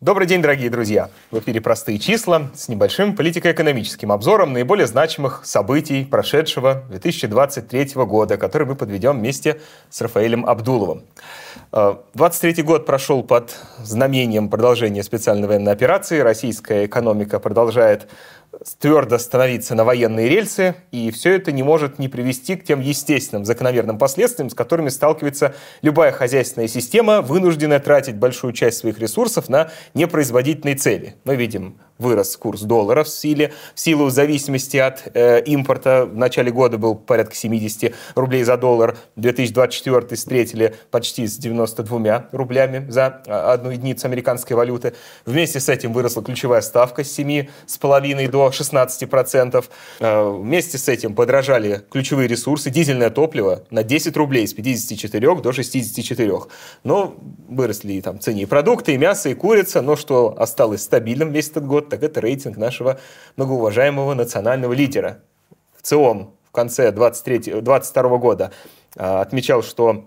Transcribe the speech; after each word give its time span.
Добрый 0.00 0.28
день, 0.28 0.40
дорогие 0.40 0.70
друзья! 0.70 1.10
В 1.32 1.40
эфире 1.40 1.60
«Простые 1.60 1.98
числа» 1.98 2.52
с 2.54 2.68
небольшим 2.68 3.16
политико-экономическим 3.16 4.12
обзором 4.12 4.52
наиболее 4.52 4.86
значимых 4.86 5.44
событий 5.44 6.04
прошедшего 6.04 6.84
2023 6.88 7.94
года, 8.04 8.36
который 8.36 8.64
мы 8.64 8.76
подведем 8.76 9.18
вместе 9.18 9.60
с 9.90 10.00
Рафаэлем 10.00 10.46
Абдуловым. 10.46 11.02
23 11.72 12.54
э, 12.56 12.62
год 12.62 12.86
прошел 12.86 13.24
под 13.24 13.56
знамением 13.82 14.50
продолжения 14.50 15.02
специальной 15.02 15.48
военной 15.48 15.72
операции. 15.72 16.20
Российская 16.20 16.86
экономика 16.86 17.40
продолжает 17.40 18.08
твердо 18.78 19.18
становиться 19.18 19.74
на 19.74 19.84
военные 19.84 20.28
рельсы, 20.28 20.74
и 20.90 21.10
все 21.10 21.34
это 21.34 21.52
не 21.52 21.62
может 21.62 21.98
не 21.98 22.08
привести 22.08 22.56
к 22.56 22.64
тем 22.64 22.80
естественным, 22.80 23.44
закономерным 23.44 23.98
последствиям, 23.98 24.50
с 24.50 24.54
которыми 24.54 24.88
сталкивается 24.88 25.54
любая 25.82 26.12
хозяйственная 26.12 26.68
система, 26.68 27.22
вынужденная 27.22 27.80
тратить 27.80 28.16
большую 28.16 28.52
часть 28.52 28.78
своих 28.78 28.98
ресурсов 28.98 29.48
на 29.48 29.70
непроизводительные 29.94 30.76
цели. 30.76 31.16
Мы 31.24 31.36
видим 31.36 31.78
вырос 31.98 32.36
курс 32.36 32.62
доллара 32.62 33.04
в 33.04 33.08
силе, 33.08 33.52
в 33.74 33.80
силу 33.80 34.10
зависимости 34.10 34.76
от 34.76 35.02
э, 35.14 35.42
импорта. 35.42 36.06
В 36.06 36.16
начале 36.16 36.50
года 36.50 36.78
был 36.78 36.94
порядка 36.94 37.34
70 37.34 37.94
рублей 38.14 38.44
за 38.44 38.56
доллар. 38.56 38.96
2024 39.16 40.16
встретили 40.16 40.74
почти 40.90 41.26
с 41.26 41.36
92 41.36 42.28
рублями 42.32 42.88
за 42.88 43.22
а, 43.26 43.52
одну 43.52 43.70
единицу 43.70 44.06
американской 44.06 44.56
валюты. 44.56 44.94
Вместе 45.26 45.60
с 45.60 45.68
этим 45.68 45.92
выросла 45.92 46.22
ключевая 46.22 46.60
ставка 46.60 47.04
с 47.04 47.18
7,5 47.18 48.28
до 48.28 48.48
16%. 48.48 49.64
Э, 50.00 50.30
вместе 50.30 50.78
с 50.78 50.88
этим 50.88 51.14
подорожали 51.14 51.82
ключевые 51.90 52.28
ресурсы. 52.28 52.70
Дизельное 52.70 53.10
топливо 53.10 53.64
на 53.70 53.82
10 53.82 54.16
рублей 54.16 54.46
с 54.46 54.54
54 54.54 55.34
до 55.36 55.52
64. 55.52 56.32
Но 56.84 57.16
выросли 57.48 57.94
и 57.94 58.00
там 58.00 58.20
цене 58.20 58.42
и 58.42 58.46
продукты, 58.46 58.94
и 58.94 58.98
мясо, 58.98 59.28
и 59.28 59.34
курица. 59.34 59.82
Но 59.82 59.96
что 59.96 60.34
осталось 60.38 60.82
стабильным 60.82 61.32
весь 61.32 61.50
этот 61.50 61.66
год, 61.66 61.87
так 61.88 62.02
это 62.02 62.20
рейтинг 62.20 62.56
нашего 62.56 62.98
многоуважаемого 63.36 64.14
национального 64.14 64.72
лидера. 64.72 65.22
В 65.76 65.82
ЦИОМ 65.82 66.34
в 66.44 66.52
конце 66.52 66.92
2022 66.92 68.18
года 68.18 68.52
а, 68.96 69.20
отмечал, 69.20 69.62
что 69.62 70.04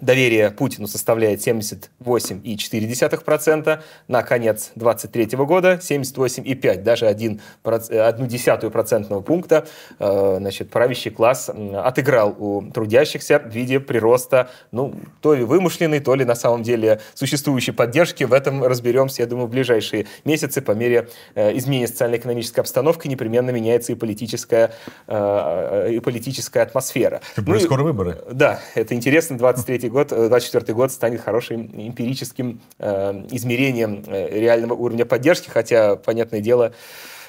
Доверие 0.00 0.52
Путину 0.52 0.86
составляет 0.86 1.44
78,4%, 1.44 3.80
на 4.06 4.22
конец 4.22 4.70
2023 4.76 5.36
года 5.38 5.80
78,5%, 5.82 6.82
даже 6.82 7.06
один, 7.06 7.40
одну 7.64 8.28
десятую 8.28 8.70
процентного 8.70 9.22
пункта 9.22 9.66
э, 9.98 10.36
значит, 10.38 10.70
правящий 10.70 11.10
класс 11.10 11.50
отыграл 11.50 12.32
у 12.38 12.62
трудящихся 12.70 13.40
в 13.40 13.48
виде 13.48 13.80
прироста, 13.80 14.50
ну, 14.70 14.94
то 15.20 15.34
ли 15.34 15.42
вымышленной, 15.42 15.98
то 15.98 16.14
ли 16.14 16.24
на 16.24 16.36
самом 16.36 16.62
деле 16.62 17.00
существующей 17.14 17.72
поддержки. 17.72 18.22
В 18.22 18.32
этом 18.32 18.62
разберемся, 18.62 19.22
я 19.22 19.28
думаю, 19.28 19.48
в 19.48 19.50
ближайшие 19.50 20.06
месяцы 20.24 20.62
по 20.62 20.70
мере 20.72 21.08
э, 21.34 21.58
изменения 21.58 21.88
социально-экономической 21.88 22.60
обстановки 22.60 23.08
непременно 23.08 23.50
меняется 23.50 23.90
и 23.90 23.96
политическая, 23.96 24.70
э, 25.08 25.94
и 25.94 25.98
политическая 25.98 26.60
атмосфера. 26.60 27.20
Ну, 27.36 27.56
и, 27.56 27.58
скоро 27.58 27.82
выборы. 27.82 28.22
Да, 28.30 28.60
это 28.76 28.94
интересно, 28.94 29.36
23 29.36 29.87
2023 29.88 29.90
год, 29.90 30.08
2024 30.08 30.74
год 30.74 30.92
станет 30.92 31.20
хорошим 31.20 31.66
эмпирическим 31.74 32.60
э, 32.78 33.26
измерением 33.30 34.04
э, 34.06 34.38
реального 34.38 34.74
уровня 34.74 35.04
поддержки, 35.04 35.48
хотя, 35.48 35.96
понятное 35.96 36.40
дело, 36.40 36.72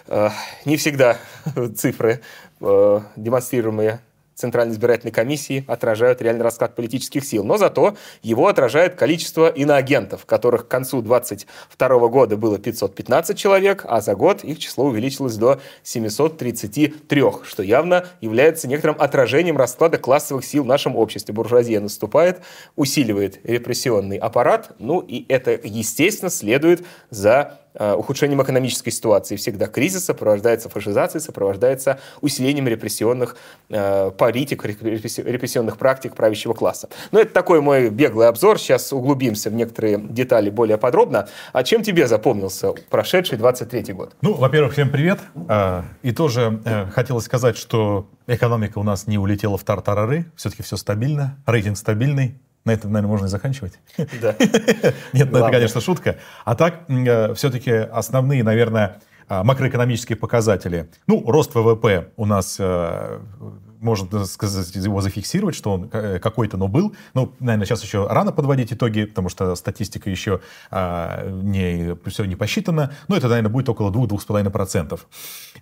э, 0.07 0.29
не 0.66 0.77
всегда 0.77 1.17
цифры, 1.75 2.21
э, 2.61 2.99
демонстрируемые 3.16 4.01
Центральной 4.39 4.73
избирательной 4.73 5.11
комиссии 5.11 5.65
отражают 5.67 6.21
реальный 6.21 6.43
расклад 6.43 6.73
политических 6.75 7.25
сил. 7.25 7.43
Но 7.43 7.57
зато 7.57 7.95
его 8.23 8.47
отражает 8.47 8.95
количество 8.95 9.49
иноагентов, 9.49 10.25
которых 10.25 10.67
к 10.67 10.71
концу 10.71 11.01
2022 11.01 12.07
года 12.07 12.37
было 12.37 12.57
515 12.57 13.37
человек, 13.37 13.85
а 13.87 13.99
за 13.99 14.15
год 14.15 14.45
их 14.45 14.59
число 14.59 14.85
увеличилось 14.85 15.35
до 15.35 15.59
733, 15.83 17.23
что 17.43 17.63
явно 17.63 18.05
является 18.21 18.69
некоторым 18.69 18.95
отражением 18.99 19.57
расклада 19.57 19.97
классовых 19.97 20.45
сил 20.45 20.63
в 20.63 20.67
нашем 20.67 20.95
обществе. 20.95 21.33
Буржуазия 21.33 21.81
наступает, 21.81 22.39
усиливает 22.78 23.39
репрессионный 23.44 24.17
аппарат, 24.17 24.72
ну 24.79 25.01
и 25.01 25.25
это, 25.28 25.59
естественно, 25.63 26.31
следует 26.31 26.85
за 27.09 27.59
ухудшением 27.75 28.41
экономической 28.41 28.91
ситуации. 28.91 29.35
Всегда 29.35 29.68
кризис 29.68 30.06
сопровождается 30.06 30.69
фашизацией, 30.69 31.22
сопровождается 31.22 32.00
усилением 32.22 32.68
репрессионных 32.68 33.35
э, 33.69 34.12
политик, 34.18 34.66
репрессионных 34.66 35.78
практик 35.78 36.16
правящего 36.16 36.53
класса. 36.53 36.90
Но 37.12 37.19
это 37.19 37.34
такой 37.34 37.62
мой 37.62 37.90
беглый 37.90 38.28
обзор. 38.28 38.59
Сейчас 38.59 38.91
углубимся 38.94 39.50
в 39.50 39.53
некоторые 39.53 40.00
детали 40.00 40.50
более 40.50 40.78
подробно. 40.78 41.28
А 41.53 41.63
чем 41.63 41.84
тебе 41.84 42.08
запомнился 42.08 42.74
прошедший 42.90 43.38
23 43.38 43.94
год? 43.94 44.16
Ну, 44.22 44.34
во-первых, 44.34 44.74
всем 44.74 44.90
привет. 44.90 45.19
А, 45.47 45.85
и 46.02 46.12
тоже 46.12 46.62
э, 46.66 46.88
хотелось 46.88 47.25
сказать, 47.25 47.58
что 47.58 48.09
экономика 48.28 48.79
у 48.79 48.84
нас 48.84 49.08
не 49.08 49.18
улетела 49.18 49.58
в 49.58 49.63
тартарары. 49.63 50.25
Все-таки 50.35 50.63
все 50.63 50.78
стабильно, 50.78 51.38
рейтинг 51.46 51.78
стабильный. 51.78 52.40
На 52.66 52.72
этом, 52.72 52.92
наверное, 52.92 53.12
можно 53.12 53.25
и 53.25 53.30
заканчивать. 53.30 53.80
Да. 54.22 54.36
Нет, 55.14 55.31
ну 55.31 55.40
это, 55.40 55.50
конечно, 55.50 55.81
шутка. 55.81 56.18
А 56.46 56.56
так, 56.56 56.90
э, 56.90 57.34
все-таки 57.34 57.72
основные, 57.72 58.44
наверное, 58.44 59.00
а, 59.30 59.44
макроэкономические 59.44 60.18
показатели. 60.18 60.90
Ну, 61.06 61.24
рост 61.30 61.53
ВВП 61.53 62.09
у 62.18 62.25
нас 62.25 62.58
э, 62.59 63.20
можно 63.79 64.25
сказать, 64.25 64.75
его 64.75 65.01
зафиксировать, 65.01 65.56
что 65.56 65.72
он 65.73 65.90
э, 65.91 66.19
какой-то, 66.19 66.57
но 66.57 66.67
был. 66.67 66.95
Ну, 67.13 67.34
наверное, 67.40 67.66
сейчас 67.66 67.84
еще 67.84 68.07
рано 68.07 68.31
подводить 68.31 68.73
итоги, 68.73 69.06
потому 69.06 69.29
что 69.29 69.56
статистика 69.56 70.09
еще 70.09 70.41
а, 70.69 71.25
не, 71.29 71.95
все 72.09 72.25
не 72.25 72.35
посчитана. 72.35 72.94
Но 73.07 73.16
это, 73.16 73.28
наверное, 73.28 73.50
будет 73.50 73.69
около 73.69 73.90
2-2,5%. 73.91 75.00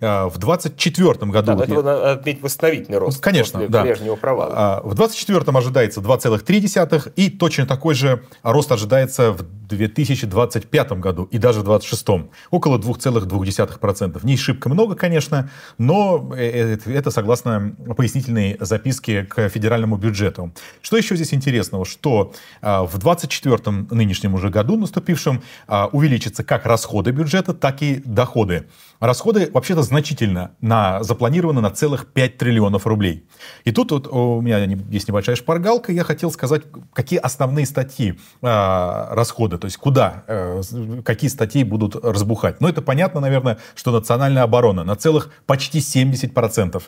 А, 0.00 0.28
в 0.28 0.38
2024 0.38 1.30
году... 1.30 1.46
Да, 1.46 1.54
вот 1.54 1.64
это 1.64 1.74
надо 1.74 2.12
отметить 2.12 2.42
восстановительный 2.42 2.98
рост. 2.98 3.20
Конечно, 3.20 3.60
после 3.60 3.68
да. 3.68 3.82
прежнего 3.82 4.16
провала. 4.16 4.52
А, 4.54 4.80
в 4.82 4.94
2024 4.94 5.58
ожидается 5.58 6.00
2,3, 6.00 7.12
и 7.14 7.30
точно 7.30 7.66
такой 7.66 7.94
же 7.94 8.24
рост 8.42 8.72
ожидается 8.72 9.32
в 9.32 9.42
2025 9.68 10.92
году 10.92 11.24
и 11.24 11.38
даже 11.38 11.60
в 11.60 11.64
2026. 11.64 12.30
Около 12.50 12.78
2,2%. 12.78 14.20
Не 14.22 14.36
шибко 14.36 14.68
много, 14.68 14.94
конечно, 14.94 15.50
но 15.76 16.32
э, 16.36 16.78
э, 16.84 16.92
это 16.92 17.10
согласно 17.10 17.76
пояснительной 18.08 18.56
записке 18.60 19.24
к 19.24 19.48
федеральному 19.48 19.96
бюджету. 19.96 20.52
Что 20.80 20.96
еще 20.96 21.14
здесь 21.14 21.34
интересного? 21.34 21.84
Что 21.84 22.32
а, 22.62 22.84
в 22.84 22.98
2024 22.98 23.86
нынешнем 23.90 24.34
уже 24.34 24.48
году 24.48 24.76
наступившем 24.76 25.42
а, 25.66 25.88
увеличатся 25.92 26.42
как 26.42 26.64
расходы 26.64 27.10
бюджета, 27.10 27.52
так 27.52 27.82
и 27.82 28.00
доходы. 28.04 28.66
Расходы 29.00 29.50
вообще-то 29.52 29.82
значительно 29.82 30.52
на, 30.60 31.02
запланированы 31.04 31.60
на 31.60 31.70
целых 31.70 32.06
5 32.06 32.38
триллионов 32.38 32.86
рублей. 32.86 33.28
И 33.64 33.70
тут 33.70 33.92
вот 33.92 34.08
у 34.08 34.40
меня 34.40 34.58
есть 34.58 35.06
небольшая 35.06 35.36
шпаргалка. 35.36 35.92
Я 35.92 36.02
хотел 36.02 36.32
сказать, 36.32 36.62
какие 36.92 37.20
основные 37.20 37.64
статьи 37.66 38.18
э, 38.42 39.06
расхода, 39.10 39.58
то 39.58 39.66
есть 39.66 39.76
куда, 39.76 40.24
э, 40.26 40.62
какие 41.04 41.30
статьи 41.30 41.62
будут 41.62 41.94
разбухать. 41.94 42.60
Ну, 42.60 42.68
это 42.68 42.82
понятно, 42.82 43.20
наверное, 43.20 43.58
что 43.76 43.92
национальная 43.92 44.42
оборона 44.42 44.82
на 44.82 44.96
целых 44.96 45.30
почти 45.46 45.78
70%. 45.78 46.82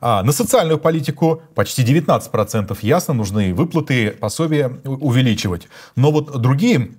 А 0.00 0.22
на 0.22 0.32
социальную 0.32 0.78
политику 0.78 1.42
почти 1.54 1.82
19%. 1.82 2.76
Ясно, 2.82 3.14
нужны 3.14 3.54
выплаты, 3.54 4.10
пособия 4.10 4.68
увеличивать. 4.84 5.68
Но 5.94 6.10
вот 6.10 6.40
другие 6.40 6.90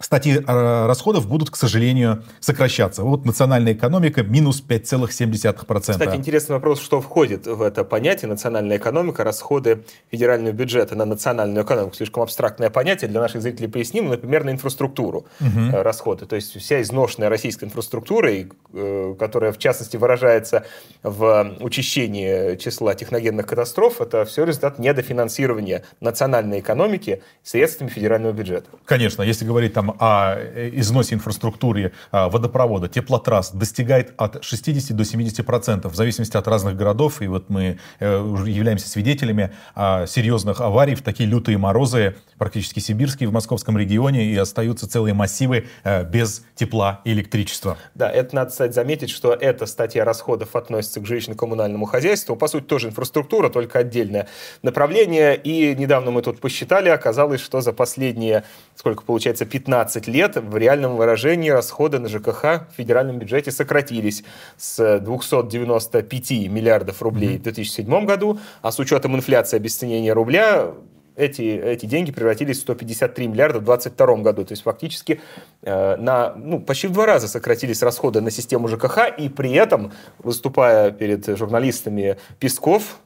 статьи 0.00 0.38
э, 0.38 0.86
расходов 0.86 1.26
будут, 1.26 1.50
к 1.50 1.56
сожалению, 1.56 2.22
сокращаться. 2.40 3.02
Вот 3.02 3.24
национальная 3.24 3.72
экономика 3.72 4.22
минус 4.22 4.62
5,7%. 4.66 5.80
Кстати, 5.80 6.16
интересный 6.16 6.54
вопрос, 6.54 6.80
что 6.80 7.00
входит 7.00 7.46
в 7.46 7.62
это 7.62 7.82
понятие 7.82 8.28
национальная 8.28 8.76
экономика, 8.76 9.24
расходы 9.24 9.84
федерального 10.10 10.52
бюджета 10.52 10.94
на 10.94 11.04
национальную 11.04 11.64
экономику. 11.64 11.96
Слишком 11.96 12.22
абстрактное 12.22 12.70
понятие, 12.70 13.10
для 13.10 13.20
наших 13.20 13.42
зрителей 13.42 13.68
поясним, 13.68 14.08
например, 14.08 14.44
на 14.44 14.50
инфраструктуру 14.50 15.26
угу. 15.40 15.82
расходы. 15.82 16.26
То 16.26 16.36
есть 16.36 16.56
вся 16.56 16.80
изношенная 16.80 17.28
российская 17.28 17.66
инфраструктура, 17.66 18.30
э, 18.30 19.14
которая 19.18 19.52
в 19.52 19.58
частности 19.58 19.96
выражается 19.96 20.64
в 21.02 21.56
учащении 21.60 22.54
числа 22.56 22.94
техногенных 22.94 23.46
катастроф, 23.46 24.00
это 24.00 24.24
все 24.24 24.44
результат 24.44 24.78
недофинансирования 24.78 25.82
национальной 26.00 26.60
экономики 26.60 27.22
средствами 27.42 27.88
федерального 27.88 28.32
бюджета. 28.32 28.66
Конечно, 28.84 29.22
если 29.22 29.44
говорить 29.44 29.72
там 29.72 29.87
о 29.98 30.34
э, 30.36 30.70
износе 30.74 31.14
инфраструктуры 31.14 31.92
водопровода, 32.12 32.88
теплотрасс 32.88 33.50
достигает 33.52 34.12
от 34.16 34.44
60 34.44 34.96
до 34.96 35.04
70 35.04 35.44
процентов 35.44 35.92
в 35.92 35.96
зависимости 35.96 36.36
от 36.36 36.46
разных 36.48 36.76
городов. 36.76 37.22
И 37.22 37.26
вот 37.26 37.48
мы 37.50 37.78
э, 38.00 38.34
являемся 38.46 38.88
свидетелями 38.88 39.52
серьезных 39.74 40.60
аварий 40.60 40.94
в 40.94 41.02
такие 41.02 41.28
лютые 41.28 41.58
морозы, 41.58 42.16
практически 42.38 42.80
сибирские 42.80 43.28
в 43.28 43.32
московском 43.32 43.76
регионе, 43.76 44.24
и 44.24 44.36
остаются 44.36 44.88
целые 44.88 45.14
массивы 45.14 45.66
э, 45.84 46.04
без 46.04 46.44
тепла 46.54 47.00
и 47.04 47.12
электричества. 47.12 47.76
Да, 47.94 48.10
это 48.10 48.34
надо, 48.34 48.50
кстати, 48.50 48.72
заметить, 48.72 49.10
что 49.10 49.32
эта 49.32 49.66
статья 49.66 50.04
расходов 50.04 50.56
относится 50.56 51.00
к 51.00 51.04
жилищно-коммунальному 51.04 51.84
хозяйству. 51.86 52.36
По 52.36 52.48
сути, 52.48 52.64
тоже 52.64 52.88
инфраструктура, 52.88 53.48
только 53.48 53.80
отдельное 53.80 54.28
направление. 54.62 55.36
И 55.36 55.74
недавно 55.74 56.10
мы 56.10 56.22
тут 56.22 56.40
посчитали, 56.40 56.88
оказалось, 56.88 57.40
что 57.40 57.60
за 57.60 57.72
последние, 57.72 58.44
сколько 58.76 59.02
получается, 59.02 59.44
15 59.44 59.77
12 59.78 60.08
лет 60.08 60.36
в 60.36 60.56
реальном 60.56 60.96
выражении 60.96 61.50
расходы 61.50 62.00
на 62.00 62.08
ЖКХ 62.08 62.42
в 62.42 62.66
федеральном 62.76 63.18
бюджете 63.18 63.52
сократились 63.52 64.24
с 64.56 64.98
295 64.98 66.30
миллиардов 66.48 67.00
рублей 67.00 67.38
в 67.38 67.42
2007 67.42 68.04
году, 68.04 68.40
а 68.60 68.72
с 68.72 68.78
учетом 68.80 69.14
инфляции 69.14 69.56
и 69.56 69.60
обесценения 69.60 70.12
рубля 70.14 70.72
эти, 71.14 71.42
эти 71.42 71.86
деньги 71.86 72.10
превратились 72.10 72.58
в 72.58 72.62
153 72.62 73.28
миллиарда 73.28 73.60
в 73.60 73.64
2022 73.64 74.16
году. 74.16 74.44
То 74.44 74.52
есть 74.52 74.62
фактически 74.62 75.20
э, 75.62 75.96
на, 75.96 76.34
ну, 76.34 76.58
почти 76.60 76.88
в 76.88 76.92
два 76.92 77.06
раза 77.06 77.28
сократились 77.28 77.80
расходы 77.82 78.20
на 78.20 78.32
систему 78.32 78.66
ЖКХ, 78.66 78.98
и 79.16 79.28
при 79.28 79.52
этом, 79.52 79.92
выступая 80.18 80.90
перед 80.90 81.24
журналистами, 81.38 82.16
Песков 82.40 82.98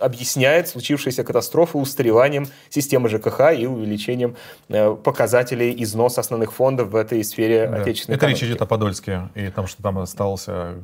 объясняет 0.00 0.68
случившуюся 0.68 1.24
катастрофу 1.24 1.78
устареванием 1.78 2.46
системы 2.68 3.08
ЖКХ 3.08 3.52
и 3.58 3.66
увеличением 3.66 4.36
э, 4.68 4.94
показателей 4.94 5.74
износа 5.82 6.20
основных 6.20 6.52
фондов 6.52 6.88
в 6.88 6.96
этой 6.96 7.22
сфере 7.24 7.66
да. 7.66 7.82
отечественной 7.82 8.16
Это 8.16 8.26
экономики. 8.26 8.40
речь 8.40 8.50
идет 8.50 8.62
о 8.62 8.66
Подольске 8.66 9.28
и 9.34 9.48
том, 9.48 9.66
что 9.66 9.82
там 9.82 9.98
остался 9.98 10.74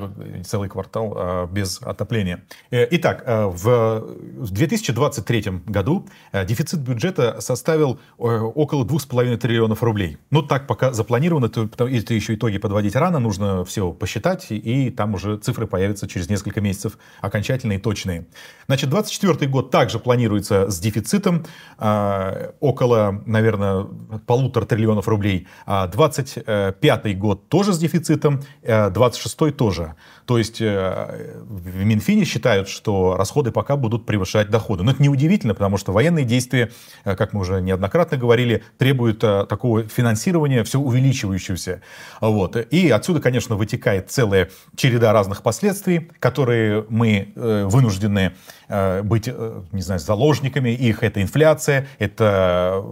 целый 0.45 0.69
квартал 0.69 1.15
э, 1.17 1.47
без 1.51 1.81
отопления. 1.83 2.45
Э, 2.71 2.87
итак, 2.91 3.25
в 3.27 4.51
2023 4.51 5.63
году 5.67 6.07
дефицит 6.33 6.81
бюджета 6.81 7.41
составил 7.41 7.99
около 8.19 8.85
2,5 8.85 9.37
триллионов 9.37 9.83
рублей. 9.83 10.19
Ну, 10.31 10.43
так 10.43 10.67
пока 10.67 10.93
запланировано, 10.93 11.47
это, 11.47 11.85
еще 11.85 12.35
итоги 12.35 12.59
подводить 12.59 12.97
рано, 12.97 13.19
нужно 13.19 13.65
все 13.65 13.93
посчитать, 13.93 14.47
и 14.51 14.91
там 14.91 15.15
уже 15.15 15.37
цифры 15.39 15.67
появятся 15.67 16.09
через 16.09 16.29
несколько 16.29 16.61
месяцев 16.61 16.99
окончательные 17.21 17.79
и 17.79 17.83
точные. 17.83 18.27
Значит, 18.67 18.91
2024 19.05 19.51
год 19.51 19.71
также 19.71 19.99
планируется 19.99 20.71
с 20.71 20.79
дефицитом 20.79 21.45
э, 21.79 22.51
около, 22.61 23.23
наверное, 23.27 23.87
полутора 24.27 24.65
триллионов 24.65 25.09
рублей. 25.09 25.47
А 25.67 25.87
25 25.87 27.19
год 27.19 27.49
тоже 27.49 27.73
с 27.73 27.79
дефицитом, 27.79 28.43
э, 28.63 28.91
26 28.91 29.57
тоже. 29.57 29.95
То 30.27 30.39
есть 30.39 30.61
э, 30.61 31.37
в 31.45 31.85
Минфине 31.85 32.25
считают, 32.25 32.69
что 32.69 33.17
расходы 33.17 33.51
пока 33.51 33.77
будут 33.77 34.07
превышать 34.07 34.49
доходы. 34.51 34.83
Но 34.83 34.93
это 34.93 35.03
неудивительно, 35.03 35.55
потому 35.55 35.77
что 35.77 35.93
военные 35.93 36.25
действия, 36.25 36.71
э, 37.05 37.15
как 37.15 37.33
мы 37.33 37.41
уже 37.41 37.61
неоднократно 37.61 38.17
говорили, 38.17 38.65
требуют 38.79 39.23
э, 39.23 39.45
такого 39.47 39.83
финансирования 39.83 40.65
все 40.65 40.79
увеличивающегося. 40.79 41.83
Вот. 42.21 42.57
И 42.57 42.91
отсюда, 42.91 43.21
конечно, 43.21 43.57
вытекает 43.57 44.11
целая 44.11 44.49
череда 44.77 45.13
разных 45.13 45.43
последствий, 45.43 46.11
которые 46.21 46.87
мы 46.89 47.33
вынуждены 47.35 48.33
быть, 48.69 49.29
не 49.73 49.83
знаю, 49.83 50.01
заложниками 50.01 50.71
их. 50.71 51.03
Это 51.03 51.21
инфляция, 51.23 51.87
это 51.99 52.83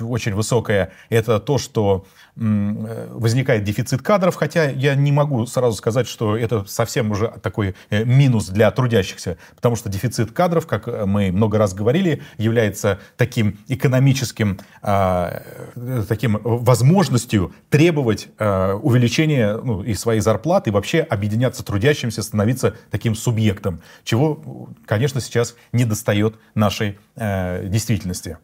очень 0.00 0.34
высокая, 0.34 0.92
это 1.10 1.40
то, 1.40 1.58
что 1.58 2.04
возникает 2.34 3.64
дефицит 3.64 4.00
кадров, 4.00 4.36
хотя 4.36 4.70
я 4.70 4.94
не 4.94 5.12
могу 5.12 5.46
сразу 5.46 5.76
сказать, 5.76 6.08
что 6.08 6.36
это 6.36 6.64
совсем 6.64 7.10
уже 7.10 7.28
такой 7.42 7.74
э, 7.90 8.04
минус 8.04 8.48
для 8.48 8.70
трудящихся, 8.70 9.36
потому 9.54 9.76
что 9.76 9.90
дефицит 9.90 10.32
кадров, 10.32 10.66
как 10.66 10.86
мы 11.06 11.30
много 11.30 11.58
раз 11.58 11.74
говорили, 11.74 12.22
является 12.38 12.98
таким 13.16 13.58
экономическим, 13.68 14.58
а, 14.80 15.42
таким 16.08 16.38
возможностью 16.42 17.52
требовать 17.68 18.28
а, 18.38 18.76
увеличения 18.76 19.56
ну, 19.62 19.82
и 19.82 19.94
своей 19.94 20.20
зарплаты, 20.20 20.70
и 20.70 20.72
вообще 20.72 21.00
объединяться 21.00 21.64
трудящимся, 21.64 22.22
становиться 22.22 22.74
таким 22.90 23.14
субъектом, 23.14 23.82
чего, 24.04 24.68
конечно, 24.86 25.20
сейчас 25.20 25.54
не 25.72 25.84
достает 25.84 26.36
нашей 26.54 26.98
э, 27.16 27.66
действительности. 27.68 28.38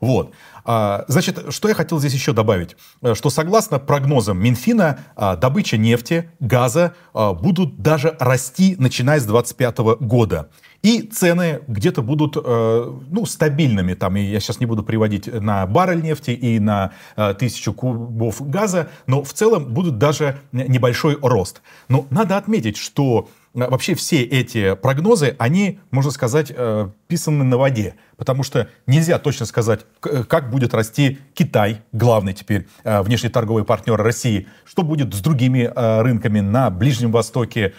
Вот. 0.00 0.32
А, 0.64 1.04
значит, 1.08 1.46
что 1.50 1.68
я 1.68 1.74
хотел 1.74 1.98
здесь 1.98 2.14
еще 2.14 2.32
добавить? 2.32 2.76
Э, 3.02 3.14
что 3.14 3.30
согласно 3.30 3.78
прогнозам 3.78 4.42
Минфина, 4.42 5.00
а, 5.14 5.36
добыча 5.36 5.76
нефти, 5.76 6.30
газа 6.40 6.94
а, 7.12 7.34
будут 7.34 7.82
даже 7.82 8.16
расти, 8.18 8.76
начиная 8.78 9.20
с 9.20 9.24
2025 9.24 9.78
года. 10.00 10.50
И 10.82 11.00
цены 11.00 11.60
где-то 11.66 12.02
будут 12.02 12.36
э, 12.36 12.92
ну, 13.10 13.24
стабильными. 13.24 13.94
Там, 13.94 14.16
я 14.16 14.38
сейчас 14.38 14.60
не 14.60 14.66
буду 14.66 14.82
приводить 14.82 15.32
на 15.32 15.66
баррель 15.66 16.02
нефти 16.02 16.32
и 16.32 16.58
на 16.58 16.92
э, 17.16 17.32
тысячу 17.32 17.72
кубов 17.72 18.46
газа, 18.50 18.90
но 19.06 19.22
в 19.22 19.32
целом 19.32 19.72
будут 19.72 19.96
даже 19.96 20.40
небольшой 20.52 21.18
рост. 21.22 21.62
Но 21.88 22.06
надо 22.10 22.36
отметить, 22.36 22.76
что 22.76 23.30
вообще 23.54 23.94
все 23.94 24.22
эти 24.22 24.74
прогнозы, 24.74 25.36
они, 25.38 25.78
можно 25.90 26.10
сказать, 26.10 26.52
э, 26.54 26.88
писаны 27.06 27.44
на 27.44 27.56
воде. 27.56 27.94
Потому 28.16 28.42
что 28.42 28.68
нельзя 28.86 29.18
точно 29.18 29.46
сказать, 29.46 29.86
э, 30.04 30.24
как 30.24 30.50
будет 30.50 30.74
расти 30.74 31.18
Китай, 31.34 31.82
главный 31.92 32.32
теперь 32.32 32.66
э, 32.82 33.00
внешний 33.02 33.28
торговый 33.28 33.64
партнер 33.64 33.96
России, 33.96 34.48
что 34.64 34.82
будет 34.82 35.14
с 35.14 35.20
другими 35.20 35.72
рынками 35.74 36.40
на 36.40 36.70
Ближнем 36.70 37.12
Востоке, 37.12 37.74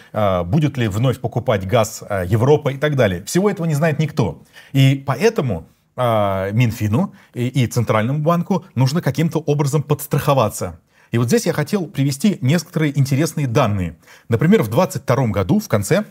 будет 0.46 0.78
ли 0.78 0.88
вновь 0.88 1.20
покупать 1.20 1.68
газ 1.68 2.04
Европа 2.26 2.70
и 2.70 2.78
так 2.78 2.96
далее. 2.96 3.24
Всего 3.26 3.50
этого 3.50 3.66
не 3.66 3.74
знает 3.74 4.00
никто. 4.00 4.44
И 4.72 5.04
поэтому 5.06 5.68
Минфину 5.96 7.14
и 7.34 7.68
Центральному 7.68 8.20
банку 8.20 8.66
нужно 8.76 9.02
каким-то 9.02 9.40
образом 9.40 9.84
подстраховаться. 9.84 10.80
И 11.16 11.18
вот 11.18 11.30
здесь 11.30 11.46
я 11.46 11.54
хотел 11.54 11.88
привести 11.88 12.40
некоторые 12.42 13.00
интересные 13.00 13.48
данные. 13.48 13.96
Например, 14.28 14.62
в 14.64 14.68
2022 14.68 15.28
году, 15.28 15.60
в 15.62 15.70
конце, 15.70 16.04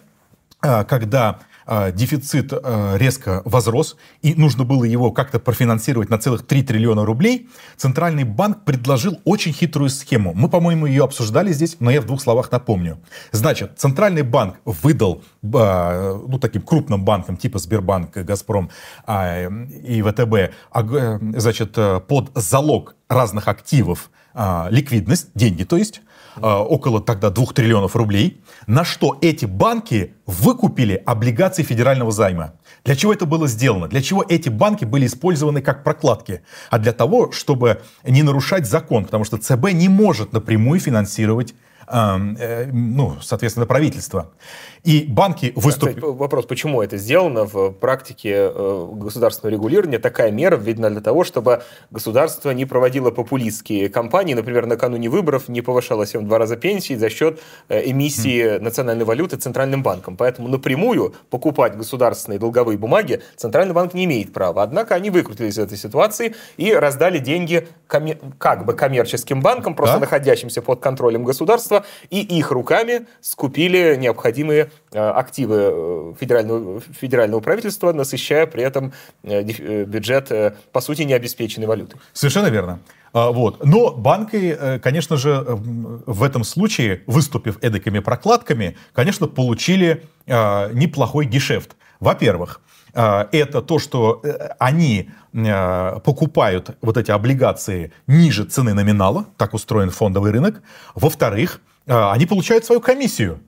а, 0.62 0.84
когда 0.84 1.40
а, 1.66 1.90
дефицит 1.90 2.54
а, 2.54 2.96
резко 2.96 3.42
возрос, 3.44 3.98
и 4.22 4.34
нужно 4.34 4.64
было 4.64 4.82
его 4.84 5.12
как-то 5.12 5.38
профинансировать 5.38 6.08
на 6.08 6.16
целых 6.16 6.46
3 6.46 6.62
триллиона 6.62 7.04
рублей, 7.04 7.50
Центральный 7.76 8.24
банк 8.24 8.64
предложил 8.64 9.20
очень 9.24 9.52
хитрую 9.52 9.90
схему. 9.90 10.32
Мы, 10.34 10.48
по-моему, 10.48 10.86
ее 10.86 11.04
обсуждали 11.04 11.52
здесь, 11.52 11.76
но 11.80 11.90
я 11.90 12.00
в 12.00 12.06
двух 12.06 12.22
словах 12.22 12.50
напомню. 12.50 12.98
Значит, 13.30 13.72
Центральный 13.76 14.22
банк 14.22 14.56
выдал 14.64 15.22
ну, 15.42 16.38
таким 16.40 16.62
крупным 16.62 17.04
банкам 17.04 17.36
типа 17.36 17.58
Сбербанк, 17.58 18.16
Газпром 18.16 18.70
и 19.06 20.02
ВТБ, 20.02 20.54
значит, 21.36 21.72
под 22.08 22.30
залог 22.34 22.96
разных 23.10 23.48
активов 23.48 24.08
а, 24.34 24.68
ликвидность, 24.70 25.28
деньги, 25.34 25.62
то 25.62 25.76
есть, 25.76 26.02
а, 26.36 26.62
около 26.62 27.00
тогда 27.00 27.30
2 27.30 27.46
триллионов 27.54 27.94
рублей, 27.94 28.42
на 28.66 28.84
что 28.84 29.16
эти 29.20 29.44
банки 29.44 30.14
выкупили 30.26 31.00
облигации 31.06 31.62
федерального 31.62 32.10
займа. 32.10 32.54
Для 32.84 32.96
чего 32.96 33.12
это 33.12 33.26
было 33.26 33.46
сделано? 33.46 33.86
Для 33.86 34.02
чего 34.02 34.24
эти 34.28 34.48
банки 34.48 34.84
были 34.84 35.06
использованы 35.06 35.62
как 35.62 35.84
прокладки? 35.84 36.42
А 36.70 36.78
для 36.78 36.92
того, 36.92 37.30
чтобы 37.30 37.80
не 38.04 38.24
нарушать 38.24 38.66
закон, 38.66 39.04
потому 39.04 39.24
что 39.24 39.38
ЦБ 39.38 39.72
не 39.72 39.88
может 39.88 40.32
напрямую 40.32 40.80
финансировать 40.80 41.54
э, 41.86 42.70
ну, 42.72 43.16
соответственно, 43.22 43.66
правительство. 43.66 44.32
И 44.84 45.06
банки 45.08 45.50
выступили... 45.56 45.98
Вопрос, 45.98 46.44
почему 46.44 46.82
это 46.82 46.98
сделано 46.98 47.46
в 47.46 47.70
практике 47.70 48.50
э, 48.54 48.88
государственного 48.92 49.54
регулирования? 49.54 49.98
Такая 49.98 50.30
мера 50.30 50.56
введена 50.56 50.90
для 50.90 51.00
того, 51.00 51.24
чтобы 51.24 51.62
государство 51.90 52.50
не 52.50 52.66
проводило 52.66 53.10
популистские 53.10 53.88
кампании, 53.88 54.34
например, 54.34 54.66
накануне 54.66 55.08
выборов 55.08 55.48
не 55.48 55.62
повышало 55.62 56.04
всем 56.04 56.24
в 56.24 56.28
два 56.28 56.36
раза 56.36 56.56
пенсии 56.56 56.92
за 56.92 57.08
счет 57.08 57.40
э, 57.70 57.90
эмиссии 57.90 58.58
национальной 58.58 59.06
валюты 59.06 59.38
Центральным 59.38 59.82
банком. 59.82 60.18
Поэтому 60.18 60.48
напрямую 60.48 61.14
покупать 61.30 61.78
государственные 61.78 62.38
долговые 62.38 62.76
бумаги 62.76 63.22
Центральный 63.36 63.72
банк 63.72 63.94
не 63.94 64.04
имеет 64.04 64.34
права. 64.34 64.62
Однако 64.62 64.94
они 64.94 65.08
выкрутились 65.08 65.54
из 65.54 65.58
этой 65.60 65.78
ситуации 65.78 66.34
и 66.58 66.74
раздали 66.74 67.18
деньги 67.18 67.66
коммер... 67.86 68.18
как 68.36 68.66
бы 68.66 68.74
коммерческим 68.74 69.40
банкам, 69.40 69.74
просто 69.74 69.96
да? 69.96 70.00
находящимся 70.00 70.60
под 70.60 70.80
контролем 70.80 71.24
государства, 71.24 71.86
и 72.10 72.20
их 72.20 72.50
руками 72.50 73.06
скупили 73.22 73.96
необходимые 73.96 74.64
Э, 74.64 74.73
активы 74.92 75.56
э, 75.56 76.14
федерального, 76.20 76.80
федерального 76.80 77.40
правительства, 77.40 77.92
насыщая 77.92 78.46
при 78.46 78.62
этом 78.62 78.92
э, 79.22 79.42
бюджет, 79.84 80.30
по 80.72 80.80
сути, 80.80 81.02
необеспеченной 81.02 81.66
валютой. 81.66 82.00
Совершенно 82.12 82.46
верно. 82.46 82.78
А, 83.12 83.30
вот. 83.30 83.64
Но 83.64 83.92
банки, 83.92 84.78
конечно 84.82 85.16
же, 85.16 85.44
в 85.46 86.22
этом 86.22 86.44
случае, 86.44 87.02
выступив 87.06 87.58
эдакими 87.62 87.98
прокладками, 87.98 88.76
конечно, 88.92 89.26
получили 89.26 90.04
неплохой 90.26 91.26
гешефт. 91.26 91.76
Во-первых, 92.00 92.60
это 92.92 93.62
то, 93.62 93.78
что 93.78 94.22
они 94.58 95.10
покупают 95.32 96.76
вот 96.80 96.96
эти 96.96 97.10
облигации 97.10 97.92
ниже 98.06 98.44
цены 98.44 98.74
номинала, 98.74 99.26
так 99.36 99.54
устроен 99.54 99.90
фондовый 99.90 100.32
рынок. 100.32 100.62
Во-вторых, 100.94 101.60
они 101.86 102.26
получают 102.26 102.64
свою 102.64 102.80
комиссию. 102.80 103.40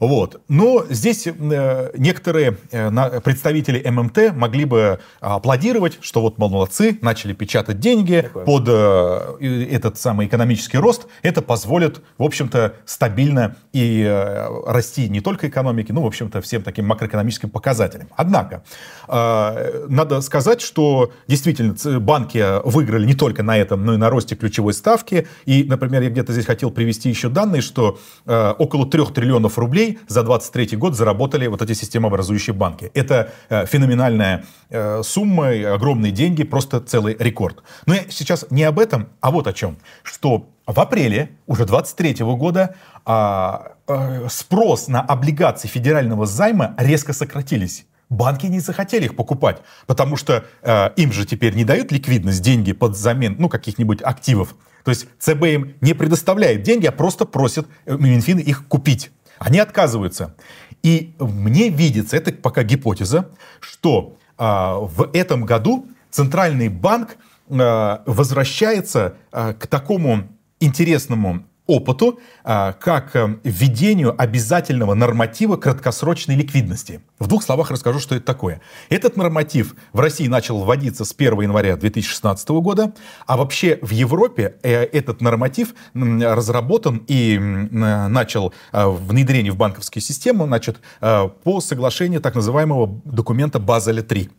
Вот. 0.00 0.40
Но 0.48 0.84
здесь 0.88 1.26
э, 1.26 1.90
некоторые 1.96 2.56
э, 2.70 3.20
представители 3.20 3.88
ММТ 3.88 4.34
могли 4.34 4.64
бы 4.64 5.00
аплодировать, 5.20 5.98
что 6.00 6.20
вот 6.20 6.38
молодцы, 6.38 6.98
начали 7.02 7.32
печатать 7.32 7.80
деньги 7.80 8.22
Такое. 8.22 8.44
под 8.44 8.64
э, 8.68 9.66
этот 9.70 9.98
самый 9.98 10.26
экономический 10.26 10.78
рост. 10.78 11.06
Это 11.22 11.42
позволит, 11.42 12.00
в 12.16 12.22
общем-то, 12.22 12.74
стабильно 12.84 13.56
и 13.72 14.04
э, 14.06 14.46
расти 14.66 15.08
не 15.08 15.20
только 15.20 15.48
экономике, 15.48 15.92
но, 15.92 16.02
в 16.02 16.06
общем-то, 16.06 16.40
всем 16.40 16.62
таким 16.62 16.86
макроэкономическим 16.86 17.50
показателям. 17.50 18.08
Однако, 18.16 18.62
э, 19.08 19.86
надо 19.88 20.20
сказать, 20.20 20.60
что 20.60 21.12
действительно 21.26 21.74
банки 22.00 22.44
выиграли 22.64 23.06
не 23.06 23.14
только 23.14 23.42
на 23.42 23.56
этом, 23.56 23.84
но 23.84 23.94
и 23.94 23.96
на 23.96 24.10
росте 24.10 24.36
ключевой 24.36 24.74
ставки. 24.74 25.26
И, 25.44 25.64
например, 25.64 26.02
я 26.02 26.10
где-то 26.10 26.32
здесь 26.32 26.46
хотел 26.46 26.70
привести 26.70 27.08
еще 27.08 27.28
данные, 27.28 27.62
что 27.62 27.98
э, 28.26 28.54
около 28.58 28.86
3 28.86 29.06
триллионов 29.06 29.58
рублей 29.58 29.87
за 30.08 30.22
2023 30.22 30.76
год 30.76 30.96
заработали 30.96 31.46
вот 31.46 31.62
эти 31.62 31.72
системообразующие 31.72 32.54
банки. 32.54 32.90
Это 32.94 33.32
э, 33.48 33.66
феноменальная 33.66 34.44
э, 34.70 35.02
сумма, 35.02 35.50
огромные 35.74 36.12
деньги, 36.12 36.44
просто 36.44 36.80
целый 36.80 37.16
рекорд. 37.18 37.62
Но 37.86 37.94
я 37.94 38.02
сейчас 38.08 38.46
не 38.50 38.64
об 38.64 38.78
этом, 38.78 39.08
а 39.20 39.30
вот 39.30 39.46
о 39.46 39.52
чем. 39.52 39.76
Что 40.02 40.48
в 40.66 40.78
апреле 40.80 41.30
уже 41.46 41.64
2023 41.64 42.24
года 42.36 42.74
а, 43.06 43.72
а, 43.86 44.26
спрос 44.28 44.88
на 44.88 45.00
облигации 45.00 45.66
федерального 45.66 46.26
займа 46.26 46.74
резко 46.76 47.14
сократились. 47.14 47.86
Банки 48.10 48.46
не 48.46 48.60
захотели 48.60 49.06
их 49.06 49.16
покупать, 49.16 49.58
потому 49.86 50.16
что 50.16 50.44
э, 50.62 50.90
им 50.96 51.12
же 51.12 51.26
теперь 51.26 51.54
не 51.54 51.64
дают 51.64 51.92
ликвидность, 51.92 52.40
деньги 52.40 52.72
под 52.72 52.96
замен, 52.96 53.36
ну, 53.38 53.50
каких-нибудь 53.50 54.00
активов. 54.02 54.54
То 54.84 54.90
есть 54.90 55.06
ЦБ 55.18 55.42
им 55.44 55.74
не 55.82 55.92
предоставляет 55.92 56.62
деньги, 56.62 56.86
а 56.86 56.92
просто 56.92 57.26
просит 57.26 57.66
э, 57.84 57.96
Минфин 57.98 58.38
их 58.38 58.66
купить. 58.66 59.10
Они 59.38 59.58
отказываются. 59.58 60.34
И 60.82 61.14
мне 61.18 61.68
видится, 61.70 62.16
это 62.16 62.32
пока 62.32 62.62
гипотеза, 62.62 63.30
что 63.60 64.16
э, 64.38 64.42
в 64.44 65.10
этом 65.12 65.44
году 65.44 65.86
Центральный 66.10 66.68
банк 66.68 67.16
э, 67.48 67.98
возвращается 68.06 69.14
э, 69.32 69.54
к 69.54 69.66
такому 69.66 70.28
интересному 70.60 71.44
опыту 71.68 72.18
а, 72.44 72.72
как 72.72 73.14
э, 73.14 73.36
введению 73.44 74.20
обязательного 74.20 74.94
норматива 74.94 75.56
краткосрочной 75.56 76.34
ликвидности. 76.34 77.02
В 77.18 77.26
двух 77.26 77.44
словах 77.44 77.70
расскажу, 77.70 78.00
что 78.00 78.16
это 78.16 78.24
такое. 78.24 78.62
Этот 78.88 79.16
норматив 79.16 79.76
в 79.92 80.00
России 80.00 80.26
начал 80.28 80.58
вводиться 80.64 81.04
с 81.04 81.14
1 81.16 81.42
января 81.42 81.76
2016 81.76 82.48
года, 82.48 82.94
а 83.26 83.36
вообще 83.36 83.78
в 83.82 83.90
Европе 83.90 84.56
э, 84.62 84.84
этот 84.84 85.20
норматив 85.20 85.74
разработан 85.94 87.04
и 87.06 87.38
начал 87.38 88.54
э, 88.72 88.88
внедрение 88.88 89.52
в 89.52 89.56
банковскую 89.56 90.02
систему 90.02 90.46
значит, 90.46 90.78
по 91.00 91.60
соглашению 91.60 92.22
так 92.22 92.34
называемого 92.34 93.00
документа 93.04 93.58
Базеля 93.58 94.02
3. 94.02 94.30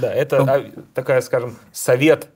Да, 0.00 0.12
это 0.12 0.44
ну, 0.44 0.84
такая, 0.94 1.20
скажем, 1.20 1.56
совет 1.70 2.28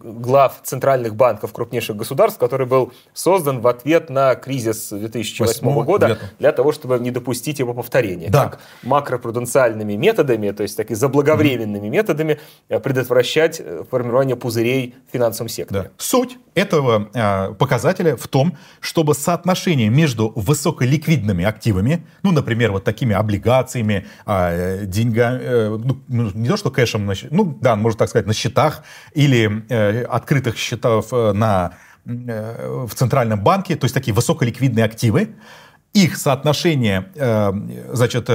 глав 0.00 0.60
центральных 0.62 1.14
банков 1.14 1.52
крупнейших 1.52 1.96
государств, 1.96 2.38
который 2.38 2.66
был 2.66 2.92
создан 3.14 3.60
в 3.60 3.66
ответ 3.68 4.10
на 4.10 4.34
кризис 4.34 4.90
2008 4.90 5.84
года 5.84 6.08
лета. 6.08 6.30
для 6.38 6.52
того, 6.52 6.72
чтобы 6.72 6.98
не 6.98 7.10
допустить 7.10 7.58
его 7.58 7.74
повторения. 7.74 8.28
Да. 8.30 8.48
Как 8.48 8.60
макропруденциальными 8.82 9.94
методами, 9.94 10.50
то 10.50 10.62
есть 10.62 10.76
так 10.76 10.90
и 10.90 10.94
заблаговременными 10.94 11.86
mm-hmm. 11.86 11.90
методами 11.90 12.40
э, 12.68 12.78
предотвращать 12.78 13.60
э, 13.60 13.84
формирование 13.90 14.36
пузырей 14.36 14.94
в 15.08 15.12
финансовом 15.12 15.48
секторе. 15.48 15.82
Да. 15.82 15.90
Суть 15.96 16.38
этого 16.54 17.10
э, 17.12 17.54
показателя 17.54 18.16
в 18.16 18.28
том, 18.28 18.56
чтобы 18.80 19.14
соотношение 19.14 19.88
между 19.88 20.32
высоколиквидными 20.34 21.44
активами, 21.44 22.06
ну, 22.22 22.32
например, 22.32 22.72
вот 22.72 22.84
такими 22.84 23.14
облигациями, 23.14 24.06
э, 24.26 24.84
деньгами, 24.86 25.40
э, 25.42 25.78
ну, 25.82 25.98
ну, 26.08 26.30
не 26.34 26.48
то 26.48 26.56
что 26.56 26.70
кэшем, 26.70 27.10
ну, 27.30 27.58
да, 27.60 27.76
можно 27.76 27.98
так 27.98 28.08
сказать, 28.08 28.26
на 28.26 28.34
счетах 28.34 28.82
или 29.12 29.64
э, 29.68 29.85
открытых 30.08 30.56
счетов 30.56 31.12
э, 31.12 31.32
на, 31.32 31.74
э, 32.04 32.84
в 32.88 32.94
Центральном 32.94 33.42
банке, 33.42 33.76
то 33.76 33.84
есть 33.84 33.94
такие 33.94 34.14
высоколиквидные 34.14 34.84
активы, 34.84 35.36
их 35.92 36.16
соотношение, 36.16 37.10
э, 37.14 37.52
значит, 37.92 38.28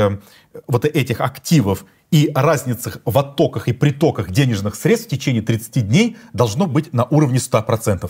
вот 0.68 0.86
этих 0.86 1.22
активов 1.22 1.86
и 2.10 2.32
разницах 2.34 3.00
в 3.06 3.18
оттоках 3.18 3.68
и 3.68 3.74
притоках 3.74 4.32
денежных 4.32 4.76
средств 4.76 5.08
в 5.08 5.10
течение 5.12 5.42
30 5.42 5.88
дней 5.88 6.18
должно 6.34 6.66
быть 6.68 6.94
на 6.94 7.06
уровне 7.06 7.38
100%. 7.38 8.10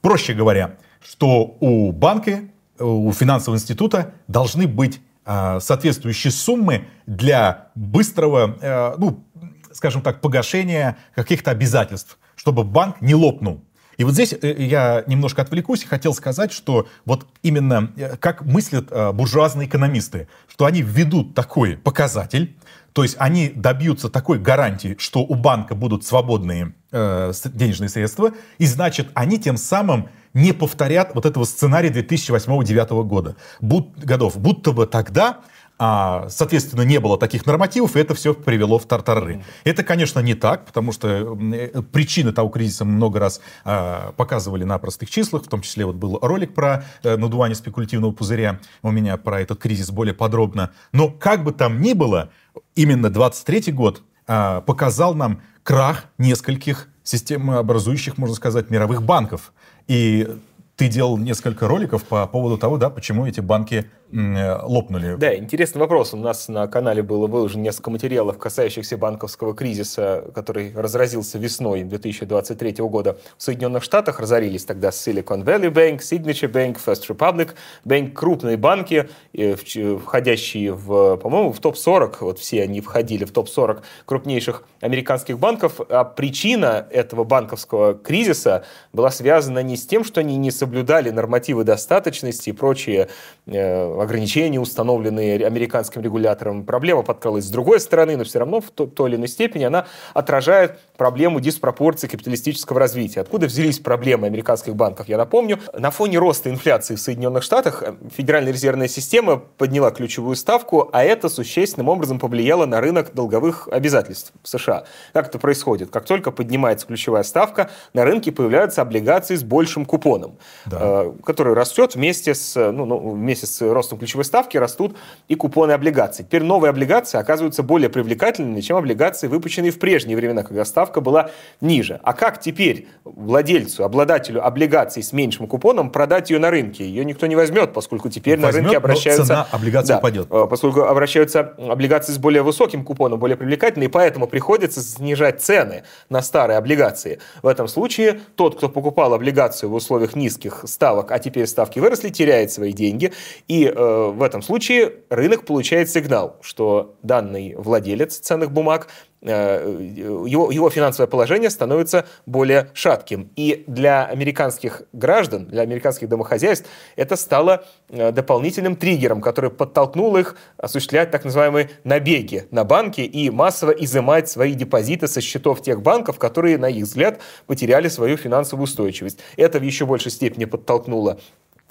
Проще 0.00 0.34
говоря, 0.34 0.76
что 1.02 1.56
у 1.60 1.92
банка, 1.92 2.40
у 2.78 3.12
финансового 3.12 3.56
института 3.56 4.14
должны 4.26 4.66
быть 4.66 5.00
соответствующие 5.24 6.32
суммы 6.32 6.88
для 7.06 7.68
быстрого, 7.76 8.94
ну, 8.98 9.24
скажем 9.72 10.02
так, 10.02 10.20
погашения 10.20 10.96
каких-то 11.14 11.52
обязательств 11.52 12.18
чтобы 12.42 12.64
банк 12.64 13.00
не 13.00 13.14
лопнул. 13.14 13.62
И 13.98 14.04
вот 14.04 14.14
здесь 14.14 14.32
э, 14.32 14.54
я 14.58 15.04
немножко 15.06 15.42
отвлекусь 15.42 15.84
и 15.84 15.86
хотел 15.86 16.12
сказать, 16.12 16.50
что 16.50 16.88
вот 17.04 17.28
именно 17.44 17.92
э, 17.96 18.16
как 18.16 18.44
мыслят 18.44 18.88
э, 18.90 19.12
буржуазные 19.12 19.68
экономисты, 19.68 20.26
что 20.48 20.64
они 20.64 20.82
введут 20.82 21.36
такой 21.36 21.76
показатель, 21.76 22.56
то 22.94 23.04
есть 23.04 23.14
они 23.20 23.48
добьются 23.54 24.08
такой 24.08 24.40
гарантии, 24.40 24.96
что 24.98 25.20
у 25.20 25.36
банка 25.36 25.76
будут 25.76 26.04
свободные 26.04 26.74
денежные 26.90 27.88
средства, 27.88 28.32
и 28.58 28.66
значит 28.66 29.08
они 29.14 29.38
тем 29.38 29.56
самым 29.56 30.10
не 30.34 30.52
повторят 30.52 31.14
вот 31.14 31.24
этого 31.24 31.44
сценария 31.44 31.90
2008-2009 31.90 33.04
года, 33.04 33.36
годов. 33.60 34.36
Будто 34.36 34.72
бы 34.72 34.86
тогда 34.86 35.40
а, 35.84 36.28
соответственно, 36.28 36.82
не 36.82 37.00
было 37.00 37.18
таких 37.18 37.44
нормативов, 37.44 37.96
и 37.96 37.98
это 37.98 38.14
все 38.14 38.34
привело 38.34 38.78
в 38.78 38.86
тартары. 38.86 39.42
Это, 39.64 39.82
конечно, 39.82 40.20
не 40.20 40.34
так, 40.34 40.64
потому 40.64 40.92
что 40.92 41.36
э, 41.36 41.82
причины 41.90 42.30
того 42.30 42.50
кризиса 42.50 42.84
мы 42.84 42.92
много 42.92 43.18
раз 43.18 43.40
а, 43.64 44.12
показывали 44.16 44.62
на 44.62 44.78
простых 44.78 45.10
числах, 45.10 45.42
в 45.42 45.48
том 45.48 45.60
числе 45.60 45.84
вот 45.84 45.96
был 45.96 46.20
ролик 46.22 46.54
про 46.54 46.84
э, 47.02 47.16
надувание 47.16 47.56
спекулятивного 47.56 48.12
пузыря 48.12 48.60
у 48.82 48.92
меня 48.92 49.16
про 49.16 49.40
этот 49.40 49.58
кризис 49.58 49.90
более 49.90 50.14
подробно. 50.14 50.70
Но 50.92 51.08
как 51.10 51.42
бы 51.42 51.50
там 51.50 51.80
ни 51.82 51.94
было, 51.94 52.30
именно 52.76 53.10
23 53.10 53.72
год 53.72 54.04
а, 54.28 54.60
показал 54.60 55.16
нам 55.16 55.42
крах 55.64 56.04
нескольких 56.16 56.90
системообразующих, 57.02 58.18
можно 58.18 58.36
сказать, 58.36 58.70
мировых 58.70 59.02
банков. 59.02 59.52
И 59.88 60.28
ты 60.76 60.88
делал 60.88 61.18
несколько 61.18 61.68
роликов 61.68 62.04
по 62.04 62.26
поводу 62.26 62.56
того, 62.56 62.78
да, 62.78 62.88
почему 62.88 63.26
эти 63.26 63.40
банки 63.40 63.86
лопнули. 64.12 65.16
Да, 65.16 65.34
интересный 65.34 65.80
вопрос. 65.80 66.12
У 66.12 66.18
нас 66.18 66.48
на 66.48 66.66
канале 66.66 67.02
было 67.02 67.26
выложено 67.26 67.62
несколько 67.62 67.90
материалов, 67.90 68.38
касающихся 68.38 68.96
банковского 68.96 69.54
кризиса, 69.54 70.24
который 70.34 70.72
разразился 70.74 71.38
весной 71.38 71.82
2023 71.82 72.74
года. 72.80 73.18
В 73.38 73.42
Соединенных 73.42 73.82
Штатах 73.82 74.20
разорились 74.20 74.64
тогда 74.64 74.90
Silicon 74.90 75.44
Valley 75.44 75.72
Bank, 75.72 76.00
Signature 76.00 76.50
Bank, 76.50 76.78
First 76.84 77.08
Republic 77.08 77.50
Bank, 77.84 78.12
крупные 78.12 78.56
банки, 78.56 79.08
э, 79.32 79.54
входящие 79.54 80.72
в, 80.72 81.16
по-моему, 81.16 81.52
в 81.52 81.60
топ-40, 81.60 82.16
вот 82.20 82.38
все 82.38 82.62
они 82.62 82.80
входили 82.80 83.24
в 83.24 83.32
топ-40 83.32 83.82
крупнейших 84.04 84.64
американских 84.80 85.38
банков, 85.38 85.80
а 85.88 86.04
причина 86.04 86.86
этого 86.90 87.24
банковского 87.24 87.94
кризиса 87.94 88.64
была 88.92 89.10
связана 89.10 89.62
не 89.62 89.76
с 89.76 89.86
тем, 89.86 90.04
что 90.04 90.20
они 90.20 90.36
не 90.36 90.50
соблюдали 90.50 91.10
нормативы 91.10 91.64
достаточности 91.64 92.50
и 92.50 92.52
прочие 92.52 93.08
э, 93.46 94.01
ограничения, 94.02 94.60
установленные 94.60 95.46
американским 95.46 96.02
регулятором. 96.02 96.64
Проблема 96.64 97.02
подкралась 97.02 97.44
с 97.44 97.50
другой 97.50 97.80
стороны, 97.80 98.16
но 98.16 98.24
все 98.24 98.38
равно 98.38 98.60
в 98.60 98.70
той 98.70 99.10
или 99.10 99.16
иной 99.16 99.28
степени 99.28 99.64
она 99.64 99.86
отражает 100.14 100.78
проблему 100.96 101.40
диспропорции 101.40 102.06
капиталистического 102.06 102.78
развития. 102.78 103.20
Откуда 103.20 103.46
взялись 103.46 103.78
проблемы 103.78 104.26
американских 104.26 104.76
банков, 104.76 105.08
я 105.08 105.16
напомню. 105.16 105.58
На 105.72 105.90
фоне 105.90 106.18
роста 106.18 106.50
инфляции 106.50 106.94
в 106.94 107.00
Соединенных 107.00 107.42
Штатах 107.42 107.82
э, 107.82 107.94
Федеральная 108.14 108.52
резервная 108.52 108.88
система 108.88 109.36
подняла 109.36 109.90
ключевую 109.90 110.36
ставку, 110.36 110.90
а 110.92 111.02
это 111.02 111.28
существенным 111.28 111.88
образом 111.88 112.18
повлияло 112.18 112.66
на 112.66 112.80
рынок 112.80 113.14
долговых 113.14 113.68
обязательств 113.70 114.32
в 114.42 114.48
США. 114.48 114.84
Как 115.12 115.28
это 115.28 115.38
происходит? 115.38 115.90
Как 115.90 116.04
только 116.04 116.30
поднимается 116.30 116.86
ключевая 116.86 117.22
ставка, 117.22 117.70
на 117.94 118.04
рынке 118.04 118.32
появляются 118.32 118.82
облигации 118.82 119.36
с 119.36 119.42
большим 119.42 119.84
купоном, 119.84 120.38
да. 120.66 120.78
Э, 120.80 121.12
который 121.24 121.54
растет 121.54 121.94
вместе 121.94 122.34
с, 122.34 122.54
ну, 122.72 122.84
ну, 122.84 123.10
вместе 123.10 123.46
с 123.46 123.60
ростом 123.62 123.91
ростом 123.92 123.98
ключевой 123.98 124.24
ставки 124.24 124.56
растут 124.56 124.96
и 125.28 125.34
купоны 125.34 125.72
облигаций. 125.72 126.24
Теперь 126.24 126.42
новые 126.42 126.70
облигации 126.70 127.18
оказываются 127.18 127.62
более 127.62 127.88
привлекательными, 127.88 128.60
чем 128.60 128.76
облигации, 128.76 129.28
выпущенные 129.28 129.70
в 129.70 129.78
прежние 129.78 130.16
времена, 130.16 130.42
когда 130.42 130.64
ставка 130.64 131.00
была 131.00 131.30
ниже. 131.60 132.00
А 132.02 132.12
как 132.12 132.40
теперь 132.40 132.88
владельцу, 133.04 133.84
обладателю 133.84 134.44
облигаций 134.44 135.02
с 135.02 135.12
меньшим 135.12 135.46
купоном 135.46 135.90
продать 135.90 136.30
ее 136.30 136.38
на 136.38 136.50
рынке? 136.50 136.84
Ее 136.84 137.04
никто 137.04 137.26
не 137.26 137.36
возьмет, 137.36 137.72
поскольку 137.72 138.08
теперь 138.08 138.38
возьмет, 138.38 138.54
на 138.54 138.60
рынке 138.60 138.76
обращаются... 138.76 139.24
цена 139.24 139.46
облигаций 139.50 139.94
да, 139.94 139.98
упадет. 139.98 140.26
Э, 140.30 140.46
поскольку 140.48 140.82
обращаются 140.82 141.54
облигации 141.58 142.12
с 142.12 142.18
более 142.18 142.42
высоким 142.42 142.84
купоном, 142.84 143.18
более 143.18 143.36
привлекательные, 143.36 143.88
и 143.88 143.90
поэтому 143.90 144.26
приходится 144.26 144.80
снижать 144.80 145.42
цены 145.42 145.82
на 146.08 146.22
старые 146.22 146.58
облигации. 146.58 147.18
В 147.42 147.46
этом 147.46 147.68
случае 147.68 148.20
тот, 148.36 148.56
кто 148.56 148.68
покупал 148.68 149.14
облигацию 149.14 149.70
в 149.70 149.74
условиях 149.74 150.16
низких 150.16 150.64
ставок, 150.66 151.10
а 151.10 151.18
теперь 151.18 151.46
ставки 151.46 151.78
выросли, 151.78 152.08
теряет 152.08 152.52
свои 152.52 152.72
деньги. 152.72 153.12
И 153.48 153.71
э, 153.74 154.10
в 154.10 154.22
этом 154.22 154.42
случае 154.42 154.92
рынок 155.10 155.44
получает 155.44 155.90
сигнал, 155.90 156.36
что 156.42 156.96
данный 157.02 157.54
владелец 157.56 158.18
ценных 158.18 158.52
бумаг 158.52 158.88
Э, 159.24 159.78
его, 159.80 160.50
его 160.50 160.68
финансовое 160.68 161.06
положение 161.06 161.48
становится 161.48 162.06
более 162.26 162.70
шатким. 162.74 163.30
И 163.36 163.62
для 163.68 164.04
американских 164.04 164.82
граждан, 164.92 165.46
для 165.46 165.62
американских 165.62 166.08
домохозяйств 166.08 166.68
это 166.96 167.14
стало 167.14 167.64
э, 167.88 168.10
дополнительным 168.10 168.74
триггером, 168.74 169.20
который 169.20 169.50
подтолкнул 169.50 170.16
их 170.16 170.36
осуществлять 170.56 171.12
так 171.12 171.24
называемые 171.24 171.70
набеги 171.84 172.48
на 172.50 172.64
банки 172.64 173.00
и 173.02 173.30
массово 173.30 173.70
изымать 173.70 174.28
свои 174.28 174.54
депозиты 174.54 175.06
со 175.06 175.20
счетов 175.20 175.62
тех 175.62 175.82
банков, 175.82 176.18
которые, 176.18 176.58
на 176.58 176.68
их 176.68 176.84
взгляд, 176.84 177.20
потеряли 177.46 177.86
свою 177.86 178.16
финансовую 178.16 178.64
устойчивость. 178.64 179.20
Это 179.36 179.60
в 179.60 179.62
еще 179.62 179.86
большей 179.86 180.10
степени 180.10 180.46
подтолкнуло 180.46 181.20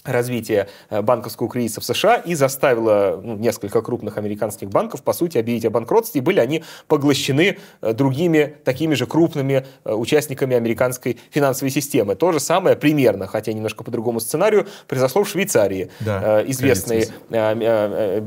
развитие 0.03 0.67
э, 0.89 1.01
банковского 1.01 1.49
кризиса 1.49 1.81
в 1.81 1.85
США 1.85 2.15
и 2.15 2.35
заставило 2.35 3.19
ну, 3.23 3.37
несколько 3.37 3.81
крупных 3.81 4.17
американских 4.17 4.69
банков, 4.69 5.03
по 5.03 5.13
сути, 5.13 5.37
объявить 5.37 5.65
о 5.65 5.69
банкротстве, 5.69 6.19
и 6.19 6.23
были 6.23 6.39
они 6.39 6.63
поглощены 6.87 7.59
э, 7.81 7.93
другими 7.93 8.55
такими 8.63 8.95
же 8.95 9.05
крупными 9.05 9.65
э, 9.83 9.93
участниками 9.93 10.55
американской 10.55 11.19
финансовой 11.29 11.71
системы. 11.71 12.15
То 12.15 12.31
же 12.31 12.39
самое 12.39 12.75
примерно, 12.75 13.27
хотя 13.27 13.53
немножко 13.53 13.83
по 13.83 13.91
другому 13.91 14.19
сценарию, 14.19 14.67
произошло 14.87 15.23
в 15.23 15.29
Швейцарии. 15.29 15.89
Да, 15.99 16.43
Известный 16.47 17.07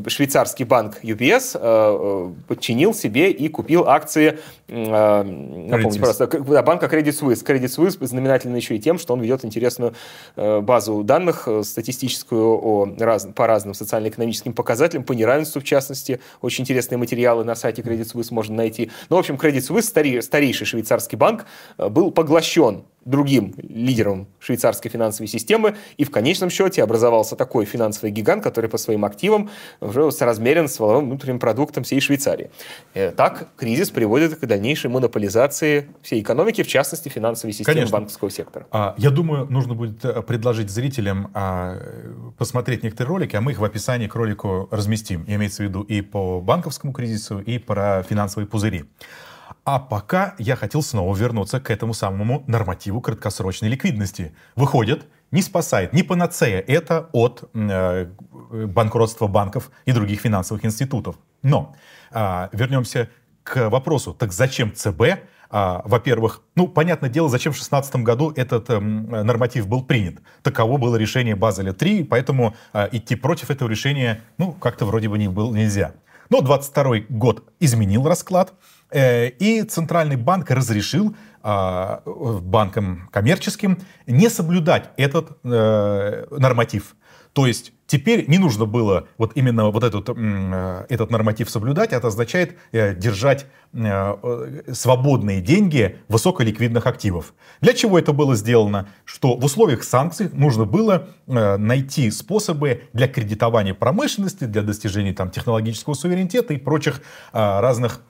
швейцарский 0.08 0.64
банк 0.64 1.02
UBS 1.02 2.34
подчинил 2.46 2.94
себе 2.94 3.30
и 3.30 3.48
купил 3.48 3.88
акции 3.88 4.38
напомню, 4.68 6.00
просто, 6.00 6.26
банка 6.62 6.86
Credit 6.86 7.08
Suisse. 7.08 7.44
Credit 7.44 7.64
Suisse 7.64 8.04
знаменательный 8.04 8.58
еще 8.58 8.76
и 8.76 8.80
тем, 8.80 8.98
что 8.98 9.14
он 9.14 9.20
ведет 9.20 9.44
интересную 9.44 9.94
базу 10.36 11.02
данных 11.02 11.48
статистическую 11.70 12.42
о 12.42 12.88
раз, 12.98 13.26
по 13.34 13.46
разным 13.46 13.74
социально-экономическим 13.74 14.52
показателям, 14.52 15.04
по 15.04 15.12
неравенству 15.12 15.60
в 15.60 15.64
частности. 15.64 16.20
Очень 16.40 16.62
интересные 16.62 16.98
материалы 16.98 17.44
на 17.44 17.54
сайте 17.54 17.82
Credit 17.82 18.12
Suisse 18.12 18.28
можно 18.30 18.56
найти. 18.56 18.90
Ну, 19.08 19.16
в 19.16 19.18
общем, 19.18 19.36
Credit 19.36 19.58
Suisse, 19.58 19.82
старей, 19.82 20.22
старейший 20.22 20.66
швейцарский 20.66 21.16
банк, 21.16 21.46
э, 21.78 21.88
был 21.88 22.10
поглощен 22.10 22.84
другим 23.04 23.54
лидером 23.58 24.26
швейцарской 24.38 24.90
финансовой 24.90 25.28
системы, 25.28 25.76
и 25.96 26.04
в 26.04 26.10
конечном 26.10 26.50
счете 26.50 26.82
образовался 26.82 27.36
такой 27.36 27.64
финансовый 27.64 28.10
гигант, 28.10 28.42
который 28.42 28.70
по 28.70 28.78
своим 28.78 29.04
активам 29.04 29.50
уже 29.80 30.10
соразмерен 30.10 30.68
с 30.68 30.78
валовым 30.78 31.06
внутренним 31.06 31.38
продуктом 31.38 31.84
всей 31.84 32.00
Швейцарии. 32.00 32.50
Э, 32.94 33.10
так, 33.10 33.48
кризис 33.56 33.90
приводит 33.90 34.38
к 34.38 34.46
дальнейшей 34.46 34.90
монополизации 34.90 35.88
всей 36.02 36.20
экономики, 36.20 36.62
в 36.62 36.68
частности, 36.68 37.08
финансовой 37.08 37.52
системы 37.52 37.74
Конечно. 37.74 37.92
банковского 37.92 38.30
сектора. 38.30 38.66
А, 38.70 38.94
я 38.96 39.10
думаю, 39.10 39.46
нужно 39.50 39.74
будет 39.74 40.04
э, 40.04 40.22
предложить 40.22 40.70
зрителям 40.70 41.30
а, 41.54 42.32
посмотреть 42.36 42.82
некоторые 42.82 43.08
ролики, 43.10 43.36
а 43.36 43.40
мы 43.40 43.52
их 43.52 43.58
в 43.58 43.64
описании 43.64 44.06
к 44.06 44.14
ролику 44.14 44.68
разместим. 44.70 45.24
Имеется 45.26 45.62
в 45.62 45.66
виду 45.66 45.82
и 45.82 46.00
по 46.00 46.40
банковскому 46.40 46.92
кризису, 46.92 47.40
и 47.40 47.58
про 47.58 48.02
финансовые 48.02 48.46
пузыри. 48.46 48.84
А 49.64 49.78
пока 49.78 50.34
я 50.38 50.56
хотел 50.56 50.82
снова 50.82 51.14
вернуться 51.16 51.60
к 51.60 51.70
этому 51.70 51.94
самому 51.94 52.44
нормативу 52.46 53.00
краткосрочной 53.00 53.68
ликвидности. 53.68 54.34
Выходит, 54.56 55.06
не 55.30 55.42
спасает, 55.42 55.92
не 55.92 56.02
панацея 56.02 56.60
это 56.60 57.08
от 57.12 57.50
э, 57.54 58.06
банкротства 58.50 59.26
банков 59.26 59.70
и 59.84 59.92
других 59.92 60.20
финансовых 60.20 60.64
институтов. 60.64 61.16
Но 61.42 61.74
э, 62.10 62.48
вернемся 62.52 63.08
к 63.42 63.68
вопросу, 63.68 64.14
так 64.14 64.32
зачем 64.32 64.74
ЦБ 64.74 65.02
а, 65.50 65.82
во-первых, 65.84 66.42
ну, 66.54 66.68
понятное 66.68 67.10
дело, 67.10 67.28
зачем 67.28 67.52
в 67.52 67.56
2016 67.56 67.96
году 67.96 68.32
этот 68.34 68.70
э, 68.70 68.78
норматив 68.78 69.68
был 69.68 69.82
принят. 69.82 70.16
Таково 70.42 70.76
было 70.78 70.96
решение 70.96 71.36
Базеля 71.36 71.72
3, 71.72 72.04
поэтому 72.04 72.54
э, 72.72 72.88
идти 72.92 73.16
против 73.16 73.50
этого 73.50 73.68
решения, 73.68 74.22
ну, 74.38 74.52
как-то 74.52 74.84
вроде 74.86 75.08
бы 75.08 75.18
не 75.18 75.28
было 75.28 75.54
нельзя. 75.54 75.92
Но 76.30 76.40
22 76.40 77.00
год 77.08 77.44
изменил 77.60 78.08
расклад, 78.08 78.54
Э, 78.94 79.28
и 79.28 79.62
Центральный 79.62 80.16
банк 80.16 80.50
разрешил 80.50 81.16
а, 81.42 82.00
банкам 82.06 83.08
коммерческим 83.12 83.78
не 84.06 84.30
соблюдать 84.30 84.90
этот 84.96 85.36
э, 85.42 86.26
норматив. 86.30 86.94
То 87.32 87.46
есть 87.46 87.72
теперь 87.86 88.28
не 88.28 88.38
нужно 88.38 88.66
было 88.66 89.08
вот 89.18 89.32
именно 89.34 89.70
вот 89.70 89.84
этот, 89.84 90.08
э, 90.08 90.86
этот 90.88 91.10
норматив 91.10 91.50
соблюдать, 91.50 91.92
это 91.92 92.08
означает 92.08 92.56
держать 92.72 93.46
свободные 94.72 95.40
деньги 95.40 95.98
высоколиквидных 96.08 96.86
активов. 96.86 97.34
Для 97.60 97.72
чего 97.72 97.98
это 97.98 98.12
было 98.12 98.36
сделано? 98.36 98.88
Что 99.04 99.36
в 99.36 99.44
условиях 99.44 99.82
санкций 99.82 100.30
нужно 100.32 100.64
было 100.64 101.08
найти 101.26 102.10
способы 102.12 102.82
для 102.92 103.08
кредитования 103.08 103.74
промышленности, 103.74 104.44
для 104.44 104.62
достижения 104.62 105.12
там, 105.12 105.30
технологического 105.30 105.94
суверенитета 105.94 106.54
и 106.54 106.56
прочих 106.56 107.02
разных 107.32 108.00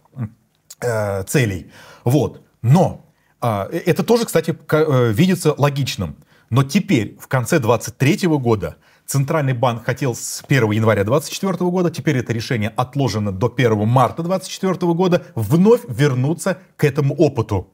э, 0.81 1.23
целей. 1.25 1.71
Вот. 2.05 2.43
Но 2.63 3.07
а, 3.41 3.69
э, 3.71 3.79
это 3.79 4.03
тоже, 4.03 4.25
кстати, 4.25 4.57
э, 4.71 5.13
видится 5.13 5.55
логичным. 5.57 6.17
Но 6.51 6.63
теперь, 6.63 7.17
в 7.21 7.29
конце 7.29 7.59
2023 7.59 8.29
года, 8.39 8.77
Центральный 9.07 9.53
банк 9.53 9.85
хотел 9.85 10.15
с 10.15 10.43
1 10.47 10.71
января 10.71 11.05
2024 11.05 11.71
года, 11.71 11.91
теперь 11.91 12.19
это 12.19 12.33
решение 12.33 12.73
отложено 12.75 13.33
до 13.33 13.53
1 13.55 13.87
марта 13.87 14.23
2024 14.23 14.93
года, 14.95 15.27
вновь 15.35 15.83
вернуться 15.89 16.59
к 16.77 16.85
этому 16.85 17.15
опыту. 17.15 17.69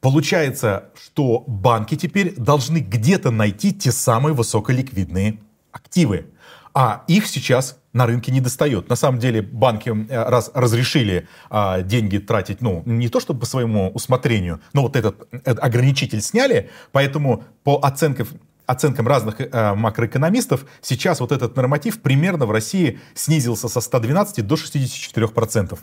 Получается, 0.00 0.90
что 1.00 1.44
банки 1.46 1.96
теперь 1.96 2.34
должны 2.36 2.78
где-то 2.78 3.30
найти 3.30 3.72
те 3.72 3.92
самые 3.92 4.34
высоколиквидные 4.34 5.38
активы. 5.70 6.26
А 6.74 7.04
их 7.06 7.26
сейчас 7.26 7.78
на 7.92 8.06
рынке 8.06 8.32
не 8.32 8.40
достает. 8.40 8.88
На 8.88 8.96
самом 8.96 9.18
деле 9.18 9.42
банки 9.42 9.90
э, 9.90 10.28
раз 10.28 10.50
разрешили 10.54 11.28
а, 11.50 11.82
деньги 11.82 12.18
тратить, 12.18 12.62
ну, 12.62 12.82
не 12.86 13.08
то 13.08 13.20
чтобы 13.20 13.40
по 13.40 13.46
своему 13.46 13.90
усмотрению, 13.90 14.60
но 14.72 14.82
вот 14.82 14.96
этот, 14.96 15.28
этот 15.30 15.62
ограничитель 15.62 16.22
сняли, 16.22 16.70
поэтому 16.90 17.44
по 17.62 17.78
оценкам 17.82 18.26
оценкам 18.66 19.08
разных 19.08 19.40
э, 19.40 19.74
макроэкономистов, 19.74 20.64
сейчас 20.80 21.20
вот 21.20 21.32
этот 21.32 21.56
норматив 21.56 22.00
примерно 22.00 22.46
в 22.46 22.50
России 22.50 23.00
снизился 23.14 23.68
со 23.68 23.80
112 23.80 24.46
до 24.46 24.54
64%. 24.54 25.78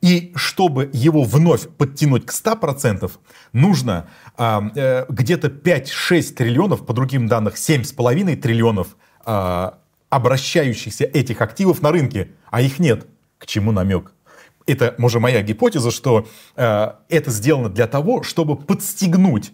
И 0.00 0.32
чтобы 0.36 0.90
его 0.92 1.24
вновь 1.24 1.68
подтянуть 1.68 2.26
к 2.26 2.32
100%, 2.32 3.10
нужно 3.52 4.08
э, 4.38 4.60
э, 4.74 5.06
где-то 5.08 5.48
5-6 5.48 6.34
триллионов, 6.34 6.86
по 6.86 6.92
другим 6.92 7.26
данным 7.26 7.52
7,5 7.54 8.36
триллионов 8.36 8.96
э, 9.26 9.70
обращающихся 10.10 11.04
этих 11.04 11.40
активов 11.40 11.82
на 11.82 11.90
рынке, 11.90 12.30
а 12.50 12.60
их 12.60 12.78
нет. 12.78 13.06
К 13.38 13.46
чему 13.46 13.72
намек? 13.72 14.12
Это, 14.66 14.94
может, 14.96 15.20
моя 15.20 15.42
гипотеза, 15.42 15.90
что 15.90 16.26
э, 16.56 16.92
это 17.08 17.30
сделано 17.30 17.68
для 17.68 17.86
того, 17.86 18.22
чтобы 18.22 18.56
подстегнуть 18.56 19.52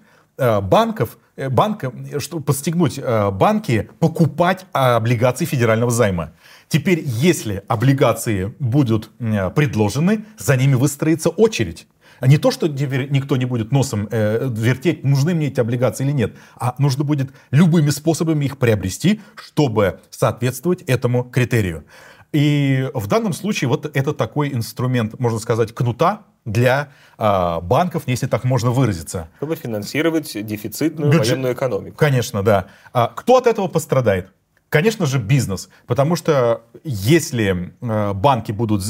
банков, 0.61 1.18
э, 1.37 1.48
банка, 1.48 1.92
чтобы 2.18 2.44
подстегнуть 2.44 2.98
э, 2.98 3.31
банки 3.31 3.90
покупать 3.98 4.66
э, 4.72 4.79
облигации 4.79 5.44
федерального 5.44 5.90
займа. 5.90 6.33
Теперь, 6.68 7.03
если 7.05 7.62
облигации 7.68 8.55
будут 8.59 9.11
э, 9.18 9.50
предложены, 9.50 10.24
за 10.38 10.57
ними 10.57 10.74
выстроится 10.74 11.29
очередь. 11.29 11.87
Не 12.20 12.37
то, 12.37 12.50
что 12.50 12.68
никто 12.68 13.37
не 13.37 13.46
будет 13.46 13.72
носом 13.72 14.07
э, 14.11 14.48
вертеть, 14.50 15.05
нужны 15.05 15.35
мне 15.35 15.46
эти 15.48 15.61
облигации 15.61 16.05
или 16.05 16.12
нет, 16.12 16.37
а 16.57 16.74
нужно 16.79 17.03
будет 17.03 17.33
любыми 17.50 17.90
способами 17.90 18.44
их 18.44 18.59
приобрести, 18.59 19.20
чтобы 19.37 20.00
соответствовать 20.11 20.83
этому 20.83 21.24
критерию. 21.24 21.85
И 22.33 22.88
в 22.94 23.07
данном 23.07 23.33
случае 23.33 23.68
вот 23.68 23.90
это 23.96 24.12
такой 24.12 24.53
инструмент, 24.53 25.18
можно 25.18 25.38
сказать, 25.38 25.74
кнута 25.74 26.26
для 26.44 26.88
э, 27.18 27.61
банков, 27.61 28.05
если 28.07 28.26
так 28.26 28.44
можно 28.44 28.70
выразиться. 28.70 29.29
Чтобы 29.37 29.57
финансировать 29.57 30.33
дефицитную 30.46 31.11
Бюджет... 31.11 31.29
военную 31.29 31.55
экономику. 31.55 31.96
Конечно, 31.96 32.42
да. 32.42 32.66
А 32.92 33.09
кто 33.09 33.37
от 33.37 33.46
этого 33.46 33.68
пострадает? 33.68 34.33
Конечно 34.68 35.07
же, 35.07 35.18
бизнес. 35.18 35.68
Потому 35.87 36.16
что 36.16 36.62
если 36.85 37.74
э, 37.81 38.12
банки 38.14 38.53
будут 38.53 38.83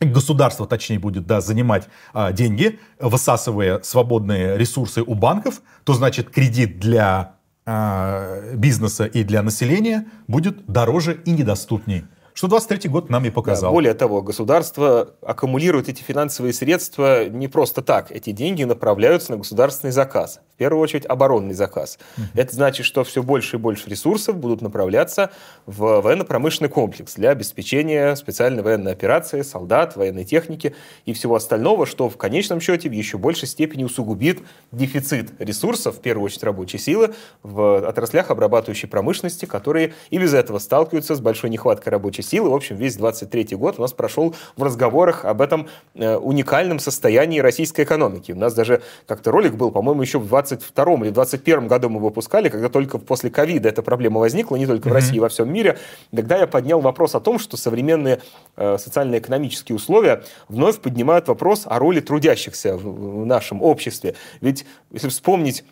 государство, 0.00 0.66
точнее, 0.66 0.98
будет 0.98 1.26
да, 1.26 1.40
занимать 1.40 1.88
а, 2.12 2.32
деньги, 2.32 2.78
высасывая 3.00 3.80
свободные 3.82 4.56
ресурсы 4.56 5.02
у 5.02 5.14
банков, 5.14 5.60
то 5.84 5.92
значит 5.92 6.30
кредит 6.30 6.78
для 6.78 7.34
а, 7.66 8.54
бизнеса 8.54 9.06
и 9.06 9.24
для 9.24 9.42
населения 9.42 10.06
будет 10.26 10.66
дороже 10.66 11.20
и 11.24 11.30
недоступней. 11.32 12.04
Что 12.38 12.46
23 12.46 12.88
год 12.88 13.10
нам 13.10 13.24
и 13.24 13.30
показал. 13.30 13.70
Да, 13.70 13.74
более 13.74 13.94
того, 13.94 14.22
государство 14.22 15.10
аккумулирует 15.22 15.88
эти 15.88 16.04
финансовые 16.04 16.52
средства 16.52 17.28
не 17.28 17.48
просто 17.48 17.82
так. 17.82 18.12
Эти 18.12 18.30
деньги 18.30 18.62
направляются 18.62 19.32
на 19.32 19.38
государственный 19.38 19.90
заказ. 19.90 20.38
В 20.54 20.56
первую 20.56 20.80
очередь 20.80 21.04
оборонный 21.06 21.54
заказ. 21.54 21.98
Угу. 22.16 22.26
Это 22.34 22.54
значит, 22.54 22.86
что 22.86 23.02
все 23.02 23.24
больше 23.24 23.56
и 23.56 23.58
больше 23.58 23.90
ресурсов 23.90 24.36
будут 24.36 24.62
направляться 24.62 25.32
в 25.66 26.00
военно-промышленный 26.00 26.68
комплекс 26.68 27.14
для 27.14 27.30
обеспечения 27.30 28.14
специальной 28.14 28.62
военной 28.62 28.92
операции, 28.92 29.42
солдат, 29.42 29.96
военной 29.96 30.24
техники 30.24 30.76
и 31.06 31.14
всего 31.14 31.34
остального, 31.34 31.86
что 31.86 32.08
в 32.08 32.16
конечном 32.16 32.60
счете 32.60 32.88
в 32.88 32.92
еще 32.92 33.18
большей 33.18 33.48
степени 33.48 33.82
усугубит 33.82 34.42
дефицит 34.70 35.32
ресурсов, 35.40 35.96
в 35.96 36.00
первую 36.02 36.26
очередь 36.26 36.44
рабочей 36.44 36.78
силы, 36.78 37.14
в 37.42 37.88
отраслях 37.88 38.30
обрабатывающей 38.30 38.88
промышленности, 38.88 39.44
которые 39.44 39.94
и 40.10 40.18
без 40.18 40.34
этого 40.34 40.60
сталкиваются 40.60 41.16
с 41.16 41.20
большой 41.20 41.50
нехваткой 41.50 41.90
рабочей 41.90 42.27
силы. 42.28 42.50
В 42.50 42.54
общем, 42.54 42.76
весь 42.76 42.96
23 42.96 43.56
год 43.56 43.78
у 43.78 43.82
нас 43.82 43.92
прошел 43.92 44.34
в 44.56 44.62
разговорах 44.62 45.24
об 45.24 45.40
этом 45.40 45.68
э, 45.94 46.16
уникальном 46.16 46.78
состоянии 46.78 47.40
российской 47.40 47.82
экономики. 47.82 48.32
У 48.32 48.36
нас 48.36 48.54
даже 48.54 48.82
как-то 49.06 49.30
ролик 49.30 49.54
был, 49.54 49.70
по-моему, 49.70 50.02
еще 50.02 50.18
в 50.18 50.28
22 50.28 50.94
или 51.04 51.10
21 51.10 51.68
году 51.68 51.88
мы 51.88 52.00
выпускали, 52.00 52.48
когда 52.48 52.68
только 52.68 52.98
после 52.98 53.30
ковида 53.30 53.68
эта 53.68 53.82
проблема 53.82 54.20
возникла, 54.20 54.56
не 54.56 54.66
только 54.66 54.88
в 54.88 54.92
России, 54.92 55.18
во 55.18 55.28
всем 55.28 55.52
мире. 55.52 55.78
Тогда 56.14 56.38
я 56.38 56.46
поднял 56.46 56.80
вопрос 56.80 57.14
о 57.14 57.20
том, 57.20 57.38
что 57.38 57.56
современные 57.56 58.20
э, 58.56 58.78
социально-экономические 58.78 59.76
условия 59.76 60.22
вновь 60.48 60.80
поднимают 60.80 61.28
вопрос 61.28 61.62
о 61.66 61.78
роли 61.78 62.00
трудящихся 62.00 62.76
в, 62.76 63.26
нашем 63.26 63.62
обществе. 63.62 64.14
Ведь, 64.40 64.64
если 64.90 65.08
вспомнить 65.08 65.64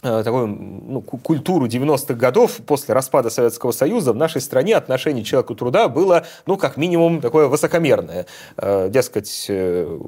такую 0.00 0.46
ну, 0.46 1.00
культуру 1.00 1.66
90-х 1.66 2.14
годов 2.14 2.58
после 2.66 2.94
распада 2.94 3.30
Советского 3.30 3.72
Союза 3.72 4.12
в 4.12 4.16
нашей 4.16 4.40
стране 4.40 4.76
отношение 4.76 5.24
человеку 5.24 5.56
труда 5.56 5.88
было, 5.88 6.24
ну, 6.46 6.56
как 6.56 6.76
минимум, 6.76 7.20
такое 7.20 7.48
высокомерное. 7.48 8.26
Э, 8.56 8.88
дескать, 8.90 9.46
э, 9.48 9.98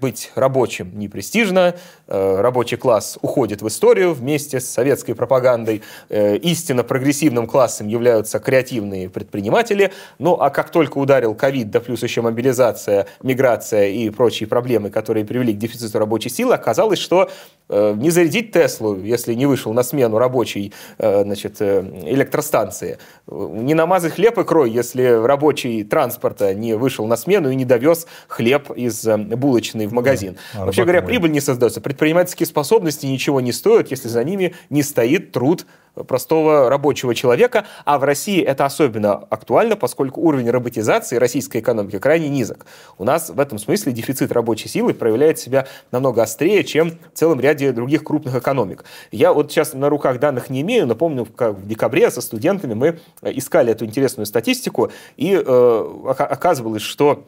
быть 0.00 0.32
рабочим 0.34 0.98
не 0.98 1.08
престижно, 1.08 1.74
рабочий 2.06 2.76
класс 2.76 3.18
уходит 3.22 3.62
в 3.62 3.68
историю 3.68 4.12
вместе 4.12 4.60
с 4.60 4.68
советской 4.68 5.14
пропагандой, 5.14 5.82
истинно 6.10 6.84
прогрессивным 6.84 7.46
классом 7.46 7.88
являются 7.88 8.38
креативные 8.38 9.08
предприниматели, 9.08 9.92
ну, 10.18 10.34
а 10.34 10.50
как 10.50 10.70
только 10.70 10.98
ударил 10.98 11.34
ковид, 11.34 11.70
да 11.70 11.80
плюс 11.80 12.02
еще 12.02 12.20
мобилизация, 12.20 13.06
миграция 13.22 13.88
и 13.88 14.10
прочие 14.10 14.48
проблемы, 14.48 14.90
которые 14.90 15.24
привели 15.24 15.54
к 15.54 15.58
дефициту 15.58 15.98
рабочей 15.98 16.28
силы, 16.28 16.54
оказалось, 16.54 16.98
что 16.98 17.30
не 17.68 18.10
зарядить 18.10 18.52
Теслу, 18.52 19.00
если 19.00 19.34
не 19.36 19.46
вышел 19.46 19.72
на 19.72 19.82
смену 19.82 20.18
рабочей 20.18 20.72
э, 20.98 21.22
значит, 21.22 21.56
э, 21.60 21.80
электростанции. 22.06 22.98
Не 23.26 23.74
намазать 23.74 24.14
хлеб 24.14 24.38
и 24.38 24.44
крой, 24.44 24.70
если 24.70 25.04
рабочий 25.04 25.84
транспорта 25.84 26.54
не 26.54 26.74
вышел 26.74 27.06
на 27.06 27.16
смену 27.16 27.50
и 27.50 27.54
не 27.54 27.64
довез 27.64 28.06
хлеб 28.28 28.70
из 28.72 29.06
э, 29.06 29.16
булочной 29.16 29.86
в 29.86 29.92
магазин. 29.92 30.36
Да, 30.54 30.64
Вообще 30.64 30.82
говоря, 30.82 31.02
прибыль 31.02 31.30
не 31.30 31.40
создается. 31.40 31.80
Предпринимательские 31.80 32.46
способности 32.46 33.06
ничего 33.06 33.40
не 33.40 33.52
стоят, 33.52 33.90
если 33.90 34.08
за 34.08 34.24
ними 34.24 34.54
не 34.70 34.82
стоит 34.82 35.32
труд 35.32 35.66
простого 36.04 36.68
рабочего 36.68 37.14
человека, 37.14 37.66
а 37.84 37.98
в 37.98 38.04
России 38.04 38.42
это 38.42 38.66
особенно 38.66 39.14
актуально, 39.14 39.76
поскольку 39.76 40.20
уровень 40.20 40.50
роботизации 40.50 41.16
российской 41.16 41.58
экономики 41.58 41.98
крайне 41.98 42.28
низок. 42.28 42.66
У 42.98 43.04
нас 43.04 43.30
в 43.30 43.40
этом 43.40 43.58
смысле 43.58 43.92
дефицит 43.92 44.32
рабочей 44.32 44.68
силы 44.68 44.94
проявляет 44.94 45.38
себя 45.38 45.66
намного 45.90 46.22
острее, 46.22 46.64
чем 46.64 46.98
в 47.12 47.18
целом 47.18 47.40
ряде 47.40 47.72
других 47.72 48.04
крупных 48.04 48.34
экономик. 48.36 48.84
Я 49.10 49.25
вот 49.32 49.50
сейчас 49.50 49.74
на 49.74 49.88
руках 49.88 50.18
данных 50.18 50.50
не 50.50 50.62
имею, 50.62 50.86
но 50.86 50.94
помню, 50.94 51.24
как 51.26 51.56
в 51.56 51.66
декабре 51.66 52.10
со 52.10 52.20
студентами 52.20 52.74
мы 52.74 52.98
искали 53.22 53.72
эту 53.72 53.84
интересную 53.84 54.26
статистику, 54.26 54.90
и 55.16 55.34
э, 55.34 56.04
оказывалось, 56.04 56.82
что 56.82 57.24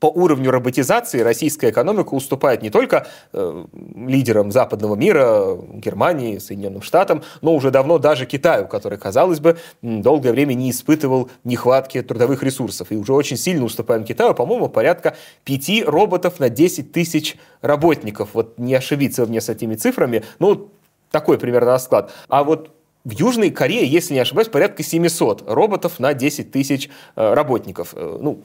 по 0.00 0.06
уровню 0.06 0.50
роботизации 0.50 1.20
российская 1.20 1.70
экономика 1.70 2.14
уступает 2.14 2.62
не 2.62 2.70
только 2.70 3.06
э, 3.32 3.64
лидерам 3.96 4.52
западного 4.52 4.94
мира, 4.94 5.56
Германии, 5.72 6.38
Соединенным 6.38 6.82
Штатам, 6.82 7.22
но 7.40 7.54
уже 7.54 7.70
давно 7.70 7.98
даже 7.98 8.26
Китаю, 8.26 8.68
который, 8.68 8.98
казалось 8.98 9.40
бы, 9.40 9.58
долгое 9.82 10.32
время 10.32 10.54
не 10.54 10.70
испытывал 10.70 11.30
нехватки 11.42 12.02
трудовых 12.02 12.42
ресурсов. 12.42 12.92
И 12.92 12.96
уже 12.96 13.12
очень 13.12 13.36
сильно 13.36 13.64
уступаем 13.64 14.04
Китаю, 14.04 14.34
по-моему, 14.34 14.68
порядка 14.68 15.16
пяти 15.44 15.82
роботов 15.82 16.38
на 16.38 16.48
10 16.48 16.92
тысяч 16.92 17.36
работников. 17.60 18.30
Вот 18.34 18.58
не 18.58 18.74
ошибиться 18.74 19.26
мне 19.26 19.40
с 19.40 19.48
этими 19.48 19.74
цифрами, 19.74 20.22
ну, 20.38 20.70
такой 21.10 21.38
примерно 21.38 21.72
расклад. 21.72 22.12
А 22.28 22.44
вот 22.44 22.70
в 23.08 23.12
Южной 23.12 23.50
Корее, 23.50 23.86
если 23.86 24.12
не 24.12 24.20
ошибаюсь, 24.20 24.48
порядка 24.48 24.82
700 24.82 25.44
роботов 25.50 25.98
на 25.98 26.12
10 26.12 26.52
тысяч 26.52 26.90
э, 27.16 27.32
работников. 27.32 27.94
Э, 27.96 28.18
ну, 28.20 28.42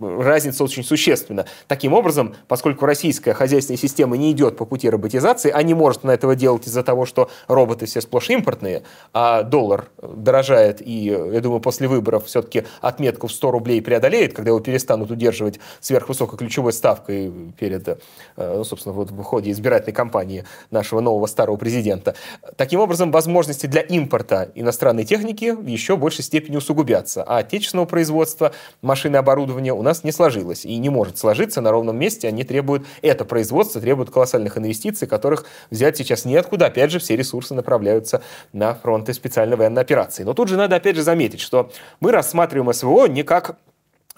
разница 0.00 0.64
очень 0.64 0.84
существенна. 0.84 1.44
Таким 1.68 1.92
образом, 1.92 2.34
поскольку 2.48 2.86
российская 2.86 3.34
хозяйственная 3.34 3.76
система 3.76 4.16
не 4.16 4.32
идет 4.32 4.56
по 4.56 4.64
пути 4.64 4.88
роботизации, 4.88 5.50
а 5.50 5.62
не 5.62 5.74
может 5.74 6.02
на 6.02 6.12
этого 6.12 6.34
делать 6.34 6.66
из-за 6.66 6.82
того, 6.82 7.04
что 7.04 7.28
роботы 7.46 7.84
все 7.84 8.00
сплошь 8.00 8.30
импортные, 8.30 8.84
а 9.12 9.42
доллар 9.42 9.88
дорожает, 10.00 10.80
и, 10.80 11.08
я 11.32 11.40
думаю, 11.40 11.60
после 11.60 11.86
выборов 11.86 12.24
все-таки 12.24 12.64
отметку 12.80 13.26
в 13.26 13.32
100 13.32 13.50
рублей 13.50 13.82
преодолеет, 13.82 14.32
когда 14.32 14.48
его 14.48 14.60
перестанут 14.60 15.10
удерживать 15.10 15.60
сверхвысокой 15.80 16.38
ключевой 16.38 16.72
ставкой 16.72 17.30
перед, 17.58 17.86
э, 17.86 17.96
ну, 18.38 18.64
собственно, 18.64 18.94
вот 18.94 19.10
в 19.10 19.22
ходе 19.24 19.50
избирательной 19.50 19.92
кампании 19.92 20.46
нашего 20.70 21.00
нового 21.00 21.26
старого 21.26 21.56
президента. 21.56 22.14
Таким 22.56 22.80
образом, 22.80 23.10
возможности 23.10 23.66
для 23.66 23.82
импорта 23.82 24.05
импорта 24.06 24.50
иностранной 24.54 25.04
техники 25.04 25.50
в 25.50 25.66
еще 25.66 25.96
большей 25.96 26.22
степени 26.22 26.56
усугубятся, 26.56 27.24
а 27.24 27.38
отечественного 27.38 27.86
производства 27.86 28.52
машины 28.82 29.16
оборудования 29.16 29.72
у 29.72 29.82
нас 29.82 30.04
не 30.04 30.12
сложилось 30.12 30.64
и 30.64 30.76
не 30.76 30.88
может 30.88 31.18
сложиться 31.18 31.60
на 31.60 31.72
ровном 31.72 31.98
месте. 31.98 32.28
Они 32.28 32.44
требуют, 32.44 32.86
это 33.02 33.24
производство 33.24 33.80
требует 33.80 34.10
колоссальных 34.10 34.56
инвестиций, 34.56 35.08
которых 35.08 35.44
взять 35.70 35.96
сейчас 35.96 36.24
неоткуда. 36.24 36.66
Опять 36.66 36.92
же, 36.92 37.00
все 37.00 37.16
ресурсы 37.16 37.54
направляются 37.54 38.22
на 38.52 38.74
фронты 38.74 39.12
специальной 39.12 39.56
военной 39.56 39.82
операции. 39.82 40.22
Но 40.22 40.34
тут 40.34 40.48
же 40.48 40.56
надо 40.56 40.76
опять 40.76 40.96
же 40.96 41.02
заметить, 41.02 41.40
что 41.40 41.70
мы 42.00 42.12
рассматриваем 42.12 42.72
СВО 42.72 43.06
не 43.06 43.24
как 43.24 43.56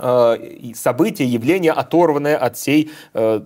Э, 0.01 0.37
событие, 0.75 1.27
явление, 1.27 1.73
оторванное 1.73 2.37
от 2.37 2.57
всей, 2.57 2.93
э, 3.15 3.41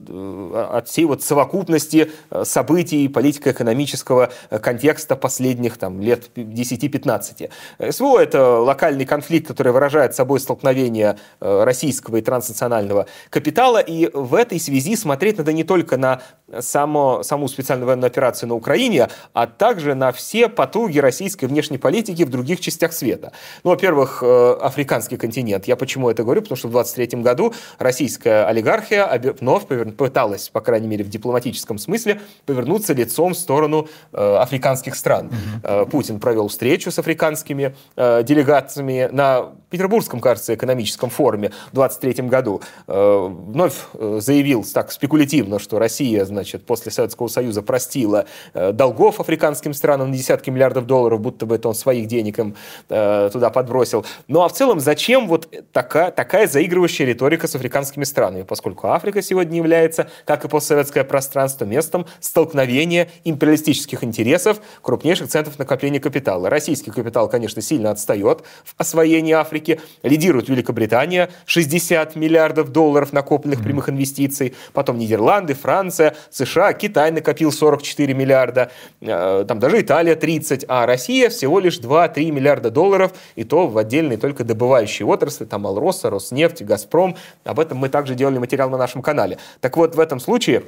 от 0.70 0.86
всей 0.86 1.06
вот 1.06 1.22
совокупности 1.22 2.10
э, 2.30 2.44
событий 2.44 3.08
политико-экономического 3.08 4.30
контекста 4.60 5.16
последних 5.16 5.78
там, 5.78 6.02
лет 6.02 6.28
10-15. 6.36 7.50
СВО– 7.90 8.18
это 8.22 8.58
локальный 8.58 9.06
конфликт, 9.06 9.48
который 9.48 9.72
выражает 9.72 10.14
собой 10.14 10.40
столкновение 10.40 11.18
российского 11.40 12.18
и 12.18 12.20
транснационального 12.20 13.06
капитала, 13.30 13.78
и 13.78 14.10
в 14.12 14.34
этой 14.34 14.60
связи 14.60 14.96
смотреть 14.96 15.38
надо 15.38 15.52
не 15.54 15.64
только 15.64 15.96
на 15.96 16.20
само, 16.60 17.22
саму 17.22 17.48
специальную 17.48 17.86
военную 17.86 18.08
операцию 18.08 18.50
на 18.50 18.56
Украине, 18.56 19.08
а 19.32 19.46
также 19.46 19.94
на 19.94 20.12
все 20.12 20.48
потуги 20.48 20.98
российской 20.98 21.46
внешней 21.46 21.78
политики 21.78 22.24
в 22.24 22.30
других 22.30 22.60
частях 22.60 22.92
света. 22.92 23.32
Ну, 23.64 23.70
во-первых, 23.70 24.22
африканский 24.22 25.16
континент. 25.16 25.66
Я 25.66 25.76
почему 25.76 26.10
это 26.10 26.22
говорю? 26.22 26.41
Потому 26.42 26.56
что 26.56 26.68
в 26.68 26.72
23 26.72 27.20
году 27.20 27.52
российская 27.78 28.44
олигархия 28.44 29.08
вновь 29.40 29.66
пыталась, 29.66 30.48
по 30.48 30.60
крайней 30.60 30.88
мере 30.88 31.04
в 31.04 31.08
дипломатическом 31.08 31.78
смысле, 31.78 32.20
повернуться 32.46 32.92
лицом 32.94 33.34
в 33.34 33.38
сторону 33.38 33.88
э, 34.12 34.36
африканских 34.36 34.94
стран. 34.94 35.30
Угу. 35.62 35.86
Путин 35.86 36.20
провел 36.20 36.48
встречу 36.48 36.90
с 36.90 36.98
африканскими 36.98 37.74
э, 37.96 38.22
делегациями 38.22 39.08
на 39.12 39.52
Петербургском, 39.72 40.20
кажется, 40.20 40.54
экономическом 40.54 41.10
форуме 41.10 41.50
в 41.70 41.74
23 41.74 42.28
году. 42.28 42.60
Э, 42.86 43.28
вновь 43.30 43.74
э, 43.94 44.18
заявил 44.20 44.64
так 44.64 44.92
спекулятивно, 44.92 45.58
что 45.58 45.78
Россия, 45.78 46.24
значит, 46.24 46.66
после 46.66 46.92
Советского 46.92 47.28
Союза 47.28 47.62
простила 47.62 48.26
э, 48.52 48.72
долгов 48.72 49.18
африканским 49.18 49.72
странам 49.72 50.10
на 50.10 50.16
десятки 50.16 50.50
миллиардов 50.50 50.86
долларов, 50.86 51.20
будто 51.20 51.46
бы 51.46 51.54
это 51.54 51.68
он 51.68 51.74
своих 51.74 52.06
денег 52.06 52.38
им 52.38 52.54
э, 52.88 53.30
туда 53.32 53.50
подбросил. 53.50 54.04
Ну 54.28 54.42
а 54.42 54.48
в 54.48 54.52
целом, 54.52 54.78
зачем 54.78 55.26
вот 55.26 55.48
такая, 55.72 56.10
такая 56.10 56.31
такая 56.32 56.48
заигрывающая 56.48 57.04
риторика 57.04 57.46
с 57.46 57.54
африканскими 57.54 58.04
странами, 58.04 58.42
поскольку 58.42 58.86
Африка 58.88 59.20
сегодня 59.20 59.58
является, 59.58 60.08
как 60.24 60.46
и 60.46 60.48
постсоветское 60.48 61.04
пространство, 61.04 61.66
местом 61.66 62.06
столкновения 62.20 63.10
империалистических 63.24 64.02
интересов 64.02 64.62
крупнейших 64.80 65.28
центров 65.28 65.58
накопления 65.58 66.00
капитала. 66.00 66.48
Российский 66.48 66.90
капитал, 66.90 67.28
конечно, 67.28 67.60
сильно 67.60 67.90
отстает 67.90 68.44
в 68.64 68.74
освоении 68.78 69.34
Африки. 69.34 69.82
Лидирует 70.02 70.48
Великобритания, 70.48 71.28
60 71.44 72.16
миллиардов 72.16 72.72
долларов 72.72 73.12
накопленных 73.12 73.62
прямых 73.62 73.90
инвестиций. 73.90 74.54
Потом 74.72 74.96
Нидерланды, 74.96 75.52
Франция, 75.52 76.16
США, 76.30 76.72
Китай 76.72 77.10
накопил 77.10 77.52
44 77.52 78.14
миллиарда. 78.14 78.70
Э, 79.02 79.44
там 79.46 79.58
даже 79.58 79.82
Италия 79.82 80.16
30, 80.16 80.64
а 80.66 80.86
Россия 80.86 81.28
всего 81.28 81.60
лишь 81.60 81.78
2-3 81.78 82.30
миллиарда 82.30 82.70
долларов, 82.70 83.12
и 83.36 83.44
то 83.44 83.66
в 83.66 83.76
отдельные 83.76 84.16
только 84.16 84.44
добывающие 84.44 85.04
отрасли, 85.04 85.44
там 85.44 85.66
Алроса, 85.66 86.08
Роснефть, 86.22 86.62
Газпром. 86.62 87.16
Об 87.44 87.58
этом 87.58 87.78
мы 87.78 87.88
также 87.88 88.14
делали 88.14 88.38
материал 88.38 88.70
на 88.70 88.78
нашем 88.78 89.02
канале. 89.02 89.38
Так 89.60 89.76
вот, 89.76 89.96
в 89.96 90.00
этом 90.00 90.20
случае 90.20 90.62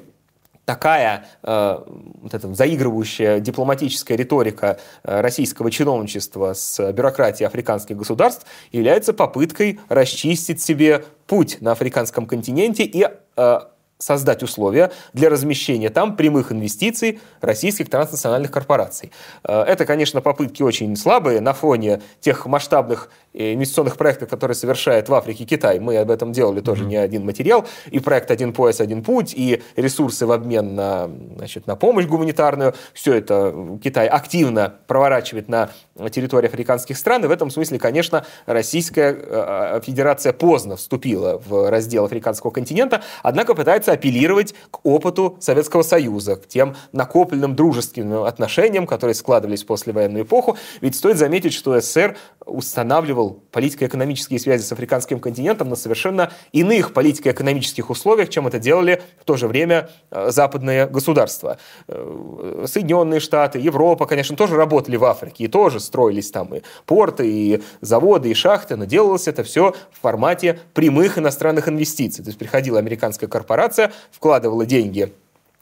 такая 0.65 1.27
э, 1.43 1.79
вот 2.23 2.35
эта 2.35 2.53
заигрывающая 2.53 3.39
дипломатическая 3.39 4.17
риторика 4.17 4.79
э, 5.05 5.21
российского 5.21 5.71
чиновничества 5.71 6.55
с 6.55 6.93
бюрократией 6.93 7.47
африканских 7.47 7.97
государств 7.97 8.47
является 8.73 9.13
попыткой 9.13 9.79
расчистить 9.89 10.61
себе 10.61 11.05
путь 11.27 11.59
на 11.61 11.73
африканском 11.73 12.27
континенте 12.27 12.85
и 12.85 13.07
э, 13.37 13.59
создать 13.99 14.43
условия 14.43 14.91
для 15.13 15.31
размещения 15.31 15.89
там 15.89 16.17
прямых 16.17 16.53
инвестиций 16.53 17.21
российских 17.41 17.89
транснациональных 17.89 18.51
корпораций. 18.51 19.13
Э, 19.45 19.63
это, 19.63 19.87
конечно, 19.87 20.21
попытки 20.21 20.63
очень 20.63 20.97
слабые 20.97 21.41
на 21.41 21.53
фоне 21.53 22.03
тех 22.21 22.47
масштабных 22.47 23.11
инвестиционных 23.35 23.97
проектов, 23.97 24.29
которые 24.29 24.55
совершает 24.55 25.09
в 25.09 25.15
Африке 25.15 25.45
Китай. 25.45 25.81
Мы 25.81 25.97
об 25.99 26.11
этом 26.11 26.33
делали 26.33 26.61
тоже 26.61 26.85
mm-hmm. 26.85 26.89
не 26.89 26.97
один 26.97 27.27
материал. 27.27 27.67
И 27.91 27.99
проект 27.99 28.31
«Один 28.31 28.53
пояс, 28.53 28.81
один 28.81 29.03
путь», 29.03 29.35
и 29.37 29.63
ресурсы 29.77 30.25
в 30.25 30.33
обмен 30.33 30.75
на, 30.75 31.11
значит, 31.37 31.67
на 31.67 31.77
помощь 31.77 32.07
гуманитарную. 32.07 32.75
Все 32.93 33.15
это 33.15 33.79
Китай 33.83 34.07
активно 34.07 34.75
проворачивает 34.87 35.49
на 35.49 35.71
территории 36.11 36.47
африканских 36.47 36.97
стран. 36.97 37.25
И 37.25 37.29
в 37.29 37.31
этом 37.31 37.51
смысле, 37.51 37.79
конечно, 37.79 38.25
Российская 38.47 39.17
э, 39.19 39.81
Федерация 39.85 40.33
поздно 40.33 40.77
вступила 40.77 41.43
в 41.45 41.71
раздел 41.71 42.05
африканского 42.05 42.51
континента, 42.51 43.03
однако 43.23 43.55
пытается 43.55 43.93
апеллировать 43.93 44.55
к 44.71 44.85
опыту 44.85 45.37
Советского 45.41 45.83
Союза, 45.83 46.37
к 46.37 46.47
тем 46.47 46.77
накопленным 46.93 47.57
дружественным 47.57 48.23
отношениям, 48.23 48.87
которые 48.87 49.15
складывались 49.15 49.65
в 49.65 49.67
послевоенную 49.67 50.25
эпоху. 50.25 50.57
Ведь 50.81 50.95
стоит 50.95 51.17
заметить, 51.17 51.53
что 51.53 51.79
СССР 51.81 52.17
устанавливал 52.47 53.24
политико-экономические 53.31 54.39
связи 54.39 54.63
с 54.63 54.73
африканским 54.73 55.21
континентом 55.21 55.69
на 55.69 55.77
совершенно 55.77 56.33
иных 56.53 56.93
политико-экономических 56.93 57.91
условиях, 57.91 58.29
чем 58.29 58.47
это 58.47 58.59
делали 58.59 59.03
в 59.21 59.25
то 59.25 59.37
же 59.37 59.49
время 59.49 59.91
э, 60.11 60.31
западные 60.31 60.87
государства. 60.87 61.59
Э, 61.89 62.65
Соединенные 62.67 63.21
Штаты, 63.21 63.59
Европа, 63.59 64.07
конечно, 64.07 64.37
тоже 64.37 64.57
работали 64.57 64.97
в 64.97 65.05
Африке 65.05 65.45
и 65.45 65.49
тоже 65.49 65.81
строились 65.81 66.31
там 66.31 66.55
и 66.55 66.63
порты, 66.87 67.31
и 67.31 67.63
заводы, 67.81 68.31
и 68.31 68.35
шахты, 68.35 68.77
но 68.77 68.85
делалось 68.85 69.29
это 69.29 69.45
все 69.45 69.75
в 69.93 70.01
формате 70.01 70.59
прямых 70.75 71.19
иностранных 71.19 71.69
инвестиций. 71.69 72.25
То 72.25 72.29
есть 72.29 72.39
приходила 72.39 72.79
американская 72.79 73.29
корпорация, 73.29 73.93
вкладывала 74.11 74.67
деньги 74.67 75.13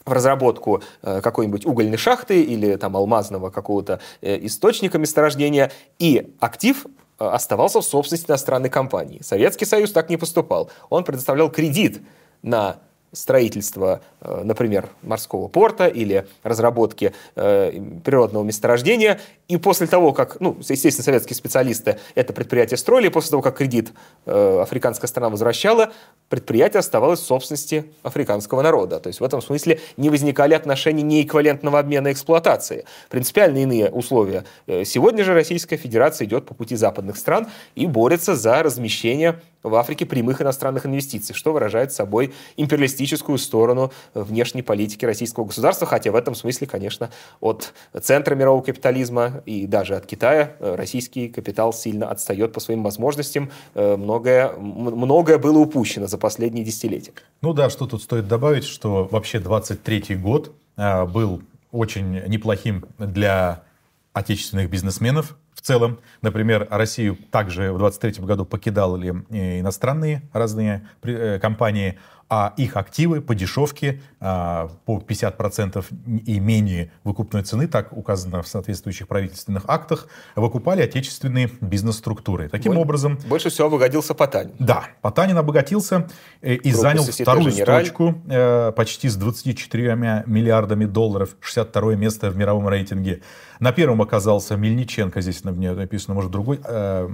в 0.05 0.11
разработку 0.11 0.81
э, 1.01 1.21
какой-нибудь 1.21 1.65
угольной 1.65 1.97
шахты 1.97 2.41
или 2.41 2.75
там 2.75 2.97
алмазного 2.97 3.49
какого-то 3.49 3.99
источника 4.21 4.97
месторождения, 4.97 5.71
и 5.99 6.33
актив 6.39 6.85
оставался 7.17 7.81
в 7.81 7.85
собственности 7.85 8.29
иностранной 8.29 8.69
компании. 8.69 9.21
Советский 9.21 9.65
Союз 9.65 9.91
так 9.91 10.09
не 10.09 10.17
поступал. 10.17 10.69
Он 10.89 11.03
предоставлял 11.03 11.49
кредит 11.49 12.01
на 12.41 12.79
строительства, 13.13 14.01
э, 14.21 14.41
например, 14.43 14.89
морского 15.03 15.47
порта 15.47 15.87
или 15.87 16.27
разработки 16.41 17.13
э, 17.35 17.71
природного 18.03 18.43
месторождения. 18.43 19.19
И 19.47 19.57
после 19.57 19.87
того, 19.87 20.13
как, 20.13 20.39
ну, 20.39 20.57
естественно, 20.67 21.03
советские 21.03 21.35
специалисты 21.35 21.99
это 22.15 22.33
предприятие 22.33 22.77
строили, 22.77 23.09
после 23.09 23.31
того, 23.31 23.43
как 23.43 23.57
кредит 23.57 23.93
э, 24.25 24.59
африканская 24.61 25.07
страна 25.07 25.29
возвращала, 25.29 25.93
предприятие 26.29 26.79
оставалось 26.79 27.19
в 27.19 27.25
собственности 27.25 27.85
африканского 28.01 28.61
народа. 28.61 28.99
То 28.99 29.07
есть 29.07 29.19
в 29.19 29.23
этом 29.23 29.41
смысле 29.41 29.79
не 29.95 30.09
возникали 30.09 30.55
отношения 30.55 31.03
неэквивалентного 31.03 31.79
обмена 31.79 32.11
эксплуатации. 32.11 32.85
Принципиально 33.09 33.59
иные 33.59 33.91
условия. 33.91 34.43
Сегодня 34.67 35.23
же 35.23 35.33
Российская 35.33 35.77
Федерация 35.77 36.25
идет 36.25 36.45
по 36.45 36.55
пути 36.55 36.75
западных 36.75 37.17
стран 37.17 37.47
и 37.75 37.85
борется 37.85 38.35
за 38.35 38.63
размещение 38.63 39.39
в 39.63 39.75
Африке 39.75 40.05
прямых 40.05 40.41
иностранных 40.41 40.85
инвестиций, 40.85 41.33
что 41.33 41.53
выражает 41.53 41.91
собой 41.91 42.33
империалистическую 42.57 43.37
сторону 43.37 43.91
внешней 44.13 44.61
политики 44.61 45.05
российского 45.05 45.45
государства, 45.45 45.87
хотя 45.87 46.11
в 46.11 46.15
этом 46.15 46.35
смысле, 46.35 46.67
конечно, 46.67 47.09
от 47.39 47.73
центра 48.01 48.35
мирового 48.35 48.61
капитализма 48.61 49.41
и 49.45 49.65
даже 49.67 49.95
от 49.95 50.05
Китая 50.05 50.55
э, 50.59 50.75
российский 50.75 51.29
капитал 51.29 51.73
сильно 51.73 52.09
отстает 52.09 52.53
по 52.53 52.59
своим 52.59 52.83
возможностям. 52.83 53.51
Э, 53.73 53.95
многое, 53.95 54.51
многое 54.57 55.37
было 55.37 55.57
упущено 55.57 56.07
за 56.07 56.17
последние 56.17 56.65
десятилетия. 56.65 57.13
Ну 57.41 57.53
да, 57.53 57.69
что 57.69 57.87
тут 57.87 58.03
стоит 58.03 58.27
добавить, 58.27 58.65
что 58.65 59.07
вообще 59.09 59.39
23 59.39 60.15
год 60.15 60.51
э, 60.77 61.05
был 61.05 61.41
очень 61.71 62.21
неплохим 62.27 62.85
для 62.99 63.63
отечественных 64.13 64.69
бизнесменов, 64.69 65.35
целом. 65.63 65.99
Например, 66.21 66.67
Россию 66.69 67.17
также 67.31 67.71
в 67.73 67.77
2023 67.79 68.25
году 68.25 68.45
покидали 68.45 69.09
иностранные 69.59 70.21
разные 70.33 70.87
э, 71.01 71.39
компании, 71.39 71.97
а 72.35 72.51
их 72.57 72.77
активы 72.77 73.21
по 73.21 73.35
дешевке 73.35 74.01
а, 74.19 74.67
по 74.85 74.97
50% 74.97 75.85
и 76.25 76.39
менее 76.39 76.91
выкупной 77.03 77.43
цены, 77.43 77.67
так 77.67 77.95
указано 77.95 78.41
в 78.41 78.47
соответствующих 78.47 79.07
правительственных 79.07 79.65
актах, 79.67 80.07
выкупали 80.35 80.81
отечественные 80.81 81.51
бизнес-структуры. 81.61 82.49
Таким 82.49 82.71
Боль, 82.71 82.81
образом... 82.81 83.19
Больше 83.27 83.51
всего 83.51 83.67
обогатился 83.67 84.15
Потанин. 84.15 84.55
Да, 84.57 84.85
Потанин 85.01 85.37
обогатился 85.37 86.09
э, 86.41 86.55
и 86.55 86.71
Группа 86.71 86.77
занял 86.81 87.03
вторую 87.03 87.51
строчку 87.51 88.15
э, 88.27 88.71
почти 88.71 89.09
с 89.09 89.15
24 89.15 90.23
миллиардами 90.25 90.85
долларов, 90.85 91.35
62 91.39 91.93
место 91.93 92.31
в 92.31 92.35
мировом 92.35 92.67
рейтинге. 92.67 93.21
На 93.59 93.71
первом 93.71 94.01
оказался 94.01 94.57
Мельниченко, 94.57 95.21
здесь 95.21 95.43
на 95.43 95.51
мне 95.51 95.73
написано, 95.73 96.15
может, 96.15 96.31
другой 96.31 96.59
э, 96.63 97.09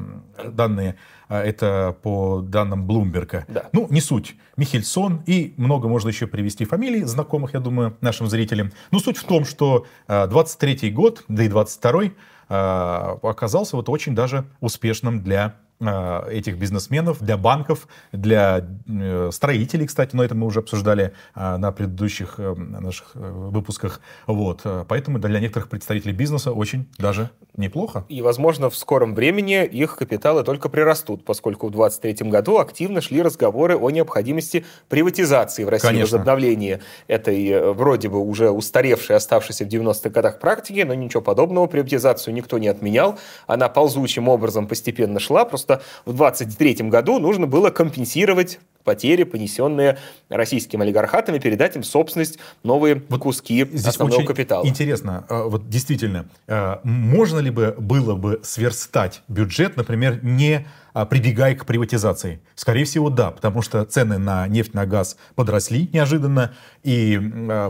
данные. 0.45 0.95
А, 1.29 1.43
это 1.43 1.95
по 2.01 2.41
данным 2.41 2.85
Блумберга. 2.85 3.45
Да. 3.47 3.69
Ну, 3.71 3.87
не 3.91 4.01
суть. 4.01 4.35
Михельсон 4.57 5.21
и 5.27 5.53
много 5.57 5.87
можно 5.87 6.09
еще 6.09 6.25
привести 6.25 6.65
фамилий 6.65 7.03
знакомых, 7.03 7.53
я 7.53 7.59
думаю, 7.59 7.95
нашим 8.01 8.27
зрителям. 8.27 8.71
Но 8.91 8.99
суть 8.99 9.17
в 9.17 9.23
том, 9.23 9.45
что 9.45 9.85
23 10.07 10.79
а, 10.81 10.91
год, 10.91 11.23
да 11.27 11.43
и 11.43 11.47
22 11.47 12.01
а, 12.49 13.19
оказался 13.21 13.75
вот 13.75 13.89
очень 13.89 14.15
даже 14.15 14.45
успешным 14.59 15.21
для 15.21 15.55
этих 15.81 16.57
бизнесменов, 16.57 17.21
для 17.21 17.37
банков, 17.37 17.87
для 18.11 18.65
э, 18.87 19.29
строителей, 19.31 19.87
кстати, 19.87 20.13
но 20.13 20.23
это 20.23 20.35
мы 20.35 20.45
уже 20.45 20.59
обсуждали 20.59 21.13
э, 21.35 21.57
на 21.57 21.71
предыдущих 21.71 22.37
наших 22.37 23.15
выпусках. 23.15 24.01
Вот. 24.27 24.61
Поэтому 24.87 25.19
для 25.19 25.39
некоторых 25.39 25.69
представителей 25.69 26.13
бизнеса 26.13 26.51
очень 26.51 26.87
даже 26.97 27.29
неплохо. 27.55 28.05
И, 28.09 28.21
возможно, 28.21 28.69
в 28.69 28.75
скором 28.75 29.15
времени 29.15 29.65
их 29.65 29.95
капиталы 29.95 30.43
только 30.43 30.67
прирастут, 30.67 31.23
поскольку 31.23 31.67
в 31.67 31.71
2023 31.71 32.29
году 32.29 32.57
активно 32.57 32.99
шли 32.99 33.21
разговоры 33.21 33.77
о 33.77 33.89
необходимости 33.89 34.65
приватизации 34.89 35.63
в 35.63 35.69
России, 35.69 35.87
Конечно. 35.87 36.17
возобновления 36.17 36.81
этой 37.07 37.71
вроде 37.73 38.09
бы 38.09 38.19
уже 38.19 38.49
устаревшей, 38.49 39.15
оставшейся 39.15 39.65
в 39.65 39.69
90-х 39.69 40.09
годах 40.09 40.39
практики, 40.39 40.81
но 40.81 40.93
ничего 40.93 41.21
подобного. 41.21 41.67
Приватизацию 41.67 42.33
никто 42.33 42.57
не 42.57 42.67
отменял. 42.67 43.17
Она 43.47 43.69
ползучим 43.69 44.27
образом 44.27 44.67
постепенно 44.67 45.19
шла, 45.19 45.45
просто 45.45 45.68
что 45.69 45.81
в 46.05 46.13
23 46.13 46.89
году 46.89 47.19
нужно 47.19 47.45
было 47.45 47.69
компенсировать 47.69 48.59
потери, 48.83 49.23
понесенные 49.23 49.99
российскими 50.29 50.81
олигархатами, 50.81 51.37
передать 51.37 51.75
им 51.75 51.83
собственность, 51.83 52.39
новые 52.63 53.03
вот 53.09 53.21
куски 53.21 53.65
здесь 53.65 53.85
основного 53.85 54.19
очень 54.19 54.27
капитала. 54.27 54.65
Интересно, 54.65 55.25
а, 55.29 55.43
вот 55.43 55.69
действительно, 55.69 56.27
а, 56.47 56.79
можно 56.83 57.39
ли 57.39 57.51
бы 57.51 57.75
было 57.77 58.15
бы 58.15 58.39
сверстать 58.43 59.21
бюджет, 59.27 59.77
например, 59.77 60.23
не 60.23 60.65
прибегая 61.05 61.55
к 61.55 61.65
приватизации? 61.65 62.41
Скорее 62.55 62.85
всего, 62.85 63.09
да, 63.09 63.31
потому 63.31 63.61
что 63.61 63.83
цены 63.85 64.17
на 64.17 64.47
нефть, 64.47 64.73
на 64.73 64.85
газ 64.85 65.17
подросли 65.35 65.89
неожиданно, 65.93 66.53
и 66.83 67.19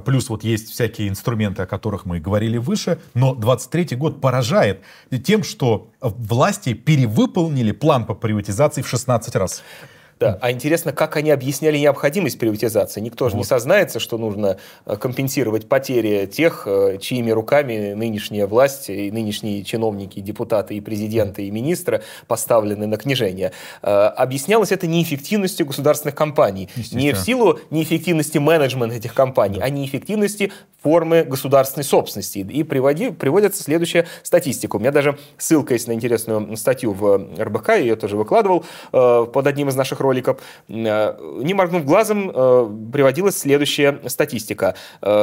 плюс 0.06 0.30
вот 0.30 0.44
есть 0.44 0.70
всякие 0.70 1.10
инструменты, 1.10 1.64
о 1.64 1.66
которых 1.66 2.06
мы 2.06 2.20
говорили 2.20 2.58
выше, 2.58 3.00
но 3.14 3.36
23 3.36 3.96
год 3.98 4.22
поражает 4.22 4.82
тем, 5.24 5.44
что 5.44 5.90
власти 6.02 6.74
перевыполнили 6.74 7.72
план 7.72 8.06
по 8.06 8.16
приватизации 8.16 8.82
в 8.82 8.88
16 8.88 9.36
раз. 9.36 9.64
Да. 10.20 10.38
А 10.42 10.52
интересно, 10.52 10.92
как 10.92 11.16
они 11.16 11.32
объясняли 11.32 11.78
необходимость 11.78 12.38
приватизации? 12.38 13.00
Никто 13.00 13.30
же 13.30 13.36
вот. 13.36 13.40
не 13.40 13.46
сознается, 13.46 14.00
что 14.00 14.18
нужно 14.18 14.58
э, 14.86 14.98
компенсировать 14.98 15.70
потери 15.70 16.26
тех, 16.26 16.64
э, 16.66 16.98
чьими 17.00 17.32
руками 17.32 17.94
нынешняя 17.94 18.46
власть 18.46 18.90
и 18.90 19.12
нынешние 19.12 19.64
чиновники, 19.64 20.20
депутаты 20.20 20.76
и 20.76 20.82
президенты 20.82 21.44
и 21.44 21.52
министры 21.52 22.04
поставлены 22.28 22.86
на 22.86 22.98
книжение. 22.98 23.54
Э, 23.82 24.08
объяснялось 24.08 24.74
это 24.74 24.88
неэффективностью 24.88 25.66
государственных 25.66 26.16
компаний. 26.16 26.70
Не 26.92 27.14
в 27.14 27.18
силу 27.18 27.60
неэффективности 27.70 28.40
менеджмента 28.40 28.98
этих 28.98 29.14
компаний, 29.14 29.60
да. 29.60 29.66
а 29.66 29.70
неэффективности 29.70 30.52
формы 30.84 31.24
государственной 31.24 31.84
собственности. 31.86 32.40
И 32.40 32.64
приводи, 32.64 33.12
приводится 33.12 33.64
следующая 33.64 34.06
статистика. 34.24 34.76
У 34.76 34.80
меня 34.80 34.92
даже 34.92 35.18
ссылка 35.38 35.74
есть 35.74 35.88
на 35.88 35.94
интересную 35.94 36.58
статью 36.58 36.92
в 36.94 37.18
РБК, 37.38 37.70
я 37.70 37.76
ее 37.76 37.96
тоже 37.96 38.18
выкладывал 38.18 38.66
под 38.92 39.48
одним 39.48 39.70
из 39.70 39.76
наших 39.76 40.00
роликов, 40.00 40.09
не 40.68 41.54
моргнув 41.54 41.86
глазом, 41.86 42.30
приводилась 42.92 43.38
следующая 43.38 44.00
статистика. 44.08 44.76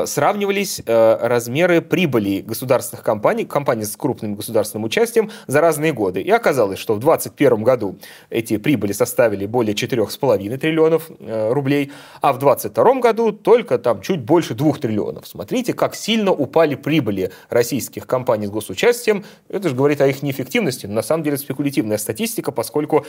Сравнивались 0.05 0.83
размеры 0.87 1.81
прибыли 1.81 2.41
государственных 2.41 3.05
компаний, 3.05 3.45
компаний 3.45 3.85
с 3.85 3.97
крупным 3.97 4.35
государственным 4.35 4.85
участием 4.85 5.31
за 5.47 5.61
разные 5.61 5.93
годы. 5.93 6.21
И 6.21 6.31
оказалось, 6.31 6.79
что 6.79 6.95
в 6.95 7.01
2021 7.01 7.63
году 7.63 7.97
эти 8.31 8.57
прибыли 8.57 8.93
составили 8.93 9.47
более 9.47 9.75
4,5 9.75 10.57
триллионов 10.59 11.11
рублей, 11.21 11.93
а 12.21 12.33
в 12.33 12.39
2022 12.39 13.01
году 13.01 13.33
только 13.33 13.79
там 13.79 14.01
чуть 14.01 14.21
больше 14.21 14.55
2 14.55 14.75
триллионов. 14.75 15.27
Смотрите, 15.27 15.73
как 15.73 15.95
сильно 15.95 16.33
упали 16.33 16.75
прибыли 16.75 17.31
российских 17.49 18.07
компаний 18.07 18.47
с 18.47 18.51
госучастием. 18.51 19.25
Это 19.49 19.69
же 19.69 19.75
говорит 19.75 20.01
о 20.01 20.07
их 20.07 20.23
неэффективности. 20.23 20.87
На 20.87 21.03
самом 21.03 21.23
деле 21.23 21.37
спекулятивная 21.37 21.99
статистика, 21.99 22.53
поскольку 22.53 23.07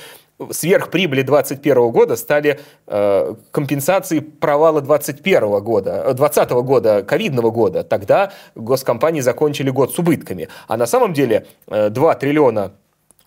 сверхприбыли 0.52 1.22
2021 1.22 1.67
года 1.76 2.16
стали 2.16 2.60
э, 2.88 3.36
компенсацией 3.52 4.22
провала 4.22 4.82
2021 4.82 5.60
года, 5.64 6.04
2020 6.14 6.50
года, 6.52 7.04
ковидного 7.04 7.52
года. 7.52 7.84
Тогда 7.84 8.32
госкомпании 8.56 9.22
закончили 9.22 9.70
год 9.70 9.94
с 9.94 10.00
убытками. 10.00 10.50
А 10.68 10.78
на 10.78 10.86
самом 10.86 11.14
деле 11.14 11.46
э, 11.68 11.90
2 11.90 12.16
триллиона 12.16 12.74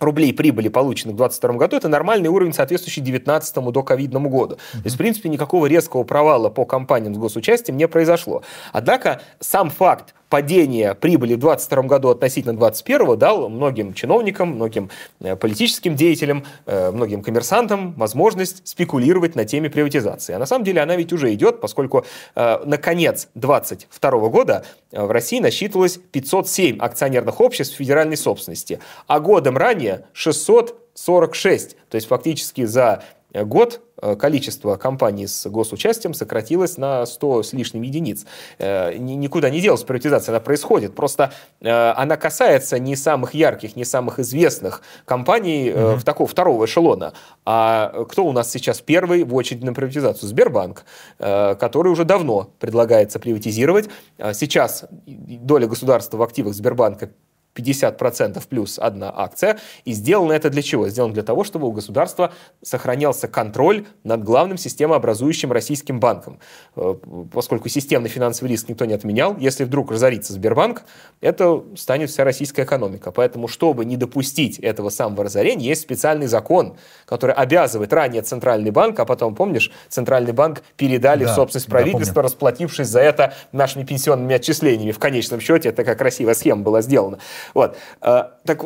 рублей 0.00 0.32
прибыли, 0.32 0.68
полученных 0.68 1.14
в 1.14 1.18
2022 1.18 1.58
году, 1.58 1.76
это 1.76 1.88
нормальный 1.88 2.28
уровень, 2.28 2.52
соответствующий 2.52 3.02
2019 3.02 3.54
до 3.72 3.82
ковидному 3.82 4.28
году. 4.28 4.54
Mm-hmm. 4.54 4.78
То 4.78 4.84
есть, 4.84 4.96
в 4.96 4.98
принципе, 4.98 5.28
никакого 5.28 5.66
резкого 5.66 6.04
провала 6.04 6.48
по 6.48 6.64
компаниям 6.64 7.14
с 7.14 7.18
госучастием 7.18 7.76
не 7.76 7.86
произошло. 7.86 8.42
Однако 8.72 9.20
сам 9.40 9.70
факт 9.70 10.14
падение 10.30 10.94
прибыли 10.94 11.34
в 11.34 11.40
2022 11.40 11.82
году 11.82 12.08
относительно 12.08 12.54
2021 12.54 13.18
дал 13.18 13.48
многим 13.50 13.92
чиновникам, 13.92 14.54
многим 14.54 14.88
э, 15.20 15.36
политическим 15.36 15.96
деятелям, 15.96 16.44
э, 16.66 16.92
многим 16.92 17.22
коммерсантам 17.22 17.92
возможность 17.94 18.66
спекулировать 18.66 19.34
на 19.34 19.44
теме 19.44 19.68
приватизации. 19.68 20.32
А 20.32 20.38
на 20.38 20.46
самом 20.46 20.64
деле 20.64 20.80
она 20.80 20.96
ведь 20.96 21.12
уже 21.12 21.34
идет, 21.34 21.60
поскольку 21.60 22.06
э, 22.36 22.64
на 22.64 22.78
конец 22.78 23.28
2022 23.34 24.28
года 24.28 24.64
в 24.92 25.10
России 25.10 25.40
насчитывалось 25.40 25.98
507 26.12 26.78
акционерных 26.78 27.40
обществ 27.40 27.76
федеральной 27.76 28.16
собственности, 28.16 28.78
а 29.08 29.18
годом 29.18 29.56
ранее 29.56 30.06
646. 30.12 31.76
То 31.88 31.96
есть 31.96 32.06
фактически 32.06 32.64
за 32.64 33.02
год 33.32 33.80
э, 34.00 34.16
количество 34.16 34.76
компаний 34.76 35.26
с 35.26 35.48
госучастием 35.48 36.14
сократилось 36.14 36.76
на 36.76 37.06
100 37.06 37.42
с 37.42 37.52
лишним 37.52 37.82
единиц. 37.82 38.26
Э, 38.58 38.96
никуда 38.96 39.50
не 39.50 39.60
делась 39.60 39.82
приватизация, 39.82 40.32
она 40.32 40.40
происходит. 40.40 40.94
Просто 40.94 41.32
э, 41.60 41.70
она 41.70 42.16
касается 42.16 42.78
не 42.78 42.96
самых 42.96 43.34
ярких, 43.34 43.76
не 43.76 43.84
самых 43.84 44.18
известных 44.18 44.82
компаний 45.04 45.72
угу. 45.72 45.96
в 45.96 46.04
такого 46.04 46.28
второго 46.28 46.64
эшелона. 46.64 47.12
А 47.44 48.04
кто 48.08 48.24
у 48.24 48.32
нас 48.32 48.50
сейчас 48.50 48.80
первый 48.80 49.24
в 49.24 49.34
очереди 49.34 49.64
на 49.64 49.72
приватизацию? 49.72 50.28
Сбербанк, 50.28 50.84
который 51.18 51.88
уже 51.90 52.04
давно 52.04 52.50
предлагается 52.58 53.18
приватизировать. 53.18 53.88
Сейчас 54.32 54.84
доля 55.06 55.66
государства 55.66 56.16
в 56.16 56.22
активах 56.22 56.54
Сбербанка 56.54 57.10
50% 57.54 58.42
плюс 58.48 58.78
одна 58.78 59.12
акция. 59.14 59.58
И 59.84 59.92
сделано 59.92 60.32
это 60.32 60.50
для 60.50 60.62
чего? 60.62 60.88
Сделано 60.88 61.14
для 61.14 61.22
того, 61.22 61.44
чтобы 61.44 61.66
у 61.66 61.72
государства 61.72 62.32
сохранялся 62.62 63.28
контроль 63.28 63.86
над 64.04 64.22
главным 64.22 64.56
системообразующим 64.56 65.52
российским 65.52 66.00
банком. 66.00 66.38
Э, 66.76 66.94
поскольку 67.32 67.68
системный 67.68 68.08
финансовый 68.08 68.48
риск 68.48 68.68
никто 68.68 68.84
не 68.84 68.94
отменял, 68.94 69.36
если 69.38 69.64
вдруг 69.64 69.90
разорится 69.90 70.32
Сбербанк, 70.32 70.82
это 71.20 71.62
станет 71.76 72.10
вся 72.10 72.24
российская 72.24 72.62
экономика. 72.62 73.10
Поэтому, 73.10 73.48
чтобы 73.48 73.84
не 73.84 73.96
допустить 73.96 74.58
этого 74.58 74.90
самого 74.90 75.24
разорения, 75.24 75.66
есть 75.66 75.82
специальный 75.82 76.26
закон, 76.26 76.76
который 77.04 77.34
обязывает 77.34 77.92
ранее 77.92 78.22
Центральный 78.22 78.70
банк, 78.70 78.98
а 79.00 79.04
потом, 79.04 79.34
помнишь, 79.34 79.70
Центральный 79.88 80.32
банк 80.32 80.62
передали 80.76 81.24
да, 81.24 81.32
в 81.32 81.34
собственность 81.34 81.68
правительства, 81.68 82.16
да, 82.16 82.22
расплатившись 82.22 82.88
за 82.88 83.00
это 83.00 83.34
нашими 83.52 83.84
пенсионными 83.84 84.34
отчислениями. 84.34 84.92
В 84.92 84.98
конечном 84.98 85.40
счете, 85.40 85.70
это 85.70 85.84
как 85.84 85.98
красивая 85.98 86.34
схема 86.34 86.62
была 86.62 86.82
сделана. 86.82 87.18
Вот. 87.54 87.76
Э, 88.00 88.30
так 88.44 88.64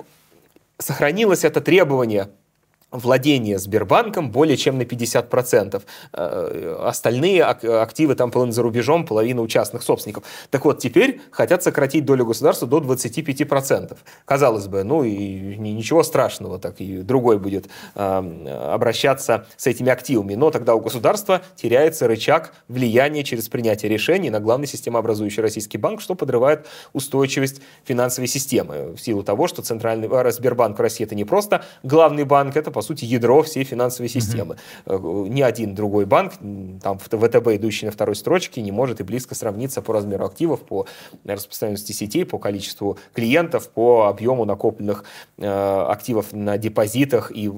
сохранилось 0.78 1.44
это 1.44 1.60
требование 1.60 2.30
владение 2.94 3.58
Сбербанком 3.58 4.30
более 4.30 4.56
чем 4.56 4.78
на 4.78 4.82
50%. 4.82 5.82
Э, 6.12 6.76
остальные 6.86 7.42
активы 7.44 8.14
там 8.14 8.30
половина 8.30 8.52
за 8.52 8.62
рубежом, 8.62 9.04
половина 9.04 9.42
у 9.42 9.48
частных 9.48 9.82
собственников. 9.82 10.24
Так 10.50 10.64
вот, 10.64 10.78
теперь 10.78 11.20
хотят 11.30 11.62
сократить 11.62 12.04
долю 12.04 12.24
государства 12.24 12.68
до 12.68 12.78
25%. 12.78 13.96
Казалось 14.24 14.68
бы, 14.68 14.84
ну 14.84 15.02
и 15.02 15.56
ничего 15.56 16.02
страшного, 16.02 16.58
так 16.58 16.80
и 16.80 16.98
другой 16.98 17.38
будет 17.38 17.66
э, 17.94 18.70
обращаться 18.72 19.46
с 19.56 19.66
этими 19.66 19.90
активами. 19.90 20.34
Но 20.34 20.50
тогда 20.50 20.74
у 20.74 20.80
государства 20.80 21.42
теряется 21.56 22.06
рычаг 22.06 22.54
влияния 22.68 23.24
через 23.24 23.48
принятие 23.48 23.90
решений 23.90 24.30
на 24.30 24.38
главный 24.38 24.68
системообразующий 24.68 25.42
российский 25.42 25.78
банк, 25.78 26.00
что 26.00 26.14
подрывает 26.14 26.66
устойчивость 26.92 27.60
финансовой 27.84 28.28
системы 28.28 28.94
в 28.94 28.98
силу 28.98 29.24
того, 29.24 29.48
что 29.48 29.62
Центральный 29.62 30.08
Сбербанк 30.30 30.78
в 30.78 30.80
России 30.80 31.04
это 31.04 31.14
не 31.14 31.24
просто 31.24 31.64
главный 31.82 32.24
банк, 32.24 32.56
это 32.56 32.70
по 32.70 32.83
сути, 32.84 33.04
ядро 33.04 33.42
всей 33.42 33.64
финансовой 33.64 34.08
системы. 34.08 34.56
Mm-hmm. 34.86 35.28
Ни 35.28 35.42
один 35.42 35.74
другой 35.74 36.06
банк, 36.06 36.34
там 36.82 36.98
ВТБ, 36.98 37.48
идущий 37.54 37.86
на 37.86 37.92
второй 37.92 38.16
строчке, 38.16 38.62
не 38.62 38.72
может 38.72 39.00
и 39.00 39.02
близко 39.02 39.34
сравниться 39.34 39.82
по 39.82 39.92
размеру 39.92 40.24
активов, 40.24 40.60
по 40.60 40.86
распространенности 41.24 41.92
сетей, 41.92 42.24
по 42.24 42.38
количеству 42.38 42.98
клиентов, 43.12 43.68
по 43.70 44.06
объему 44.06 44.44
накопленных 44.44 45.04
э, 45.38 45.46
активов 45.46 46.32
на 46.32 46.58
депозитах 46.58 47.32
и 47.34 47.50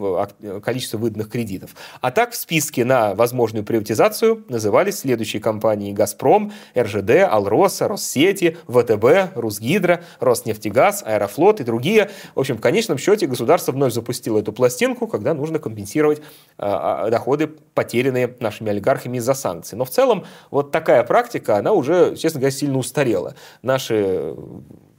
количеству 0.63 0.99
выданных 0.99 1.29
кредитов. 1.29 1.75
А 2.01 2.11
так 2.11 2.33
в 2.33 2.37
списке 2.37 2.85
на 2.85 3.15
возможную 3.15 3.65
приватизацию 3.65 4.45
назывались 4.49 4.99
следующие 4.99 5.43
компании 5.43 5.93
«Газпром», 5.93 6.53
РЖД, 6.77 7.29
«Алроса», 7.29 7.89
«Россети», 7.89 8.57
ВТБ, 8.69 9.37
«Русгидро», 9.37 10.03
«Роснефтегаз», 10.21 11.03
«Аэрофлот» 11.05 11.61
и 11.61 11.65
другие. 11.65 12.11
В 12.35 12.41
общем, 12.41 12.57
в 12.57 12.61
конечном 12.61 12.99
счете 12.99 13.27
государство 13.27 13.73
вновь 13.73 13.93
запустило 13.93 14.39
эту 14.39 14.53
пластинку, 14.53 15.06
когда 15.07 15.35
нужно 15.35 15.59
компенсировать 15.59 16.23
э, 16.59 17.09
доходы, 17.11 17.47
потерянные 17.47 18.35
нашими 18.41 18.71
олигархами 18.71 19.19
из-за 19.19 19.35
санкций. 19.35 19.77
Но 19.77 19.85
в 19.85 19.91
целом 19.91 20.25
вот 20.51 20.71
такая 20.71 21.03
практика, 21.05 21.57
она 21.57 21.73
уже, 21.73 22.17
честно 22.17 22.41
говоря, 22.41 22.57
сильно 22.57 22.79
устарела. 22.79 23.35
Наши 23.63 24.35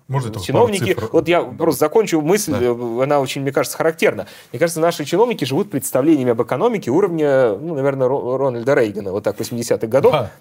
может, 0.08 0.42
чиновники, 0.42 0.96
вот 1.12 1.28
я 1.28 1.42
просто 1.42 1.80
закончу 1.80 2.22
мысль, 2.22 2.54
да. 2.54 2.60
Э, 2.62 3.04
она 3.04 3.20
очень, 3.20 3.42
мне 3.42 3.52
кажется, 3.52 3.78
характерна. 3.78 4.28
Мне 4.52 4.60
кажется, 4.60 4.80
наши 4.80 5.04
чиновники 5.04 5.44
живут 5.44 5.70
представлениями 5.70 6.32
об 6.32 6.42
экономике 6.42 6.92
уровня, 6.92 7.58
ну, 7.58 7.76
наверное, 7.76 8.08
Рональда 8.08 8.74
Рейгана, 8.74 9.12
вот 9.12 9.24
так, 9.26 9.38
80-х 9.38 9.88
годов. 9.88 10.14
Да. 10.14 10.32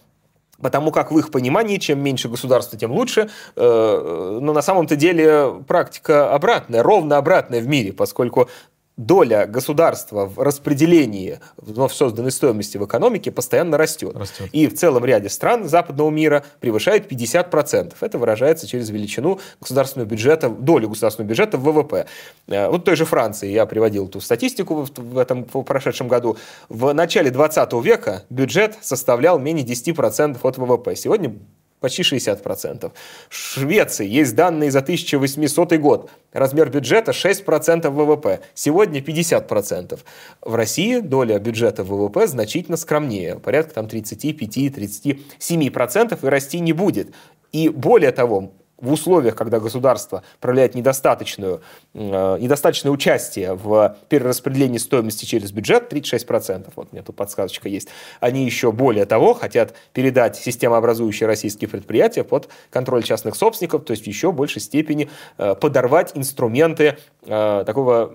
Потому 0.60 0.90
как 0.90 1.10
в 1.10 1.18
их 1.18 1.30
понимании, 1.30 1.76
чем 1.76 2.00
меньше 2.00 2.28
государства, 2.28 2.78
тем 2.78 2.92
лучше. 2.92 3.28
Э, 3.56 4.38
но 4.40 4.52
на 4.52 4.62
самом-то 4.62 4.94
деле 4.94 5.62
практика 5.66 6.32
обратная, 6.32 6.82
ровно 6.82 7.16
обратная 7.18 7.60
в 7.60 7.66
мире, 7.66 7.92
поскольку 7.92 8.48
доля 8.96 9.46
государства 9.46 10.24
в 10.24 10.38
распределении 10.38 11.38
вновь 11.56 11.92
созданной 11.92 12.30
стоимости 12.30 12.78
в 12.78 12.86
экономике 12.86 13.30
постоянно 13.30 13.76
растет. 13.76 14.16
растет. 14.16 14.48
И 14.52 14.66
в 14.68 14.74
целом 14.74 15.04
ряде 15.04 15.28
стран 15.28 15.68
западного 15.68 16.10
мира 16.10 16.44
превышает 16.60 17.10
50%. 17.10 17.94
Это 18.00 18.18
выражается 18.18 18.66
через 18.66 18.88
величину 18.88 19.38
государственного 19.60 20.08
бюджета, 20.08 20.48
долю 20.48 20.88
государственного 20.88 21.28
бюджета 21.28 21.58
в 21.58 21.62
ВВП. 21.64 22.06
Э, 22.48 22.68
вот 22.68 22.84
той 22.84 22.96
же 22.96 23.04
Франции 23.04 23.50
я 23.50 23.66
приводил 23.66 24.06
эту 24.06 24.20
статистику 24.20 24.86
в 24.96 25.18
этом 25.18 25.46
в 25.52 25.62
прошедшем 25.62 26.08
году. 26.08 26.38
В 26.70 26.92
начале 26.94 27.30
20 27.30 27.72
века 27.84 28.24
бюджет 28.30 28.78
составлял 28.80 29.38
менее 29.38 29.66
10% 29.66 30.38
от 30.42 30.56
ВВП. 30.56 30.96
Сегодня 30.96 31.34
почти 31.80 32.02
60%. 32.02 32.92
В 33.28 33.34
Швеции 33.34 34.06
есть 34.06 34.34
данные 34.34 34.70
за 34.70 34.78
1800 34.80 35.78
год. 35.78 36.10
Размер 36.32 36.70
бюджета 36.70 37.12
6% 37.12 37.88
ВВП. 37.90 38.40
Сегодня 38.54 39.00
50%. 39.00 39.98
В 40.42 40.54
России 40.54 41.00
доля 41.00 41.38
бюджета 41.38 41.84
ВВП 41.84 42.26
значительно 42.26 42.76
скромнее. 42.76 43.38
Порядка 43.38 43.74
там 43.74 43.86
35-37%. 43.86 46.18
И 46.22 46.28
расти 46.28 46.60
не 46.60 46.72
будет. 46.72 47.14
И 47.52 47.68
более 47.68 48.12
того, 48.12 48.52
в 48.78 48.92
условиях, 48.92 49.34
когда 49.34 49.58
государство 49.58 50.22
проявляет 50.40 50.74
недостаточную, 50.74 51.62
э, 51.94 52.38
недостаточное 52.38 52.92
участие 52.92 53.54
в 53.54 53.96
перераспределении 54.08 54.78
стоимости 54.78 55.24
через 55.24 55.52
бюджет, 55.52 55.88
36%, 55.92 56.72
вот 56.76 56.88
у 56.90 56.94
меня 56.94 57.02
тут 57.02 57.16
подсказочка 57.16 57.68
есть, 57.68 57.88
они 58.20 58.44
еще 58.44 58.72
более 58.72 59.06
того 59.06 59.34
хотят 59.34 59.74
передать 59.92 60.36
системообразующие 60.36 61.26
российские 61.26 61.68
предприятия 61.68 62.24
под 62.24 62.48
контроль 62.70 63.02
частных 63.02 63.36
собственников, 63.36 63.84
то 63.84 63.92
есть 63.92 64.04
в 64.04 64.06
еще 64.06 64.32
большей 64.32 64.60
степени 64.60 65.08
э, 65.38 65.54
подорвать 65.54 66.12
инструменты 66.14 66.98
э, 67.22 67.64
такого 67.66 68.12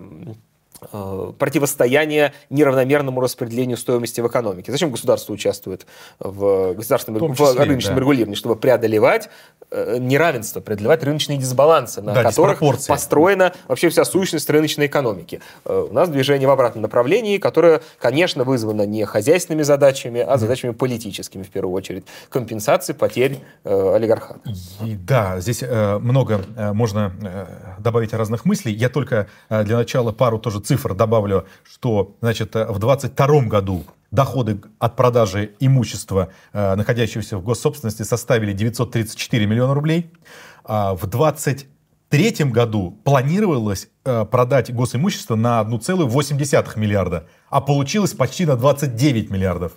противостояние 1.38 2.34
неравномерному 2.50 3.22
распределению 3.22 3.78
стоимости 3.78 4.20
в 4.20 4.28
экономике. 4.28 4.72
Зачем 4.72 4.90
государство 4.90 5.32
участвует 5.32 5.86
в 6.20 6.74
государственном 6.74 7.34
в, 7.34 7.38
числе, 7.38 7.54
в 7.54 7.64
рыночном 7.64 7.96
да. 7.96 8.02
регулировании? 8.02 8.36
Чтобы 8.36 8.56
преодолевать 8.56 9.30
э, 9.70 9.98
неравенство, 10.00 10.60
преодолевать 10.60 11.04
рыночные 11.04 11.38
дисбалансы, 11.38 12.02
на 12.02 12.14
да, 12.14 12.24
которых 12.24 12.60
построена 12.88 13.54
вообще 13.68 13.90
вся 13.90 14.06
сущность 14.06 14.50
рыночной 14.50 14.88
экономики. 14.88 15.40
Э, 15.66 15.88
у 15.88 15.94
нас 15.94 16.10
движение 16.10 16.48
в 16.48 16.52
обратном 16.52 16.82
направлении, 16.82 17.38
которое, 17.38 17.82
конечно, 18.00 18.44
вызвано 18.44 18.86
не 18.88 19.06
хозяйственными 19.06 19.62
задачами, 19.62 20.22
а 20.22 20.38
задачами 20.38 20.72
политическими, 20.72 21.44
в 21.44 21.50
первую 21.50 21.76
очередь. 21.76 22.06
Компенсации 22.30 22.94
потерь 22.94 23.38
э, 23.64 23.96
олигархата. 23.96 24.40
И, 24.84 24.96
да, 24.96 25.40
здесь 25.40 25.62
э, 25.62 26.00
много 26.00 26.42
э, 26.58 26.74
можно 26.74 27.14
э, 27.22 27.46
добавить 27.78 28.14
разных 28.14 28.46
мыслей. 28.46 28.74
Я 28.74 28.90
только 28.90 29.28
э, 29.50 29.64
для 29.64 29.78
начала 29.78 30.12
пару 30.12 30.40
тоже 30.40 30.60
цифр 30.60 30.71
добавлю, 30.94 31.46
что 31.64 32.16
значит, 32.22 32.56
в 32.56 32.80
2022 32.80 33.42
году 33.42 33.86
доходы 34.12 34.62
от 34.80 34.96
продажи 34.96 35.52
имущества, 35.60 36.30
э, 36.54 36.76
находящегося 36.76 37.38
в 37.38 37.44
госсобственности, 37.44 38.04
составили 38.04 38.54
934 38.54 39.46
миллиона 39.46 39.74
рублей. 39.74 40.12
А 40.64 40.96
в 40.96 41.08
2023 41.08 42.52
году 42.52 43.00
планировалось 43.04 43.90
э, 44.06 44.26
продать 44.26 44.74
госимущество 44.74 45.36
на 45.36 45.62
1,8 45.62 46.78
миллиарда, 46.78 47.28
а 47.50 47.62
получилось 47.62 48.14
почти 48.14 48.46
на 48.46 48.56
29 48.56 49.30
миллиардов. 49.30 49.74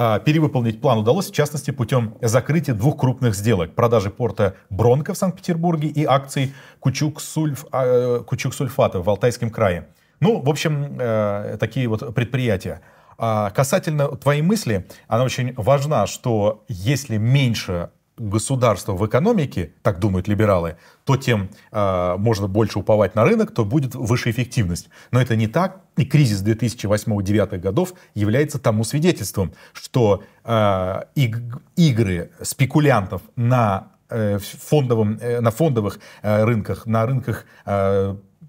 А, 0.00 0.20
перевыполнить 0.20 0.80
план 0.80 0.98
удалось, 0.98 1.28
в 1.28 1.34
частности, 1.34 1.72
путем 1.72 2.14
закрытия 2.22 2.72
двух 2.72 3.00
крупных 3.00 3.34
сделок. 3.34 3.74
Продажи 3.74 4.10
порта 4.10 4.54
Бронко 4.70 5.12
в 5.12 5.18
Санкт-Петербурге 5.18 5.88
и 5.88 6.04
акций 6.04 6.54
а, 6.80 8.20
Кучук-Сульфата 8.20 9.02
в 9.02 9.10
Алтайском 9.10 9.50
крае. 9.50 9.88
Ну, 10.20 10.40
в 10.40 10.48
общем, 10.48 10.96
э, 10.98 11.56
такие 11.60 11.88
вот 11.88 12.14
предприятия. 12.14 12.80
А 13.18 13.50
касательно 13.50 14.08
твоей 14.16 14.42
мысли, 14.42 14.86
она 15.08 15.24
очень 15.24 15.52
важна, 15.56 16.06
что 16.06 16.64
если 16.68 17.16
меньше 17.16 17.90
государства 18.18 18.92
в 18.92 19.06
экономике, 19.06 19.72
так 19.82 19.98
думают 19.98 20.28
либералы, 20.28 20.76
то 21.04 21.16
тем 21.16 21.50
э, 21.70 22.14
можно 22.18 22.48
больше 22.48 22.78
уповать 22.78 23.14
на 23.14 23.24
рынок, 23.24 23.52
то 23.52 23.64
будет 23.64 23.94
выше 23.94 24.30
эффективность. 24.30 24.88
Но 25.10 25.20
это 25.20 25.36
не 25.36 25.46
так, 25.46 25.80
и 25.96 26.04
кризис 26.04 26.42
2008-2009 26.42 27.58
годов 27.58 27.94
является 28.14 28.58
тому 28.58 28.84
свидетельством, 28.84 29.52
что 29.72 30.22
э, 30.44 31.02
иг- 31.14 31.62
игры 31.76 32.30
спекулянтов 32.42 33.22
на 33.36 33.92
э, 34.10 34.38
фондовом, 34.38 35.18
э, 35.20 35.40
на 35.40 35.50
фондовых 35.50 36.00
э, 36.22 36.44
рынках, 36.44 36.86
на 36.86 37.06
рынках 37.06 37.44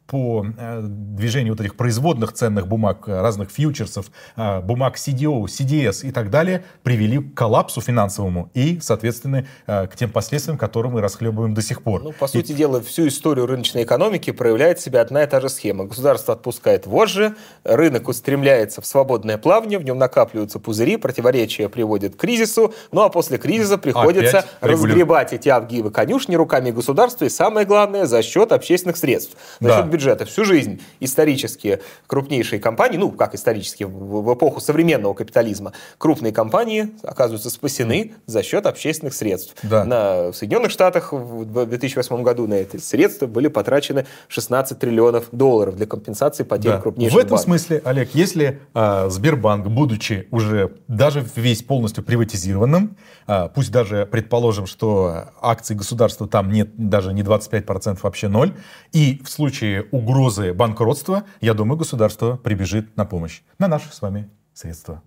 по 0.10 0.43
э, 0.57 0.82
движению 0.82 1.53
вот 1.53 1.62
этих 1.62 1.76
производных 1.76 2.34
ценных 2.34 2.68
бумаг, 2.68 3.07
э, 3.07 3.22
разных 3.22 3.51
фьючерсов, 3.51 4.07
э, 4.36 4.60
бумаг 4.62 4.95
CDO, 4.95 5.45
CDS 5.45 6.03
и 6.07 6.12
так 6.12 6.32
далее, 6.32 6.64
привели 6.82 7.20
к 7.20 7.36
коллапсу 7.36 7.80
финансовому 7.80 8.49
и, 8.55 8.80
соответственно, 8.82 9.45
к 9.68 9.91
тем 9.95 10.10
последствиям, 10.10 10.57
которые 10.57 10.91
мы 10.91 11.01
расхлебываем 11.01 11.53
до 11.53 11.62
сих 11.62 11.84
пор. 11.84 12.01
Ну, 12.03 12.12
по 12.12 12.28
сути 12.28 12.51
и... 12.51 12.55
дела, 12.55 12.82
всю 12.82 13.07
историю 13.07 13.45
рыночной 13.45 13.84
экономики 13.84 14.32
проявляет 14.32 14.80
себя 14.80 15.01
одна 15.01 15.24
и 15.24 15.28
та 15.28 15.41
же 15.41 15.49
схема. 15.49 15.86
Государство 15.86 16.34
отпускает 16.34 16.88
вожжи, 16.88 17.36
рынок 17.64 18.07
устремляется 18.07 18.82
в 18.82 18.86
свободное 18.88 19.38
плавание, 19.38 19.78
в 19.78 19.84
нем 19.84 19.99
накапливаются 19.99 20.60
пузыри, 20.60 20.97
противоречия 20.97 21.70
приводят 21.70 22.16
к 22.16 22.20
кризису, 22.20 22.74
ну 22.91 23.01
а 23.01 23.10
после 23.10 23.38
кризиса 23.38 23.78
приходится 23.78 24.39
Опять 24.39 24.49
разгребать 24.62 25.34
эти 25.34 25.49
авгивы 25.49 25.91
конюшни 25.91 26.36
руками 26.36 26.72
государства 26.72 27.26
и, 27.26 27.30
самое 27.30 27.68
главное, 27.68 28.05
за 28.07 28.24
счет 28.24 28.51
общественных 28.51 28.97
средств. 28.97 29.38
За 29.60 29.68
да. 29.68 29.78
счет 29.78 29.99
бюджета 30.00 30.26
всю 30.26 30.45
жизнь 30.45 30.82
исторические 31.02 31.82
крупнейшие 32.08 32.62
компании, 32.62 32.97
ну, 32.97 33.12
как 33.12 33.36
исторические, 33.36 33.88
в, 33.89 34.34
эпоху 34.34 34.62
современного 34.62 35.14
капитализма, 35.14 35.74
крупные 35.97 36.32
компании 36.32 36.91
оказываются 37.04 37.50
спасены 37.50 38.14
за 38.26 38.41
счет 38.41 38.66
общественных 38.66 39.14
средств. 39.14 39.56
Да. 39.64 39.84
На, 39.84 40.32
в 40.32 40.34
Соединенных 40.34 40.72
Штатах 40.72 41.12
в 41.12 41.66
2008 41.66 42.24
году 42.24 42.47
на 42.47 42.54
эти 42.54 42.78
средства 42.78 43.28
были 43.28 43.50
потрачены 43.50 44.06
16 44.30 44.80
триллионов 44.80 45.26
долларов 45.34 45.76
для 45.76 45.86
компенсации 45.86 46.43
потерь 46.43 46.72
да. 46.72 46.78
крупнейших 46.82 47.16
В 47.16 47.18
этом 47.18 47.32
банков. 47.32 47.45
смысле, 47.45 47.82
Олег, 47.84 48.12
если 48.14 48.62
э, 48.74 49.10
Сбербанк, 49.10 49.68
будучи 49.68 50.30
уже 50.32 50.72
даже 50.88 51.26
весь 51.36 51.62
полностью 51.62 52.06
приватизированным, 52.06 52.95
э, 53.28 53.50
пусть 53.54 53.72
даже 53.72 54.08
предположим, 54.10 54.66
что 54.66 55.26
акции 55.41 55.74
государства 55.74 56.26
там 56.26 56.52
нет 56.52 56.70
даже 56.78 57.14
не 57.14 57.22
25%, 57.22 58.00
вообще 58.02 58.30
ноль, 58.30 58.54
и 58.93 59.22
в 59.24 59.30
случае 59.30 59.89
угрозы 59.92 60.54
банкротства, 60.54 61.26
я 61.42 61.54
думаю, 61.54 61.78
государство 61.78 62.38
прибежит 62.38 62.96
на 62.98 63.06
помощь, 63.06 63.42
на 63.58 63.68
наши 63.68 63.94
с 63.94 64.02
вами 64.02 64.30
средства. 64.54 65.02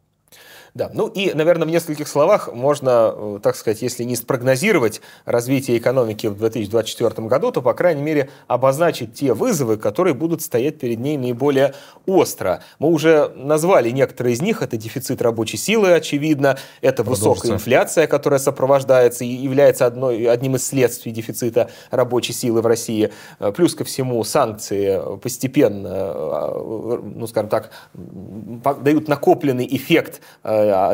Да, 0.74 0.90
ну 0.94 1.06
и, 1.06 1.34
наверное, 1.34 1.68
в 1.68 1.70
нескольких 1.70 2.08
словах 2.08 2.50
можно, 2.50 3.12
э, 3.14 3.38
так 3.42 3.56
сказать, 3.56 3.82
если 3.82 4.04
не 4.04 4.16
спрогнозировать 4.16 5.02
развитие 5.26 5.76
экономики 5.76 6.28
в 6.28 6.38
2024 6.38 7.28
году, 7.28 7.52
то, 7.52 7.60
по 7.60 7.74
крайней 7.74 8.00
мере, 8.00 8.30
обозначить 8.46 9.12
те 9.12 9.34
вызовы, 9.34 9.76
которые 9.76 10.14
будут 10.14 10.40
стоять 10.40 10.78
перед 10.78 10.98
ней 10.98 11.18
наиболее 11.18 11.74
остро. 12.06 12.62
Мы 12.78 12.88
уже 12.88 13.30
назвали 13.36 13.90
некоторые 13.90 14.32
из 14.32 14.40
них. 14.40 14.62
Это 14.62 14.78
дефицит 14.78 15.20
рабочей 15.20 15.58
силы, 15.58 15.92
очевидно. 15.92 16.56
Это 16.80 17.02
высокая 17.02 17.52
инфляция, 17.52 18.06
которая 18.06 18.40
сопровождается 18.40 19.24
и 19.24 19.28
является 19.28 19.84
одной, 19.84 20.24
одним 20.24 20.56
из 20.56 20.66
следствий 20.66 21.12
дефицита 21.12 21.68
рабочей 21.90 22.32
силы 22.32 22.62
в 22.62 22.66
России. 22.66 23.12
Э, 23.40 23.52
плюс 23.52 23.74
ко 23.74 23.84
всему 23.84 24.24
санкции 24.24 24.98
постепенно, 25.18 26.14
э, 26.14 27.00
ну, 27.14 27.26
скажем 27.26 27.50
так, 27.50 27.72
дают 27.92 29.08
накопленный 29.08 29.68
эффект 29.70 30.22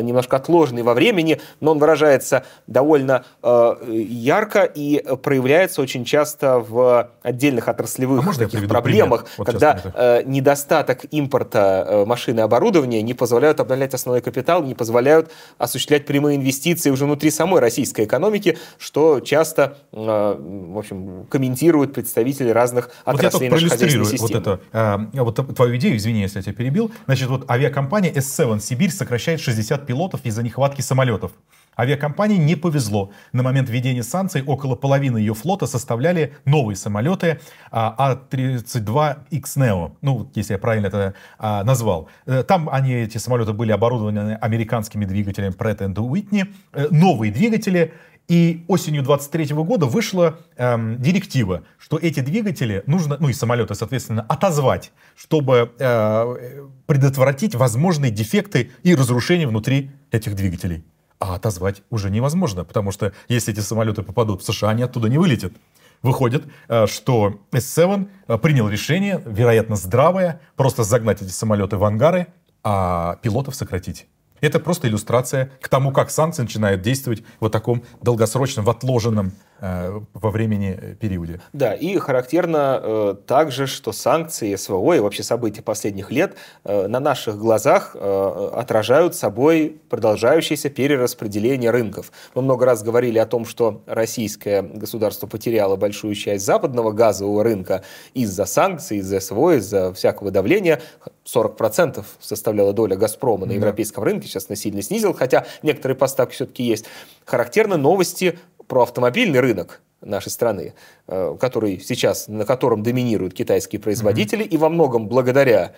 немножко 0.03 0.37
отложенный 0.37 0.83
во 0.83 0.95
времени, 0.95 1.41
но 1.61 1.73
он 1.73 1.79
выражается 1.79 2.45
довольно 2.67 3.25
э, 3.43 3.75
ярко 3.89 4.63
и 4.63 5.03
проявляется 5.23 5.83
очень 5.83 6.05
часто 6.05 6.59
в 6.59 7.11
отдельных 7.23 7.69
отраслевых 7.69 8.27
а 8.27 8.39
таких 8.39 8.69
проблемах, 8.69 9.27
вот 9.37 9.47
когда 9.47 9.81
э, 9.95 10.23
недостаток 10.25 11.05
импорта 11.11 12.05
машин 12.07 12.39
и 12.39 12.43
оборудования 12.43 13.03
не 13.03 13.15
позволяют 13.15 13.61
обновлять 13.61 13.95
основной 13.95 14.21
капитал, 14.21 14.63
не 14.63 14.75
позволяют 14.75 15.31
осуществлять 15.59 16.07
прямые 16.07 16.37
инвестиции 16.37 16.91
уже 16.91 17.05
внутри 17.05 17.31
самой 17.31 17.61
российской 17.61 18.05
экономики, 18.05 18.59
что 18.79 19.21
часто, 19.21 19.79
в 19.93 20.79
общем, 20.79 21.27
комментируют 21.31 21.95
представители 21.95 22.51
разных 22.51 22.91
отраслей 23.05 23.49
вот 23.49 23.57
нашей 23.57 23.71
хозяйственной 23.71 24.05
системы. 24.07 24.59
Вот, 24.73 25.37
это, 25.37 25.45
вот 25.45 25.57
твою 25.57 25.77
идею, 25.77 25.97
извини, 25.97 26.23
если 26.23 26.39
я 26.39 26.43
тебя 26.43 26.55
перебил. 26.55 26.91
Значит, 27.07 27.29
вот 27.29 27.51
авиакомпания 27.51 28.13
S7 28.13 28.61
Сибирь 28.61 28.91
сокращает 28.91 29.41
60 29.41 29.58
60 29.59 29.87
пилотов 29.87 30.25
из-за 30.25 30.43
нехватки 30.43 30.83
самолетов. 30.83 31.33
Авиакомпании 31.77 32.37
не 32.37 32.57
повезло. 32.57 33.11
На 33.33 33.43
момент 33.43 33.69
введения 33.69 34.03
санкций 34.03 34.43
около 34.43 34.75
половины 34.75 35.19
ее 35.19 35.35
флота 35.35 35.67
составляли 35.67 36.35
новые 36.45 36.77
самолеты 36.77 37.41
А-32X-Neo. 37.71 39.87
А 39.87 39.93
ну, 40.01 40.31
если 40.35 40.55
я 40.55 40.59
правильно 40.59 40.89
это 40.89 41.15
а, 41.39 41.63
назвал. 41.63 42.09
Э, 42.27 42.43
там 42.43 42.69
они, 42.69 42.93
эти 42.93 43.19
самолеты 43.19 43.53
были 43.53 43.71
оборудованы 43.71 44.35
американскими 44.35 45.05
двигателями 45.05 45.53
Pratt 45.53 45.79
Whitney. 45.79 46.53
Э, 46.73 46.89
новые 46.91 47.33
двигатели. 47.33 47.95
И 48.29 48.67
осенью 48.69 49.03
23 49.03 49.55
года 49.55 49.87
вышла 49.87 50.39
эм, 50.57 51.01
директива, 51.01 51.63
что 51.79 51.97
эти 51.97 52.21
двигатели 52.21 52.83
нужно, 52.87 53.17
ну 53.19 53.31
и 53.31 53.33
самолеты, 53.33 53.75
соответственно, 53.75 54.21
отозвать, 54.29 54.93
чтобы 55.17 55.73
э, 55.79 56.69
предотвратить 56.87 57.55
возможные 57.55 58.13
дефекты 58.13 58.71
и 58.83 58.95
разрушения 58.95 59.49
внутри 59.49 59.91
этих 60.11 60.37
двигателей. 60.37 60.85
А 61.19 61.37
отозвать 61.37 61.83
уже 61.89 62.11
невозможно, 62.11 62.65
потому 62.65 62.93
что 62.93 63.15
если 63.29 63.55
эти 63.55 63.61
самолеты 63.61 64.03
попадут 64.03 64.43
в 64.43 64.45
США, 64.45 64.71
они 64.71 64.83
оттуда 64.83 65.09
не 65.09 65.17
вылетят. 65.17 65.55
Выходит, 66.03 66.45
э, 66.69 66.87
что 66.87 67.41
S7 67.51 68.09
э, 68.29 68.37
принял 68.37 68.69
решение, 68.69 69.23
вероятно, 69.25 69.75
здравое, 69.75 70.43
просто 70.55 70.85
загнать 70.85 71.23
эти 71.23 71.31
самолеты 71.31 71.79
в 71.79 71.85
ангары, 71.85 72.27
а 72.63 73.17
пилотов 73.23 73.55
сократить. 73.55 74.07
Это 74.41 74.61
просто 74.61 74.89
иллюстрация 74.89 75.51
к 75.61 75.69
тому, 75.69 75.93
как 75.93 76.11
санкции 76.11 76.43
начинают 76.43 76.83
действовать 76.83 77.23
в 77.41 77.49
таком 77.49 77.83
долгосрочном, 78.03 78.65
в 78.65 78.71
отложенном 78.71 79.33
во 79.61 80.31
времени 80.31 80.79
э, 80.81 80.95
периоде. 80.95 81.41
Да, 81.53 81.75
и 81.75 81.99
характерно 81.99 82.81
э, 82.81 83.15
также, 83.27 83.67
что 83.67 83.93
санкции 83.93 84.55
СВО 84.55 84.95
и 84.95 85.01
вообще 85.01 85.23
события 85.23 85.63
последних 85.63 86.11
лет 86.13 86.37
э, 86.65 86.87
на 86.87 87.01
наших 87.01 87.39
глазах 87.39 87.93
э, 87.95 88.51
отражают 88.55 89.17
собой 89.17 89.81
продолжающееся 89.89 90.71
перераспределение 90.71 91.71
рынков. 91.71 92.13
Мы 92.35 92.43
много 92.43 92.67
раз 92.67 92.83
говорили 92.83 93.19
о 93.19 93.27
том, 93.27 93.45
что 93.45 93.83
российское 93.87 94.63
государство 94.63 95.27
потеряло 95.27 95.77
большую 95.77 96.15
часть 96.15 96.45
западного 96.45 96.93
газового 96.93 97.43
рынка 97.43 97.83
из-за 98.15 98.45
санкций, 98.45 98.99
из-за 98.99 99.19
СВО, 99.19 99.57
из-за 99.57 99.93
всякого 99.93 100.31
давления. 100.31 100.81
40% 101.25 102.05
составляла 102.21 102.73
доля 102.73 102.97
«Газпрома» 102.97 103.45
на 103.47 103.53
европейском 103.53 104.05
да. 104.05 104.11
рынке, 104.11 104.29
сейчас 104.29 104.47
она 104.49 104.57
сильно 104.57 104.83
снизил, 104.83 105.13
хотя 105.13 105.47
некоторые 105.63 105.97
поставки 105.97 106.33
все-таки 106.33 106.63
есть. 106.63 106.87
Характерны 107.27 107.77
новости 107.77 108.39
про 108.69 108.83
автомобильный 108.83 109.41
рынок, 109.41 109.81
нашей 110.01 110.31
страны, 110.31 110.75
который 111.07 111.81
сейчас, 111.81 112.29
на 112.29 112.45
котором 112.45 112.85
доминируют 112.85 113.35
китайские 113.35 113.81
производители, 113.81 114.45
mm-hmm. 114.45 114.49
и 114.49 114.57
во 114.57 114.69
многом 114.69 115.09
благодаря 115.09 115.73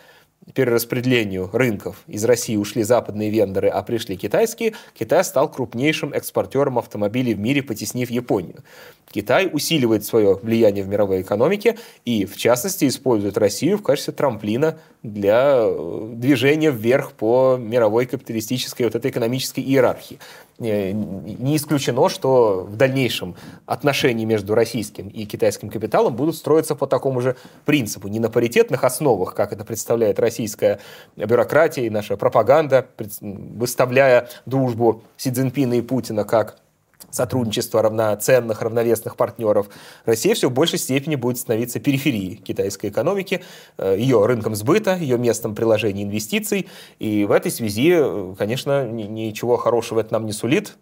перераспределению 0.55 1.51
рынков 1.53 2.03
из 2.07 2.25
России 2.25 2.57
ушли 2.57 2.83
западные 2.83 3.31
вендоры, 3.31 3.69
а 3.69 3.83
пришли 3.83 4.17
китайские, 4.17 4.75
Китай 4.99 5.23
стал 5.23 5.51
крупнейшим 5.51 6.13
экспортером 6.13 6.79
автомобилей 6.79 7.35
в 7.35 7.39
мире, 7.39 7.63
потеснив 7.63 8.11
Японию. 8.11 8.65
Китай 9.11 9.51
усиливает 9.53 10.05
свое 10.05 10.35
влияние 10.37 10.85
в 10.85 10.89
мировой 10.89 11.23
экономике 11.23 11.79
и, 12.05 12.25
в 12.25 12.37
частности, 12.37 12.89
использует 12.89 13.37
Россию 13.37 13.79
в 13.79 13.83
качестве 13.83 14.15
трамплина 14.15 14.79
для 15.03 15.55
э, 15.63 16.09
движения 16.15 16.71
вверх 16.71 17.13
по 17.13 17.57
мировой 17.57 18.07
капиталистической 18.07 18.83
вот 18.83 18.95
этой 18.95 19.11
экономической 19.11 19.61
иерархии. 19.61 20.19
Э, 20.59 20.93
не 20.93 21.57
исключено, 21.57 22.09
что 22.11 22.67
в 22.69 22.77
дальнейшем 22.77 23.35
отношения 23.65 24.27
между 24.27 24.55
российским 24.55 25.09
и 25.09 25.25
китайским 25.25 25.71
капиталом 25.71 26.15
будут 26.15 26.37
строиться 26.37 26.75
по 26.75 26.87
такому 26.87 27.21
же 27.23 27.37
принципу, 27.65 28.09
не 28.09 28.21
на 28.21 28.29
паритетных 28.29 28.85
основах, 28.85 29.35
как 29.35 29.53
это 29.53 29.65
представляет 29.65 30.19
российская 30.19 30.81
бюрократия 31.17 31.87
и 31.87 31.91
наша 31.91 32.17
пропаганда, 32.17 32.87
выставляя 33.21 34.29
дружбу 34.45 35.03
Си 35.17 35.31
Цзиньпина 35.31 35.75
и 35.75 35.81
Путина 35.81 36.25
как 36.25 36.59
сотрудничества 37.11 37.83
равноценных, 37.83 38.63
равновесных 38.63 39.17
партнеров, 39.17 39.69
Россия 40.05 40.35
все 40.35 40.49
в 40.49 40.53
большей 40.53 40.79
степени 40.79 41.17
будет 41.17 41.39
становиться 41.39 41.81
периферией 41.81 42.37
китайской 42.37 42.91
экономики, 42.91 43.43
э, 43.79 43.97
ее 43.99 44.25
рынком 44.27 44.55
сбыта, 44.55 44.97
ее 44.97 45.19
местом 45.19 45.55
приложения 45.55 46.03
инвестиций. 46.03 46.69
И 46.99 47.25
в 47.25 47.33
этой 47.33 47.51
связи, 47.51 47.93
э, 47.95 48.35
конечно, 48.39 48.87
ничего 48.87 49.57
хорошего 49.57 50.01
это 50.01 50.13
нам 50.13 50.27
не 50.27 50.33
сулит 50.33 50.77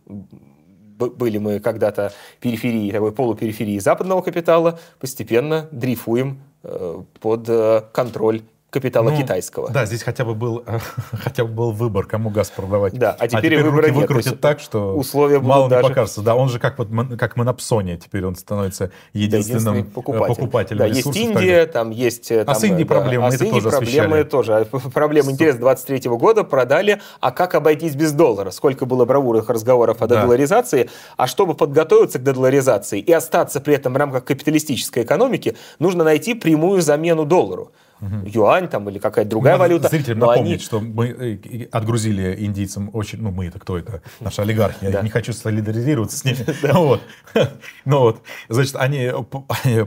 были 0.99 1.39
мы 1.39 1.61
когда-то 1.61 2.13
периферии, 2.41 2.91
такой 2.91 3.13
полупериферии 3.13 3.79
западного 3.79 4.21
капитала, 4.21 4.81
постепенно 4.99 5.69
дрейфуем 5.71 6.41
э, 6.65 7.03
под 7.21 7.93
контроль 7.93 8.43
капитала 8.71 9.11
ну, 9.11 9.17
китайского. 9.17 9.71
Да, 9.71 9.87
здесь 9.87 10.03
хотя 10.03 10.25
бы 10.25 10.35
был 10.35 10.63
хотя 11.13 11.45
бы 11.45 11.51
был 11.51 11.73
выбор, 11.73 12.07
кому 12.07 12.29
газ 12.29 12.51
продавать. 12.51 12.93
Да, 12.99 13.17
а 13.19 13.27
теперь, 13.27 13.39
а 13.39 13.43
теперь 13.43 13.63
выбора 13.63 13.87
нет. 13.87 13.97
выкрутят 13.97 14.41
так, 14.41 14.61
что 14.61 14.95
условия 14.95 15.41
мало 15.41 15.69
даже... 15.69 15.83
не 15.83 15.89
покажется. 15.89 16.21
Да, 16.21 16.35
он 16.35 16.49
же 16.51 16.59
как 16.59 16.79
вот 16.79 16.89
как 17.19 17.37
монопсония, 17.37 17.97
теперь 17.97 18.27
он 18.27 18.37
становится 18.37 18.91
единственным 19.15 19.85
да, 19.85 19.91
покупателем. 19.95 20.35
покупателем 20.35 20.79
да, 20.79 20.87
есть 20.87 21.17
Индия, 21.17 21.67
там 21.67 21.91
есть 21.91 22.29
там, 22.29 22.45
а 22.47 22.55
с 22.55 22.65
Индией 22.65 22.87
проблемы, 22.87 23.27
а 23.27 23.31
с 23.31 23.41
Индией 23.41 23.63
тоже 23.63 23.71
проблемы 23.71 24.25
тоже. 24.25 24.67
Проблема 24.93 25.31
интереса 25.31 25.59
23 25.59 26.11
года 26.11 26.45
продали, 26.45 27.01
а 27.21 27.31
как 27.31 27.55
обойтись 27.55 27.95
без 27.95 28.13
доллара? 28.13 28.51
Сколько 28.51 28.85
было 28.85 29.07
бравурных 29.07 29.49
разговоров 29.49 30.03
о 30.03 30.07
да. 30.07 30.17
дедоларизации, 30.17 30.91
а 31.17 31.27
чтобы 31.27 31.55
подготовиться 31.55 32.19
к 32.19 32.23
дедоларизации 32.23 33.01
и 33.01 33.13
остаться 33.13 33.61
при 33.61 33.75
этом 33.75 33.95
в 33.95 33.97
рамках 33.97 34.25
капиталистической 34.25 35.05
экономики, 35.05 35.57
нужно 35.79 36.05
найти 36.05 36.35
прямую 36.35 36.83
замену 36.83 37.25
доллару 37.25 37.73
угу. 38.01 38.27
юань 38.27 38.69
там 38.69 38.89
или 38.89 38.99
какая-то 38.99 39.31
другая 39.31 39.55
Надо 39.55 39.65
валюта. 39.65 39.89
Зрителям 39.89 40.19
напомнить, 40.21 40.53
они... 40.53 40.59
что 40.59 40.81
мы 40.81 41.09
э, 41.09 41.69
отгрузили 41.71 42.45
индийцам 42.45 42.91
очень, 42.93 43.21
ну 43.21 43.31
мы 43.31 43.47
это 43.47 43.59
кто 43.59 43.79
это, 43.79 44.03
наши 44.21 44.43
олигархи, 44.43 44.85
я 44.85 45.03
не 45.03 45.11
хочу 45.11 45.33
солидаризироваться 45.33 46.17
с 46.17 46.25
ними. 46.25 46.39
Вот. 46.79 47.01
Ну 47.85 48.01
вот, 48.01 48.23
значит, 48.49 48.77
они 48.77 49.11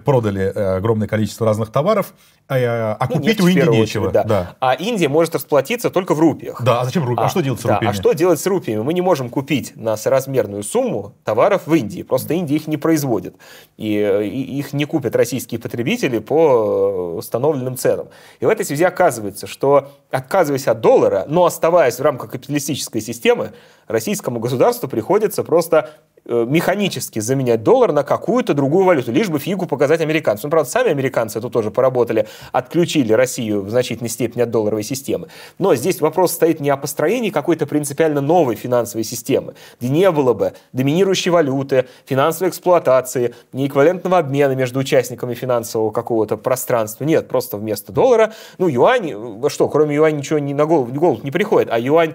продали 0.04 0.42
э, 0.42 0.78
огромное 0.78 1.08
количество 1.08 1.46
разных 1.46 1.72
товаров, 1.72 2.14
а, 2.56 2.92
а, 2.92 2.98
а 3.00 3.08
ну, 3.10 3.16
купить 3.16 3.40
у 3.40 3.48
Индии 3.48 3.70
нечего. 3.70 4.10
Очередь, 4.10 4.14
да. 4.14 4.24
Да. 4.24 4.56
А 4.60 4.74
Индия 4.74 5.08
может 5.08 5.36
расплатиться 5.36 5.90
только 5.90 6.14
в 6.14 6.20
рупиях. 6.20 6.62
Да, 6.62 6.82
а 6.82 6.86
зачем 6.86 7.06
рупии? 7.06 7.22
А, 7.22 7.28
а 7.28 7.30
что 7.30 7.42
делать 7.42 7.62
с 7.62 7.64
да, 7.64 7.76
рупиями? 7.76 7.92
А 7.92 7.94
что 7.94 8.14
делать 8.14 8.40
с 8.40 8.46
рупиями? 8.46 8.82
Мы 8.82 8.94
не 8.94 9.02
можем 9.02 9.30
купить 9.30 9.74
на 9.76 9.96
соразмерную 9.96 10.64
сумму 10.64 11.14
товаров 11.24 11.64
в 11.66 11.74
Индии. 11.74 12.04
Просто 12.04 12.34
Индия 12.34 12.56
их 12.56 12.68
не 12.68 12.78
производит. 12.78 13.36
И, 13.78 13.94
и 13.94 14.60
их 14.60 14.74
не 14.74 14.86
купят 14.86 15.16
российские 15.16 15.60
потребители 15.60 16.20
по 16.20 17.16
установленным 17.18 17.78
ценам. 17.78 18.10
И 18.40 18.46
в 18.46 18.50
этой 18.50 18.66
связи 18.66 18.84
оказывается, 18.84 19.48
что 19.48 19.92
отказываясь 20.10 20.68
от 20.68 20.82
доллара, 20.82 21.26
но 21.28 21.46
оставаясь 21.46 22.00
в 22.00 22.02
рамках 22.02 22.32
капиталистической 22.32 23.02
системы, 23.02 23.54
российскому 23.92 24.40
государству 24.40 24.88
приходится 24.88 25.44
просто 25.44 25.90
Э, 26.24 26.46
механически 26.48 27.18
заменять 27.18 27.64
доллар 27.64 27.94
на 27.94 28.04
какую-то 28.04 28.54
другую 28.54 28.86
валюту, 28.86 29.12
лишь 29.12 29.30
бы 29.30 29.40
фигу 29.40 29.66
показать 29.66 30.02
американцам. 30.02 30.50
Ну, 30.50 30.52
правда, 30.52 30.70
сами 30.70 30.92
американцы 30.92 31.42
тут 31.42 31.52
тоже 31.52 31.72
поработали, 31.72 32.28
отключили 32.52 33.12
Россию 33.12 33.64
в 33.64 33.72
значительной 33.72 34.10
степени 34.10 34.44
от 34.44 34.52
долларовой 34.52 34.84
системы. 34.84 35.30
Но 35.58 35.74
здесь 35.74 36.00
вопрос 36.00 36.34
стоит 36.34 36.60
не 36.60 36.70
о 36.70 36.78
построении 36.78 37.32
какой-то 37.32 37.66
принципиально 37.66 38.22
новой 38.22 38.56
финансовой 38.56 39.04
системы, 39.04 39.56
где 39.80 39.90
не 39.90 40.12
было 40.12 40.34
бы 40.34 40.54
доминирующей 40.74 41.32
валюты, 41.32 41.88
финансовой 42.06 42.50
эксплуатации, 42.50 43.34
неэквивалентного 43.52 44.20
обмена 44.20 44.54
между 44.54 44.80
участниками 44.80 45.34
финансового 45.34 45.90
какого-то 45.90 46.38
пространства. 46.38 47.04
Нет, 47.04 47.30
просто 47.30 47.58
вместо 47.58 47.92
доллара, 47.92 48.32
ну, 48.60 48.68
юань, 48.68 49.50
что, 49.50 49.68
кроме 49.70 49.96
юаня 49.96 50.18
ничего 50.18 50.38
не 50.38 50.54
на 50.54 50.68
голову, 50.68 50.94
голову 50.94 51.20
не 51.24 51.32
приходит, 51.32 51.70
а 51.72 51.80
юань 51.80 52.14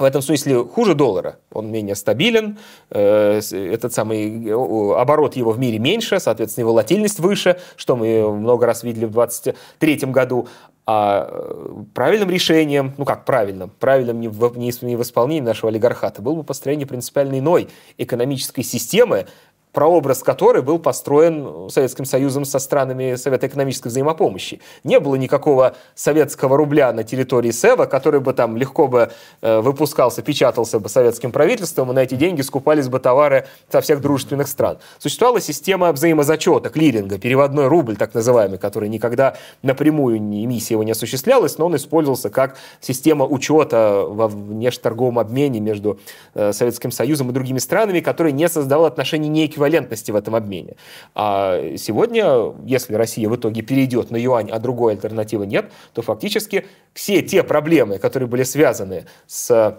в 0.00 0.04
этом 0.04 0.22
смысле 0.22 0.64
хуже 0.64 0.94
доллара. 0.94 1.36
Он 1.52 1.70
менее 1.70 1.94
стабилен, 1.94 2.58
э, 2.90 3.40
этот 3.52 3.92
самый 3.92 4.48
э, 4.48 4.94
оборот 4.96 5.36
его 5.36 5.52
в 5.52 5.58
мире 5.58 5.78
меньше, 5.78 6.18
соответственно, 6.18 6.64
и 6.64 6.66
волатильность 6.66 7.20
выше, 7.20 7.60
что 7.76 7.96
мы 7.96 8.32
много 8.32 8.66
раз 8.66 8.82
видели 8.82 9.04
в 9.04 9.12
2023 9.12 10.10
году. 10.10 10.48
А 10.86 11.28
э, 11.30 11.84
правильным 11.94 12.30
решением, 12.30 12.94
ну 12.96 13.04
как 13.04 13.24
правильным, 13.24 13.70
правильным 13.78 14.18
не 14.20 14.28
в, 14.28 14.58
не 14.58 14.96
в 14.96 15.02
исполнении 15.02 15.40
нашего 15.40 15.68
олигархата 15.68 16.22
было 16.22 16.34
бы 16.34 16.42
построение 16.42 16.86
принципиально 16.86 17.38
иной 17.38 17.68
экономической 17.96 18.62
системы, 18.62 19.26
прообраз 19.72 20.22
которой 20.22 20.62
был 20.62 20.78
построен 20.78 21.70
Советским 21.70 22.04
Союзом 22.04 22.44
со 22.44 22.58
странами 22.58 23.14
Совета 23.14 23.46
экономической 23.46 23.88
взаимопомощи. 23.88 24.60
Не 24.84 25.00
было 25.00 25.14
никакого 25.14 25.76
советского 25.94 26.56
рубля 26.56 26.92
на 26.92 27.04
территории 27.04 27.50
СЭВа, 27.50 27.86
который 27.86 28.20
бы 28.20 28.32
там 28.32 28.56
легко 28.56 28.88
бы 28.88 29.10
э, 29.40 29.60
выпускался, 29.60 30.22
печатался 30.22 30.80
бы 30.80 30.88
советским 30.88 31.32
правительством, 31.32 31.90
и 31.90 31.94
на 31.94 32.00
эти 32.00 32.14
деньги 32.14 32.42
скупались 32.42 32.88
бы 32.88 32.98
товары 32.98 33.46
со 33.70 33.80
всех 33.80 34.00
дружественных 34.00 34.48
стран. 34.48 34.78
Существовала 34.98 35.40
система 35.40 35.92
взаимозачета, 35.92 36.70
клиринга, 36.70 37.18
переводной 37.18 37.68
рубль, 37.68 37.96
так 37.96 38.14
называемый, 38.14 38.58
который 38.58 38.88
никогда 38.88 39.36
напрямую 39.62 40.18
эмиссия 40.18 40.74
его 40.74 40.82
не 40.82 40.92
осуществлялась, 40.92 41.58
но 41.58 41.66
он 41.66 41.76
использовался 41.76 42.30
как 42.30 42.56
система 42.80 43.24
учета 43.24 44.04
во 44.06 44.28
внешторговом 44.28 45.18
обмене 45.18 45.60
между 45.60 46.00
э, 46.34 46.52
Советским 46.52 46.90
Союзом 46.90 47.30
и 47.30 47.32
другими 47.32 47.58
странами, 47.58 48.00
который 48.00 48.32
не 48.32 48.48
создавал 48.48 48.86
отношений 48.86 49.28
неэквивалентных 49.28 49.59
эквивалентности 49.60 50.10
в 50.10 50.16
этом 50.16 50.34
обмене. 50.34 50.76
А 51.14 51.76
сегодня, 51.76 52.54
если 52.64 52.94
Россия 52.94 53.28
в 53.28 53.36
итоге 53.36 53.62
перейдет 53.62 54.10
на 54.10 54.16
юань, 54.16 54.50
а 54.50 54.58
другой 54.58 54.94
альтернативы 54.94 55.46
нет, 55.46 55.70
то 55.92 56.02
фактически 56.02 56.66
все 56.94 57.22
те 57.22 57.42
проблемы, 57.42 57.98
которые 57.98 58.28
были 58.28 58.42
связаны 58.42 59.06
с 59.26 59.78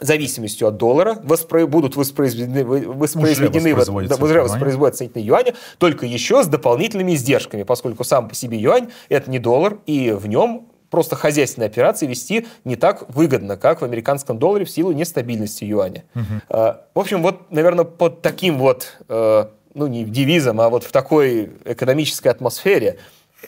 зависимостью 0.00 0.68
от 0.68 0.78
доллара 0.78 1.18
воспро... 1.22 1.66
будут 1.66 1.94
воспроизведены, 1.94 2.64
воспроизведены 2.64 3.72
уже 3.72 3.74
воспроизводятся, 3.74 4.16
в, 4.16 4.24
уже 4.24 4.42
воспроизводятся 4.42 5.04
относительно 5.04 5.22
юаня, 5.22 5.54
только 5.78 6.06
еще 6.06 6.42
с 6.42 6.48
дополнительными 6.48 7.14
издержками, 7.14 7.62
поскольку 7.62 8.02
сам 8.02 8.28
по 8.28 8.34
себе 8.34 8.58
юань 8.58 8.88
это 9.08 9.30
не 9.30 9.38
доллар, 9.38 9.78
и 9.86 10.10
в 10.10 10.26
нем 10.26 10.71
просто 10.92 11.16
хозяйственные 11.16 11.68
операции 11.68 12.06
вести 12.06 12.46
не 12.64 12.76
так 12.76 13.04
выгодно, 13.08 13.56
как 13.56 13.80
в 13.80 13.84
американском 13.84 14.38
долларе 14.38 14.66
в 14.66 14.70
силу 14.70 14.92
нестабильности 14.92 15.64
юаня. 15.64 16.04
Угу. 16.14 16.24
В 16.50 16.78
общем, 16.94 17.22
вот, 17.22 17.50
наверное, 17.50 17.86
под 17.86 18.20
таким 18.20 18.58
вот, 18.58 18.98
э, 19.08 19.46
ну, 19.72 19.86
не 19.86 20.04
девизом, 20.04 20.60
а 20.60 20.68
вот 20.68 20.84
в 20.84 20.92
такой 20.92 21.50
экономической 21.64 22.28
атмосфере 22.28 22.98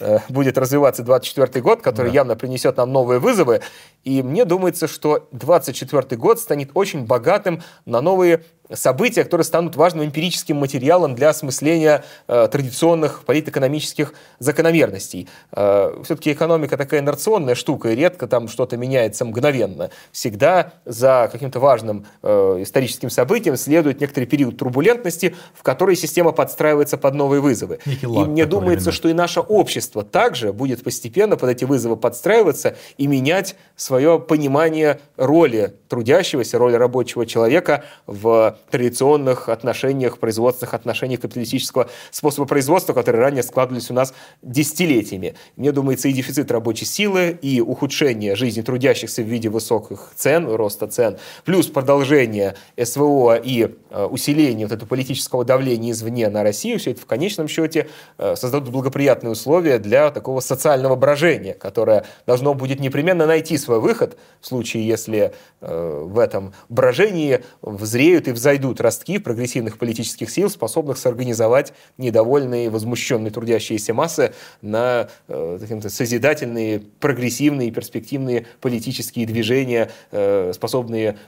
э, 0.01 0.20
будет 0.30 0.57
развиваться 0.57 1.03
24 1.03 1.62
год, 1.62 1.82
который 1.82 2.09
да. 2.09 2.14
явно 2.14 2.34
принесет 2.34 2.78
нам 2.78 2.90
новые 2.90 3.20
вызовы. 3.20 3.61
И 4.05 4.23
мне 4.23 4.45
думается, 4.45 4.87
что 4.87 5.29
24 5.33 6.17
год 6.17 6.39
станет 6.39 6.71
очень 6.75 7.07
богатым 7.07 7.63
на 7.87 8.01
новые 8.01 8.43
события, 8.73 9.25
которые 9.25 9.45
станут 9.45 9.77
важным 9.77 10.05
эмпирическим 10.07 10.57
материалом 10.57 11.15
для 11.15 11.31
осмысления 11.31 12.05
э, 12.29 12.49
традиционных 12.51 13.25
политэкономических 13.25 14.15
закономерностей. 14.39 15.29
Э, 15.53 16.01
все-таки 16.05 16.33
экономика 16.33 16.77
такая 16.77 17.01
инерционная 17.01 17.55
штука, 17.55 17.91
и 17.91 17.97
редко 17.97 18.27
там 18.27 18.49
что-то 18.49 18.77
меняется 18.77 19.25
мгновенно. 19.25 19.91
Всегда 20.13 20.73
за 20.87 21.29
каким-то 21.31 21.61
важным 21.61 22.07
э, 22.23 22.59
историческим 22.61 23.11
событием 23.11 23.57
следует 23.57 24.01
некоторый 24.01 24.25
период 24.25 24.57
турбулентности, 24.57 25.37
в 25.55 25.63
который 25.63 25.95
система 25.95 26.33
подстраивается 26.33 26.97
под 26.97 27.15
новые 27.15 27.41
вызовы. 27.41 27.81
и 27.85 28.07
мне 28.07 28.47
думается, 28.47 28.93
что 28.93 29.09
и 29.09 29.13
наше 29.13 29.41
общество 29.41 30.03
также 30.03 30.53
будет 30.53 30.83
постепенно 30.83 31.37
под 31.37 31.51
эти 31.51 31.65
вызовы 31.65 31.97
подстраиваться 31.97 32.77
и 32.97 33.07
менять 33.07 33.57
свое 33.95 34.18
понимание 34.18 34.99
роли 35.16 35.74
трудящегося, 35.88 36.59
роли 36.59 36.74
рабочего 36.74 37.24
человека 37.24 37.84
в 38.09 38.59
традиционных 38.68 39.49
отношениях, 39.49 40.18
производственных 40.18 40.74
отношениях 40.74 41.20
капиталистического 41.20 41.88
способа 42.11 42.49
производства, 42.49 42.92
которые 42.92 43.22
ранее 43.22 43.45
складывались 43.45 43.92
у 43.92 43.95
нас 43.95 44.12
десятилетиями. 44.42 45.36
Мне 45.55 45.70
думается, 45.70 46.09
и 46.09 46.12
дефицит 46.12 46.51
рабочей 46.51 46.86
силы, 46.86 47.38
и 47.40 47.61
ухудшение 47.61 48.34
жизни 48.34 48.62
трудящихся 48.62 49.22
в 49.22 49.26
виде 49.26 49.49
высоких 49.49 50.11
цен, 50.16 50.49
роста 50.49 50.88
цен, 50.88 51.18
плюс 51.45 51.68
продолжение 51.68 52.57
СВО 52.82 53.36
и 53.36 53.68
э, 53.90 54.05
усиление 54.07 54.66
вот 54.66 54.74
этого 54.74 54.88
политического 54.88 55.45
давления 55.45 55.92
извне 55.92 56.28
на 56.30 56.42
Россию, 56.42 56.80
все 56.80 56.90
это 56.90 57.01
в 57.01 57.07
конечном 57.07 57.47
счете 57.47 57.88
э, 58.18 58.34
создадут 58.34 58.70
благоприятные 58.70 59.30
условия 59.30 59.78
для 59.78 60.11
такого 60.11 60.40
социального 60.40 60.97
брожения, 60.97 61.55
которое 61.55 62.05
должно 62.26 62.55
будет 62.55 62.80
непременно 62.80 63.26
найти 63.26 63.57
свой 63.57 63.84
выход 63.85 64.16
в 64.41 64.47
случае, 64.47 64.87
если 64.87 65.35
э, 65.61 66.03
в 66.05 66.18
этом 66.18 66.55
брожении 66.70 67.45
взреют 67.61 68.28
и 68.28 68.32
взойдут 68.32 68.80
ростки 68.80 69.18
прогрессивных 69.18 69.78
политических 69.78 70.30
сил, 70.30 70.49
способных 70.49 70.97
сорганизовать 70.97 71.74
недовольные, 71.99 72.70
возмущенные 72.70 73.30
трудящиеся 73.30 73.93
массы 73.93 74.32
на 74.62 75.09
э, 75.28 75.78
созидательные, 75.89 76.80
прогрессивные, 76.99 77.70
перспективные 77.70 78.47
политические 78.61 79.26
движения, 79.26 79.91
э, 80.11 80.53
способные 80.55 81.18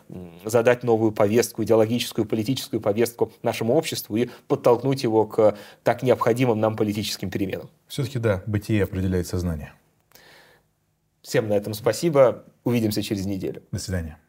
задать 0.44 0.82
новую 0.82 1.12
повестку, 1.12 1.62
идеологическую, 1.62 2.24
политическую 2.24 2.80
повестку 2.80 3.32
нашему 3.42 3.74
обществу 3.74 4.16
и 4.16 4.30
подтолкнуть 4.48 5.02
его 5.02 5.26
к 5.26 5.58
так 5.84 6.02
необходимым 6.02 6.58
нам 6.58 6.74
политическим 6.74 7.30
переменам. 7.30 7.68
Все-таки 7.86 8.18
да, 8.18 8.42
бытие 8.46 8.84
определяет 8.84 9.26
сознание. 9.26 9.74
Всем 11.26 11.48
на 11.48 11.54
этом 11.54 11.74
спасибо. 11.74 12.44
Увидимся 12.62 13.02
через 13.02 13.26
неделю. 13.26 13.64
До 13.72 13.80
свидания. 13.80 14.20